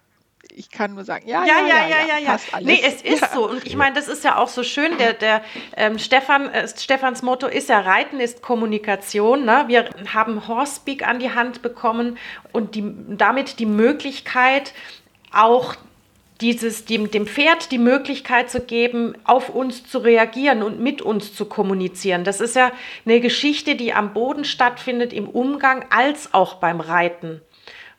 ich 0.57 0.71
kann 0.71 0.95
nur 0.95 1.05
sagen, 1.05 1.27
ja, 1.29 1.45
ja, 1.45 1.67
ja, 1.67 1.87
ja, 1.87 2.07
ja, 2.07 2.19
ja. 2.19 2.39
ja. 2.53 2.61
Nee, 2.61 2.81
es 2.83 3.03
ist 3.03 3.23
ja. 3.23 3.29
so. 3.35 3.51
Und 3.51 3.67
ich 3.67 3.75
meine, 3.75 3.95
das 3.95 4.07
ist 4.07 4.23
ja 4.23 4.37
auch 4.37 4.49
so 4.49 4.63
schön. 4.63 4.97
Der, 4.99 5.13
der 5.13 5.43
ähm, 5.77 5.99
Stefan, 5.99 6.49
äh, 6.49 6.69
Stefans 6.69 7.23
Motto 7.23 7.49
ist 7.49 7.69
ja, 7.69 7.81
Reiten 7.81 8.21
ist 8.21 8.41
Kommunikation. 8.41 9.45
Ne? 9.45 9.65
Wir 9.67 9.91
haben 10.13 10.47
Horsepeak 10.47 11.07
an 11.07 11.19
die 11.19 11.35
Hand 11.35 11.63
bekommen 11.63 12.19
und 12.53 12.77
die, 12.77 12.85
damit 13.09 13.59
die 13.59 13.67
Möglichkeit, 13.67 14.73
auch 15.33 15.75
dieses, 16.41 16.85
dem, 16.85 17.11
dem 17.11 17.27
Pferd 17.27 17.73
die 17.73 17.79
Möglichkeit 17.79 18.49
zu 18.51 18.61
geben, 18.61 19.15
auf 19.25 19.49
uns 19.49 19.89
zu 19.89 19.99
reagieren 19.99 20.63
und 20.63 20.79
mit 20.79 21.03
uns 21.03 21.35
zu 21.35 21.47
kommunizieren. 21.47 22.23
Das 22.23 22.41
ist 22.41 22.55
ja 22.55 22.71
eine 23.05 23.21
Geschichte, 23.21 23.75
die 23.75 23.93
am 23.93 24.13
Boden 24.13 24.45
stattfindet, 24.45 25.13
im 25.13 25.29
Umgang 25.29 25.87
als 25.91 26.33
auch 26.33 26.55
beim 26.55 26.81
Reiten. 26.81 27.41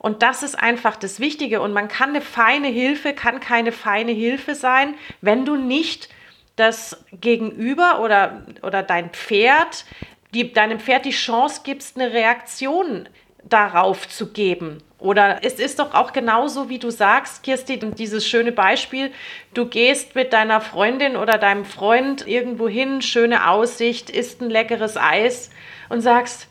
Und 0.06 0.22
das 0.22 0.44
ist 0.44 0.54
einfach 0.54 0.98
das 0.98 1.20
Wichtige. 1.20 1.62
Und 1.62 1.74
man 1.74 1.88
kann 1.88 2.10
eine 2.10 2.22
feine 2.22 2.68
Hilfe, 2.68 3.14
kann 3.14 3.40
keine 3.40 3.72
feine 3.72 4.12
Hilfe 4.12 4.54
sein, 4.54 4.94
wenn 5.22 5.46
du 5.46 5.56
nicht 5.56 6.10
das 6.56 7.04
Gegenüber 7.12 8.02
oder, 8.02 8.46
oder 8.62 8.84
dein 8.84 9.10
Pferd, 9.10 9.84
die, 10.32 10.54
deinem 10.54 10.80
Pferd 10.80 11.06
die 11.06 11.10
Chance 11.10 11.62
gibst, 11.64 11.98
eine 12.00 12.14
Reaktion 12.14 13.10
darauf 13.44 14.08
zu 14.08 14.32
geben. 14.32 14.84
Oder 15.00 15.40
es 15.42 15.56
ist 15.56 15.80
doch 15.80 15.96
auch 15.96 16.14
genauso, 16.14 16.70
wie 16.70 16.78
du 16.78 16.92
sagst, 16.92 17.42
Kirsti, 17.42 17.80
dieses 17.80 18.28
schöne 18.28 18.52
Beispiel, 18.52 19.12
du 19.56 19.66
gehst 19.66 20.14
mit 20.14 20.34
deiner 20.34 20.62
Freundin 20.62 21.18
oder 21.18 21.40
deinem 21.40 21.66
Freund 21.66 22.28
irgendwo 22.28 22.68
hin, 22.68 23.02
schöne 23.02 23.50
Aussicht, 23.50 24.12
isst 24.12 24.40
ein 24.40 24.52
leckeres 24.52 24.98
Eis 24.98 25.50
und 25.90 26.02
sagst, 26.02 26.48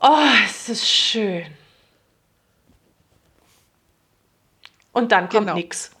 oh, 0.00 0.16
es 0.46 0.70
ist 0.70 0.88
schön. 0.88 1.44
Und 4.92 5.12
dann 5.12 5.28
kommt 5.28 5.46
genau. 5.46 5.54
nichts. 5.54 5.90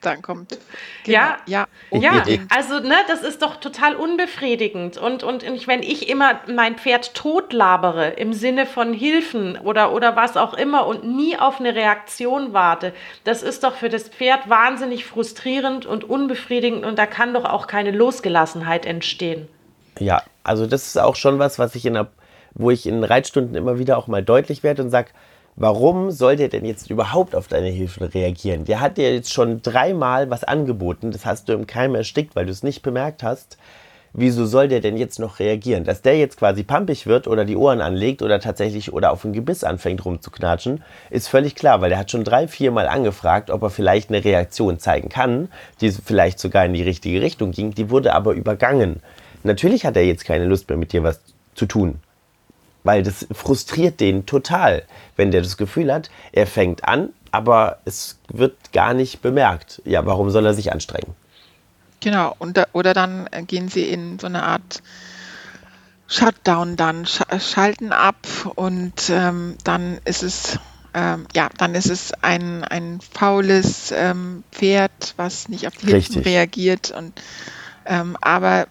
Dann 0.00 0.22
kommt. 0.22 0.56
Genau, 1.04 1.18
ja, 1.18 1.36
ja, 1.46 1.66
ja. 1.90 2.22
Also 2.54 2.78
ne, 2.78 2.94
das 3.08 3.22
ist 3.22 3.42
doch 3.42 3.56
total 3.56 3.96
unbefriedigend. 3.96 4.96
Und, 4.96 5.24
und 5.24 5.42
wenn 5.66 5.82
ich 5.82 6.08
immer 6.08 6.40
mein 6.46 6.76
Pferd 6.76 7.14
totlabere 7.14 8.10
im 8.10 8.32
Sinne 8.32 8.66
von 8.66 8.92
Hilfen 8.92 9.58
oder, 9.58 9.92
oder 9.92 10.14
was 10.14 10.36
auch 10.36 10.54
immer 10.54 10.86
und 10.86 11.04
nie 11.04 11.36
auf 11.36 11.58
eine 11.58 11.74
Reaktion 11.74 12.52
warte, 12.52 12.92
das 13.24 13.42
ist 13.42 13.64
doch 13.64 13.74
für 13.74 13.88
das 13.88 14.08
Pferd 14.08 14.48
wahnsinnig 14.48 15.04
frustrierend 15.04 15.84
und 15.84 16.04
unbefriedigend 16.04 16.84
und 16.84 16.96
da 16.96 17.06
kann 17.06 17.34
doch 17.34 17.44
auch 17.44 17.66
keine 17.66 17.90
Losgelassenheit 17.90 18.86
entstehen. 18.86 19.48
Ja, 19.98 20.22
also 20.44 20.66
das 20.66 20.86
ist 20.86 20.98
auch 20.98 21.16
schon 21.16 21.40
was, 21.40 21.58
was 21.58 21.74
ich 21.74 21.84
in 21.84 21.94
der, 21.94 22.06
wo 22.54 22.70
ich 22.70 22.86
in 22.86 23.02
Reitstunden 23.02 23.56
immer 23.56 23.80
wieder 23.80 23.98
auch 23.98 24.06
mal 24.06 24.22
deutlich 24.22 24.62
werde 24.62 24.82
und 24.82 24.90
sage, 24.90 25.10
warum 25.58 26.12
soll 26.12 26.36
der 26.36 26.48
denn 26.48 26.64
jetzt 26.64 26.88
überhaupt 26.88 27.34
auf 27.34 27.48
deine 27.48 27.68
Hilfe 27.68 28.14
reagieren? 28.14 28.64
Der 28.64 28.80
hat 28.80 28.96
dir 28.96 29.12
jetzt 29.12 29.32
schon 29.32 29.60
dreimal 29.60 30.30
was 30.30 30.44
angeboten, 30.44 31.10
das 31.10 31.26
hast 31.26 31.48
du 31.48 31.52
im 31.52 31.66
Keim 31.66 31.94
erstickt, 31.94 32.36
weil 32.36 32.46
du 32.46 32.52
es 32.52 32.62
nicht 32.62 32.82
bemerkt 32.82 33.22
hast. 33.22 33.58
Wieso 34.14 34.46
soll 34.46 34.68
der 34.68 34.80
denn 34.80 34.96
jetzt 34.96 35.18
noch 35.18 35.38
reagieren? 35.38 35.84
Dass 35.84 36.00
der 36.00 36.16
jetzt 36.16 36.38
quasi 36.38 36.62
pampig 36.62 37.06
wird 37.06 37.26
oder 37.26 37.44
die 37.44 37.56
Ohren 37.56 37.82
anlegt 37.82 38.22
oder 38.22 38.40
tatsächlich 38.40 38.92
oder 38.92 39.12
auf 39.12 39.24
ein 39.24 39.34
Gebiss 39.34 39.64
anfängt 39.64 40.04
rumzuknatschen, 40.04 40.82
ist 41.10 41.28
völlig 41.28 41.54
klar, 41.54 41.80
weil 41.80 41.90
der 41.90 41.98
hat 41.98 42.10
schon 42.10 42.24
drei, 42.24 42.48
vier 42.48 42.70
Mal 42.70 42.88
angefragt, 42.88 43.50
ob 43.50 43.62
er 43.62 43.70
vielleicht 43.70 44.08
eine 44.08 44.24
Reaktion 44.24 44.78
zeigen 44.78 45.08
kann, 45.08 45.48
die 45.80 45.90
vielleicht 45.90 46.38
sogar 46.38 46.64
in 46.64 46.72
die 46.72 46.82
richtige 46.82 47.20
Richtung 47.20 47.50
ging, 47.50 47.74
die 47.74 47.90
wurde 47.90 48.14
aber 48.14 48.32
übergangen. 48.32 49.02
Natürlich 49.42 49.84
hat 49.84 49.96
er 49.96 50.04
jetzt 50.04 50.24
keine 50.24 50.46
Lust 50.46 50.68
mehr 50.68 50.78
mit 50.78 50.92
dir 50.92 51.02
was 51.02 51.20
zu 51.54 51.66
tun 51.66 52.00
weil 52.84 53.02
das 53.02 53.26
frustriert 53.32 54.00
den 54.00 54.26
total, 54.26 54.84
wenn 55.16 55.30
der 55.30 55.42
das 55.42 55.56
Gefühl 55.56 55.92
hat, 55.92 56.10
er 56.32 56.46
fängt 56.46 56.84
an, 56.84 57.10
aber 57.30 57.78
es 57.84 58.18
wird 58.28 58.72
gar 58.72 58.94
nicht 58.94 59.20
bemerkt. 59.20 59.82
Ja, 59.84 60.06
warum 60.06 60.30
soll 60.30 60.46
er 60.46 60.54
sich 60.54 60.72
anstrengen? 60.72 61.14
Genau, 62.00 62.34
und 62.38 62.60
oder 62.72 62.94
dann 62.94 63.28
gehen 63.46 63.68
sie 63.68 63.88
in 63.88 64.18
so 64.18 64.26
eine 64.26 64.44
Art 64.44 64.82
Shutdown 66.06 66.76
dann, 66.76 67.06
sch 67.06 67.22
schalten 67.40 67.92
ab 67.92 68.26
und 68.54 69.10
ähm, 69.10 69.56
dann 69.64 69.98
ist 70.04 70.22
es 70.22 70.58
ähm, 70.94 71.26
ja, 71.34 71.48
dann 71.58 71.74
ist 71.74 71.90
es 71.90 72.12
ein, 72.22 72.64
ein 72.64 73.00
faules 73.00 73.92
ähm, 73.92 74.42
Pferd, 74.50 75.14
was 75.16 75.48
nicht 75.48 75.66
auf 75.66 75.76
die 75.76 75.86
Hilfen 75.86 76.22
reagiert. 76.22 76.90
Und, 76.90 77.20
ähm, 77.86 78.16
aber 78.20 78.66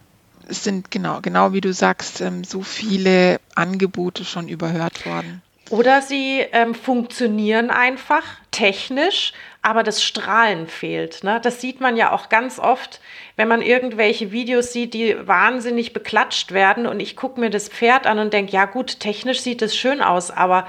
es 0.47 0.63
sind 0.63 0.91
genau, 0.91 1.19
genau 1.21 1.53
wie 1.53 1.61
du 1.61 1.73
sagst, 1.73 2.21
ähm, 2.21 2.43
so 2.43 2.61
viele 2.61 3.39
Angebote 3.55 4.25
schon 4.25 4.47
überhört 4.47 5.05
worden. 5.05 5.41
Oder 5.69 6.01
sie 6.01 6.45
ähm, 6.53 6.73
funktionieren 6.73 7.69
einfach 7.69 8.23
technisch, 8.51 9.33
aber 9.61 9.83
das 9.83 10.01
Strahlen 10.01 10.67
fehlt. 10.67 11.25
Ne? 11.25 11.41
Das 11.43 11.59
sieht 11.59 11.81
man 11.81 11.97
ja 11.97 12.13
auch 12.13 12.29
ganz 12.29 12.57
oft, 12.57 13.01
wenn 13.35 13.49
man 13.49 13.61
irgendwelche 13.61 14.31
Videos 14.31 14.71
sieht, 14.71 14.93
die 14.93 15.15
wahnsinnig 15.27 15.91
beklatscht 15.91 16.53
werden 16.53 16.87
und 16.87 17.01
ich 17.01 17.17
gucke 17.17 17.41
mir 17.41 17.49
das 17.49 17.67
Pferd 17.67 18.07
an 18.07 18.19
und 18.19 18.31
denke, 18.31 18.53
ja 18.53 18.63
gut, 18.63 19.01
technisch 19.01 19.41
sieht 19.41 19.61
es 19.61 19.75
schön 19.75 20.01
aus, 20.01 20.31
aber 20.31 20.67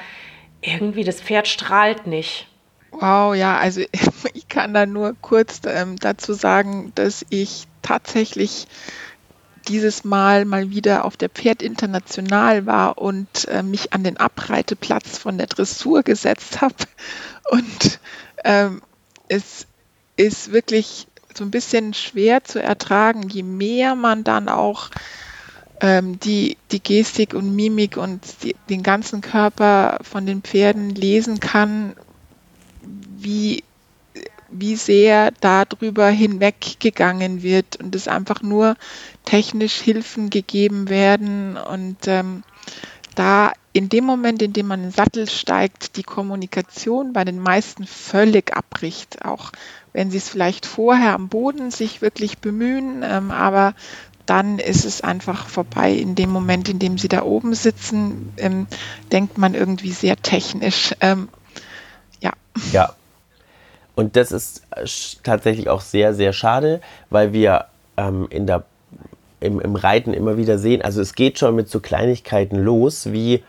irgendwie 0.62 1.04
das 1.04 1.20
Pferd 1.20 1.46
strahlt 1.46 2.08
nicht. 2.08 2.48
Wow, 2.90 3.36
ja, 3.36 3.56
also 3.56 3.82
ich 4.34 4.48
kann 4.48 4.74
da 4.74 4.84
nur 4.84 5.14
kurz 5.20 5.60
ähm, 5.64 5.96
dazu 5.96 6.32
sagen, 6.32 6.90
dass 6.96 7.24
ich 7.30 7.68
tatsächlich 7.82 8.66
dieses 9.68 10.04
Mal 10.04 10.44
mal 10.44 10.70
wieder 10.70 11.04
auf 11.04 11.16
der 11.16 11.28
Pferd 11.28 11.62
International 11.62 12.66
war 12.66 12.98
und 12.98 13.46
äh, 13.48 13.62
mich 13.62 13.92
an 13.92 14.04
den 14.04 14.16
Abreiteplatz 14.16 15.18
von 15.18 15.38
der 15.38 15.46
Dressur 15.46 16.02
gesetzt 16.02 16.60
habe. 16.60 16.74
Und 17.50 18.00
ähm, 18.44 18.82
es 19.28 19.66
ist 20.16 20.52
wirklich 20.52 21.06
so 21.34 21.44
ein 21.44 21.50
bisschen 21.50 21.94
schwer 21.94 22.44
zu 22.44 22.60
ertragen, 22.60 23.28
je 23.28 23.42
mehr 23.42 23.94
man 23.94 24.24
dann 24.24 24.48
auch 24.48 24.90
ähm, 25.80 26.18
die, 26.18 26.56
die 26.72 26.82
Gestik 26.82 27.34
und 27.34 27.54
Mimik 27.54 27.96
und 27.96 28.20
die, 28.42 28.56
den 28.68 28.82
ganzen 28.82 29.20
Körper 29.20 29.98
von 30.02 30.26
den 30.26 30.42
Pferden 30.42 30.90
lesen 30.90 31.38
kann, 31.38 31.94
wie 32.82 33.62
wie 34.50 34.76
sehr 34.76 35.32
darüber 35.40 36.08
hinweggegangen 36.08 37.42
wird 37.42 37.76
und 37.76 37.94
es 37.94 38.08
einfach 38.08 38.42
nur 38.42 38.76
technisch 39.24 39.74
Hilfen 39.74 40.30
gegeben 40.30 40.88
werden 40.88 41.56
und 41.56 42.06
ähm, 42.06 42.42
da 43.14 43.52
in 43.72 43.88
dem 43.88 44.04
Moment, 44.04 44.42
in 44.42 44.52
dem 44.52 44.66
man 44.66 44.80
in 44.80 44.86
den 44.86 44.92
Sattel 44.92 45.28
steigt, 45.28 45.96
die 45.96 46.02
Kommunikation 46.02 47.12
bei 47.12 47.24
den 47.24 47.40
meisten 47.40 47.86
völlig 47.86 48.56
abbricht, 48.56 49.24
auch 49.24 49.52
wenn 49.92 50.10
sie 50.10 50.18
es 50.18 50.28
vielleicht 50.28 50.66
vorher 50.66 51.14
am 51.14 51.28
Boden 51.28 51.70
sich 51.70 52.00
wirklich 52.00 52.38
bemühen, 52.38 53.02
ähm, 53.02 53.30
aber 53.30 53.74
dann 54.26 54.58
ist 54.58 54.84
es 54.84 55.00
einfach 55.00 55.48
vorbei. 55.48 55.92
In 55.92 56.14
dem 56.14 56.30
Moment, 56.30 56.68
in 56.68 56.78
dem 56.78 56.98
sie 56.98 57.08
da 57.08 57.22
oben 57.22 57.54
sitzen, 57.54 58.32
ähm, 58.36 58.66
denkt 59.10 59.38
man 59.38 59.54
irgendwie 59.54 59.92
sehr 59.92 60.16
technisch. 60.16 60.94
Ähm, 61.00 61.28
ja. 62.20 62.32
Ja, 62.72 62.94
und 63.98 64.14
das 64.14 64.30
ist 64.30 64.62
äh, 64.70 64.84
tatsächlich 65.24 65.68
auch 65.68 65.80
sehr, 65.80 66.14
sehr 66.14 66.32
schade, 66.32 66.80
weil 67.10 67.32
wir 67.32 67.64
ähm, 67.96 68.28
in 68.30 68.46
der, 68.46 68.62
im, 69.40 69.60
im 69.60 69.74
Reiten 69.74 70.14
immer 70.14 70.36
wieder 70.36 70.56
sehen, 70.56 70.82
also 70.82 71.00
es 71.00 71.16
geht 71.16 71.40
schon 71.40 71.56
mit 71.56 71.68
so 71.68 71.80
Kleinigkeiten 71.80 72.60
los, 72.60 73.10
wie, 73.10 73.42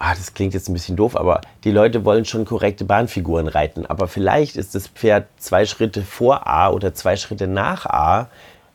ah, 0.00 0.12
das 0.12 0.34
klingt 0.34 0.54
jetzt 0.54 0.68
ein 0.68 0.72
bisschen 0.72 0.96
doof, 0.96 1.14
aber 1.14 1.40
die 1.62 1.70
Leute 1.70 2.04
wollen 2.04 2.24
schon 2.24 2.46
korrekte 2.46 2.84
Bahnfiguren 2.84 3.46
reiten. 3.46 3.86
Aber 3.86 4.08
vielleicht 4.08 4.56
ist 4.56 4.74
das 4.74 4.88
Pferd 4.88 5.28
zwei 5.38 5.64
Schritte 5.66 6.02
vor 6.02 6.48
A 6.48 6.70
oder 6.70 6.92
zwei 6.92 7.14
Schritte 7.14 7.46
nach 7.46 7.86
A 7.86 8.28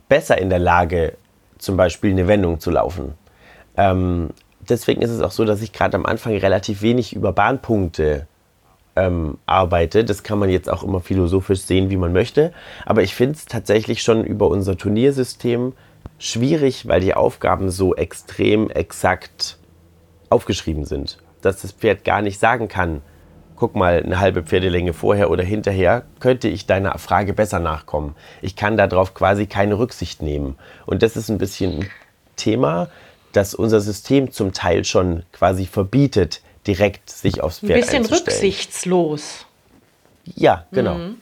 besser 0.08 0.38
in 0.38 0.50
der 0.50 0.60
Lage, 0.60 1.18
zum 1.58 1.76
Beispiel 1.76 2.12
eine 2.12 2.30
Wendung 2.30 2.62
zu 2.62 2.72
laufen. 2.72 3.16
Ähm, 3.76 4.30
deswegen 4.62 5.02
ist 5.02 5.12
es 5.12 5.20
auch 5.20 5.32
so, 5.32 5.44
dass 5.44 5.62
ich 5.62 5.74
gerade 5.74 5.98
am 5.98 6.06
Anfang 6.06 6.38
relativ 6.38 6.82
wenig 6.82 7.14
über 7.14 7.34
Bahnpunkte 7.34 8.28
ähm, 8.96 9.38
arbeite. 9.46 10.04
Das 10.04 10.24
kann 10.24 10.40
man 10.40 10.50
jetzt 10.50 10.70
auch 10.70 10.84
immer 10.84 11.02
philosophisch 11.02 11.62
sehen, 11.62 11.90
wie 11.90 11.98
man 11.98 12.14
möchte. 12.14 12.54
Aber 12.86 13.04
ich 13.04 13.16
finde 13.16 13.36
es 13.36 13.46
tatsächlich 13.46 14.02
schon 14.02 14.24
über 14.24 14.48
unser 14.48 14.78
Turniersystem 14.78 15.74
schwierig, 16.18 16.88
weil 16.88 17.02
die 17.02 17.14
Aufgaben 17.14 17.70
so 17.70 17.96
extrem 17.96 18.70
exakt 18.70 19.58
aufgeschrieben 20.30 20.86
sind, 20.86 21.18
dass 21.42 21.62
das 21.62 21.72
Pferd 21.72 22.04
gar 22.04 22.22
nicht 22.22 22.40
sagen 22.40 22.68
kann, 22.68 23.02
guck 23.56 23.76
mal, 23.76 24.02
eine 24.04 24.20
halbe 24.20 24.44
Pferdelänge 24.44 24.94
vorher 24.94 25.30
oder 25.30 25.44
hinterher 25.44 26.04
könnte 26.20 26.48
ich 26.48 26.66
deiner 26.66 26.98
Frage 26.98 27.34
besser 27.34 27.60
nachkommen. 27.60 28.16
Ich 28.42 28.56
kann 28.56 28.78
darauf 28.78 29.14
quasi 29.14 29.46
keine 29.46 29.78
Rücksicht 29.78 30.22
nehmen. 30.22 30.58
Und 30.86 31.04
das 31.04 31.16
ist 31.16 31.30
ein 31.30 31.38
bisschen 31.38 31.82
ein 31.82 31.90
Thema, 32.36 32.90
das 33.32 33.54
unser 33.54 33.82
System 33.82 34.32
zum 34.32 34.54
Teil 34.54 34.84
schon 34.84 35.24
quasi 35.32 35.66
verbietet, 35.66 36.42
direkt 36.68 37.10
sich 37.10 37.42
aufs 37.42 37.60
Pferd 37.60 37.72
Ein 37.72 37.82
bisschen 37.82 38.06
rücksichtslos. 38.06 39.46
Ja, 40.36 40.66
genau. 40.72 40.96
Mhm. 40.96 41.18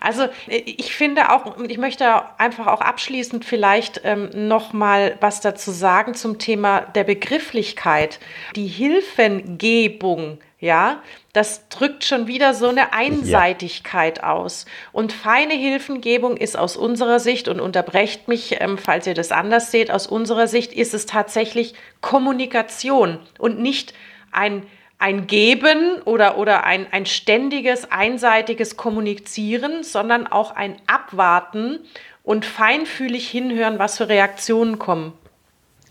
Also 0.00 0.24
äh, 0.48 0.62
ich 0.64 0.94
finde 0.94 1.30
auch, 1.30 1.58
ich 1.66 1.78
möchte 1.78 2.22
einfach 2.38 2.66
auch 2.66 2.80
abschließend 2.80 3.44
vielleicht 3.44 4.02
ähm, 4.04 4.30
noch 4.34 4.72
mal 4.72 5.16
was 5.20 5.40
dazu 5.40 5.70
sagen 5.70 6.14
zum 6.14 6.38
Thema 6.38 6.80
der 6.80 7.04
Begrifflichkeit. 7.04 8.20
Die 8.54 8.66
Hilfengebung, 8.66 10.38
ja, 10.60 11.02
das 11.32 11.68
drückt 11.68 12.04
schon 12.04 12.26
wieder 12.26 12.54
so 12.54 12.68
eine 12.68 12.92
Einseitigkeit 12.92 14.18
ja. 14.18 14.32
aus. 14.32 14.66
Und 14.92 15.12
feine 15.12 15.54
Hilfengebung 15.54 16.36
ist 16.36 16.56
aus 16.56 16.76
unserer 16.76 17.18
Sicht, 17.18 17.48
und 17.48 17.60
unterbrecht 17.60 18.28
mich, 18.28 18.60
ähm, 18.60 18.78
falls 18.78 19.06
ihr 19.06 19.14
das 19.14 19.32
anders 19.32 19.70
seht, 19.70 19.90
aus 19.90 20.06
unserer 20.06 20.46
Sicht 20.46 20.72
ist 20.72 20.94
es 20.94 21.06
tatsächlich 21.06 21.74
Kommunikation 22.00 23.18
und 23.38 23.58
nicht 23.58 23.94
ein 24.30 24.64
ein 25.04 25.26
Geben 25.26 26.00
oder, 26.06 26.38
oder 26.38 26.64
ein, 26.64 26.86
ein 26.90 27.04
ständiges, 27.04 27.92
einseitiges 27.92 28.78
Kommunizieren, 28.78 29.82
sondern 29.82 30.26
auch 30.26 30.56
ein 30.56 30.76
Abwarten 30.86 31.80
und 32.22 32.46
feinfühlig 32.46 33.28
hinhören, 33.28 33.78
was 33.78 33.98
für 33.98 34.08
Reaktionen 34.08 34.78
kommen. 34.78 35.12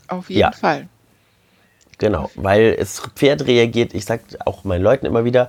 Auf 0.08 0.30
jeden 0.30 0.40
ja. 0.40 0.50
Fall. 0.50 0.88
Genau, 1.98 2.28
weil 2.34 2.74
das 2.74 3.02
Pferd 3.14 3.46
reagiert, 3.46 3.94
ich 3.94 4.04
sage 4.04 4.22
auch 4.44 4.64
meinen 4.64 4.82
Leuten 4.82 5.06
immer 5.06 5.24
wieder, 5.24 5.48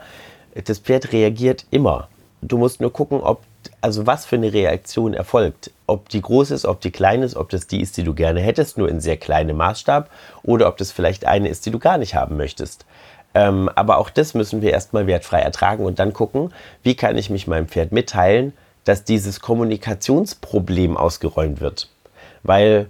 das 0.53 0.77
Pferd 0.77 1.11
reagiert 1.11 1.65
immer. 1.71 2.07
Du 2.43 2.59
musst 2.59 2.81
nur 2.81 2.93
gucken, 2.93 3.21
ob, 3.21 3.41
also 3.81 4.05
was 4.05 4.27
für 4.27 4.35
eine 4.35 4.53
Reaktion 4.53 5.15
erfolgt. 5.15 5.71
Ob 5.87 6.09
die 6.09 6.21
groß 6.21 6.51
ist, 6.51 6.65
ob 6.65 6.81
die 6.81 6.91
klein 6.91 7.23
ist, 7.23 7.35
ob 7.35 7.49
das 7.49 7.65
die 7.65 7.81
ist, 7.81 7.97
die 7.97 8.03
du 8.03 8.13
gerne 8.13 8.41
hättest, 8.41 8.77
nur 8.77 8.89
in 8.89 9.01
sehr 9.01 9.17
kleinem 9.17 9.57
Maßstab, 9.57 10.11
oder 10.43 10.67
ob 10.67 10.77
das 10.77 10.91
vielleicht 10.91 11.25
eine 11.25 11.49
ist, 11.49 11.65
die 11.65 11.71
du 11.71 11.79
gar 11.79 11.97
nicht 11.97 12.13
haben 12.13 12.37
möchtest. 12.37 12.85
Ähm, 13.35 13.69
aber 13.75 13.97
auch 13.97 14.09
das 14.09 14.33
müssen 14.33 14.61
wir 14.61 14.71
erstmal 14.71 15.07
wertfrei 15.07 15.41
ertragen 15.41 15.85
und 15.85 15.99
dann 15.99 16.13
gucken, 16.13 16.53
wie 16.83 16.95
kann 16.95 17.17
ich 17.17 17.29
mich 17.29 17.47
meinem 17.47 17.67
Pferd 17.67 17.91
mitteilen, 17.91 18.53
dass 18.85 19.03
dieses 19.03 19.41
Kommunikationsproblem 19.41 20.95
ausgeräumt 20.95 21.59
wird. 21.59 21.89
Weil 22.43 22.87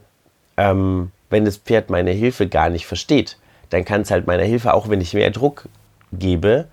ähm, 0.55 1.11
wenn 1.31 1.45
das 1.45 1.57
Pferd 1.57 1.89
meine 1.89 2.11
Hilfe 2.11 2.47
gar 2.47 2.69
nicht 2.69 2.85
versteht, 2.85 3.37
dann 3.71 3.83
kann 3.83 4.01
es 4.01 4.11
halt 4.11 4.27
meiner 4.27 4.43
Hilfe, 4.43 4.73
auch 4.75 4.87
wenn 4.87 5.01
ich 5.01 5.15
mehr 5.15 5.31
Druck 5.31 5.67
gebe, 6.13 6.67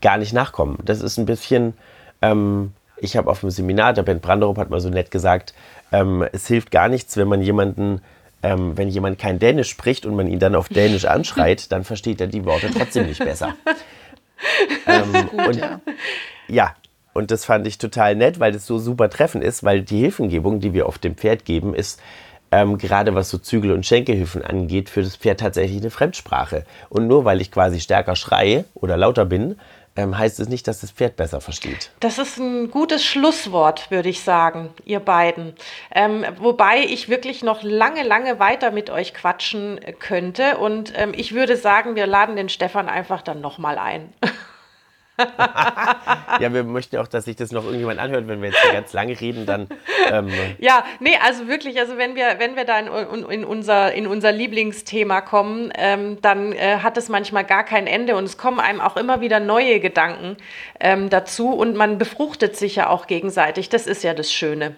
gar 0.00 0.16
nicht 0.16 0.32
nachkommen. 0.32 0.78
Das 0.84 1.00
ist 1.00 1.18
ein 1.18 1.26
bisschen, 1.26 1.74
ähm, 2.22 2.72
ich 2.98 3.16
habe 3.16 3.28
auf 3.28 3.40
dem 3.40 3.50
Seminar, 3.50 3.94
der 3.94 4.04
Ben 4.04 4.20
Branderup 4.20 4.58
hat 4.58 4.70
mal 4.70 4.80
so 4.80 4.90
nett 4.90 5.10
gesagt, 5.10 5.54
ähm, 5.90 6.24
es 6.32 6.46
hilft 6.46 6.70
gar 6.70 6.88
nichts, 6.88 7.16
wenn 7.16 7.26
man 7.26 7.42
jemanden 7.42 8.00
ähm, 8.42 8.76
wenn 8.76 8.88
jemand 8.88 9.18
kein 9.18 9.38
Dänisch 9.38 9.70
spricht 9.70 10.06
und 10.06 10.14
man 10.14 10.28
ihn 10.28 10.38
dann 10.38 10.54
auf 10.54 10.68
Dänisch 10.68 11.04
anschreit, 11.06 11.72
dann 11.72 11.84
versteht 11.84 12.20
er 12.20 12.26
die 12.26 12.44
Worte 12.44 12.70
trotzdem 12.70 13.06
nicht 13.06 13.22
besser. 13.22 13.54
ähm, 14.86 15.12
Gut, 15.30 15.46
und, 15.48 15.56
ja. 15.56 15.80
ja, 16.48 16.74
und 17.12 17.30
das 17.30 17.44
fand 17.44 17.66
ich 17.66 17.78
total 17.78 18.14
nett, 18.14 18.38
weil 18.38 18.52
das 18.52 18.66
so 18.66 18.78
super 18.78 19.10
treffend 19.10 19.42
ist, 19.42 19.64
weil 19.64 19.82
die 19.82 20.00
Hilfengebung, 20.00 20.60
die 20.60 20.72
wir 20.72 20.86
auf 20.86 20.98
dem 20.98 21.16
Pferd 21.16 21.44
geben, 21.44 21.74
ist 21.74 22.00
ähm, 22.50 22.78
gerade 22.78 23.14
was 23.14 23.30
so 23.30 23.38
Zügel- 23.38 23.72
und 23.72 23.84
Schenkelhilfen 23.84 24.42
angeht, 24.42 24.88
für 24.88 25.02
das 25.02 25.16
Pferd 25.16 25.40
tatsächlich 25.40 25.80
eine 25.80 25.90
Fremdsprache. 25.90 26.64
Und 26.88 27.06
nur 27.06 27.24
weil 27.24 27.40
ich 27.40 27.50
quasi 27.50 27.80
stärker 27.80 28.16
schreie 28.16 28.64
oder 28.74 28.96
lauter 28.96 29.24
bin, 29.24 29.56
heißt 29.98 30.40
es 30.40 30.48
nicht, 30.48 30.68
dass 30.68 30.80
das 30.80 30.90
Pferd 30.90 31.16
besser 31.16 31.40
versteht. 31.40 31.90
Das 32.00 32.18
ist 32.18 32.38
ein 32.38 32.70
gutes 32.70 33.04
Schlusswort, 33.04 33.90
würde 33.90 34.08
ich 34.08 34.22
sagen, 34.22 34.70
ihr 34.84 35.00
beiden. 35.00 35.54
Ähm, 35.94 36.24
wobei 36.38 36.80
ich 36.80 37.08
wirklich 37.08 37.42
noch 37.42 37.62
lange, 37.62 38.02
lange 38.02 38.38
weiter 38.38 38.70
mit 38.70 38.90
euch 38.90 39.14
quatschen 39.14 39.80
könnte. 39.98 40.58
Und 40.58 40.92
ähm, 40.96 41.12
ich 41.14 41.34
würde 41.34 41.56
sagen, 41.56 41.96
wir 41.96 42.06
laden 42.06 42.36
den 42.36 42.48
Stefan 42.48 42.88
einfach 42.88 43.22
dann 43.22 43.40
nochmal 43.40 43.78
ein. 43.78 44.12
ja, 46.40 46.52
wir 46.52 46.62
möchten 46.62 46.96
auch, 46.98 47.08
dass 47.08 47.24
sich 47.24 47.36
das 47.36 47.50
noch 47.50 47.64
irgendjemand 47.64 47.98
anhört, 47.98 48.28
wenn 48.28 48.40
wir 48.40 48.50
jetzt 48.50 48.62
ganz 48.72 48.92
lange 48.92 49.20
reden, 49.20 49.46
dann. 49.46 49.68
Ähm 50.10 50.28
ja, 50.58 50.84
nee, 51.00 51.16
also 51.24 51.48
wirklich, 51.48 51.78
also 51.80 51.98
wenn 51.98 52.14
wir, 52.14 52.36
wenn 52.38 52.56
wir 52.56 52.64
da 52.64 52.78
in, 52.78 53.24
in 53.24 53.44
unser, 53.44 53.92
in 53.92 54.06
unser 54.06 54.32
Lieblingsthema 54.32 55.20
kommen, 55.20 55.72
ähm, 55.76 56.20
dann 56.22 56.52
äh, 56.52 56.78
hat 56.78 56.96
es 56.96 57.08
manchmal 57.08 57.44
gar 57.44 57.64
kein 57.64 57.86
Ende 57.86 58.16
und 58.16 58.24
es 58.24 58.38
kommen 58.38 58.60
einem 58.60 58.80
auch 58.80 58.96
immer 58.96 59.20
wieder 59.20 59.40
neue 59.40 59.80
Gedanken 59.80 60.36
ähm, 60.78 61.10
dazu 61.10 61.52
und 61.52 61.74
man 61.74 61.98
befruchtet 61.98 62.56
sich 62.56 62.76
ja 62.76 62.88
auch 62.88 63.06
gegenseitig. 63.06 63.68
Das 63.68 63.86
ist 63.86 64.04
ja 64.04 64.14
das 64.14 64.32
Schöne. 64.32 64.76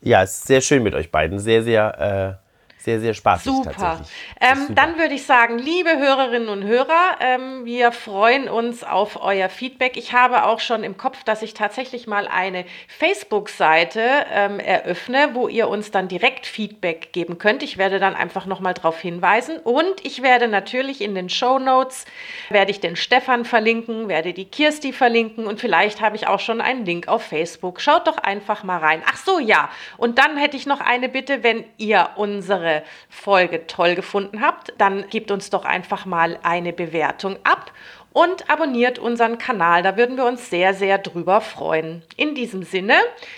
Ja, 0.00 0.22
es 0.22 0.38
ist 0.38 0.46
sehr 0.46 0.60
schön 0.60 0.82
mit 0.82 0.94
euch 0.94 1.10
beiden. 1.10 1.38
Sehr, 1.40 1.62
sehr. 1.62 2.38
Äh 2.38 2.47
sehr, 2.88 3.00
sehr 3.00 3.14
spaßig 3.14 3.52
Super. 3.52 4.00
Ähm, 4.40 4.58
super. 4.60 4.72
Dann 4.72 4.98
würde 4.98 5.12
ich 5.12 5.26
sagen, 5.26 5.58
liebe 5.58 5.98
Hörerinnen 5.98 6.48
und 6.48 6.64
Hörer, 6.64 7.16
ähm, 7.20 7.66
wir 7.66 7.92
freuen 7.92 8.48
uns 8.48 8.82
auf 8.82 9.22
euer 9.22 9.50
Feedback. 9.50 9.98
Ich 9.98 10.14
habe 10.14 10.44
auch 10.44 10.60
schon 10.60 10.84
im 10.84 10.96
Kopf, 10.96 11.22
dass 11.24 11.42
ich 11.42 11.52
tatsächlich 11.52 12.06
mal 12.06 12.26
eine 12.26 12.64
Facebook-Seite 12.86 14.00
ähm, 14.32 14.58
eröffne, 14.58 15.30
wo 15.34 15.48
ihr 15.48 15.68
uns 15.68 15.90
dann 15.90 16.08
direkt 16.08 16.46
Feedback 16.46 17.12
geben 17.12 17.36
könnt. 17.36 17.62
Ich 17.62 17.76
werde 17.76 17.98
dann 17.98 18.14
einfach 18.14 18.46
nochmal 18.46 18.72
darauf 18.72 18.98
hinweisen. 18.98 19.58
Und 19.58 20.02
ich 20.04 20.22
werde 20.22 20.48
natürlich 20.48 21.02
in 21.02 21.14
den 21.14 21.28
Show 21.28 21.58
Notes, 21.58 22.06
werde 22.48 22.70
ich 22.70 22.80
den 22.80 22.96
Stefan 22.96 23.44
verlinken, 23.44 24.08
werde 24.08 24.32
die 24.32 24.46
Kirsti 24.46 24.94
verlinken 24.94 25.46
und 25.46 25.60
vielleicht 25.60 26.00
habe 26.00 26.16
ich 26.16 26.26
auch 26.26 26.40
schon 26.40 26.62
einen 26.62 26.86
Link 26.86 27.06
auf 27.06 27.22
Facebook. 27.22 27.82
Schaut 27.82 28.06
doch 28.06 28.16
einfach 28.16 28.64
mal 28.64 28.78
rein. 28.78 29.02
Ach 29.06 29.18
so, 29.18 29.38
ja. 29.38 29.68
Und 29.98 30.16
dann 30.16 30.38
hätte 30.38 30.56
ich 30.56 30.64
noch 30.64 30.80
eine 30.80 31.10
Bitte, 31.10 31.42
wenn 31.42 31.64
ihr 31.76 32.10
unsere 32.16 32.77
Folge 33.08 33.66
toll 33.66 33.94
gefunden 33.94 34.40
habt, 34.40 34.72
dann 34.78 35.08
gebt 35.10 35.30
uns 35.30 35.50
doch 35.50 35.64
einfach 35.64 36.06
mal 36.06 36.38
eine 36.42 36.72
Bewertung 36.72 37.36
ab 37.44 37.72
und 38.12 38.50
abonniert 38.50 38.98
unseren 38.98 39.38
Kanal. 39.38 39.82
Da 39.82 39.96
würden 39.96 40.16
wir 40.16 40.24
uns 40.24 40.50
sehr, 40.50 40.74
sehr 40.74 40.98
drüber 40.98 41.40
freuen. 41.40 42.02
In 42.16 42.34
diesem 42.34 42.62
Sinne, 42.62 42.94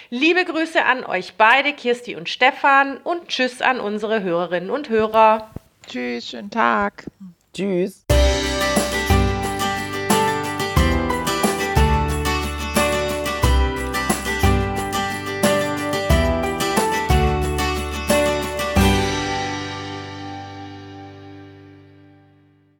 liebe 0.08 0.44
Grüße 0.44 0.84
an 0.84 1.04
euch 1.04 1.34
beide, 1.36 1.72
Kirsti 1.72 2.16
und 2.16 2.28
Stefan, 2.28 2.96
und 2.98 3.28
Tschüss 3.28 3.62
an 3.62 3.80
unsere 3.80 4.22
Hörerinnen 4.22 4.70
und 4.70 4.88
Hörer. 4.88 5.50
Tschüss, 5.86 6.28
schönen 6.28 6.50
Tag. 6.50 7.06
Tschüss. 7.52 8.04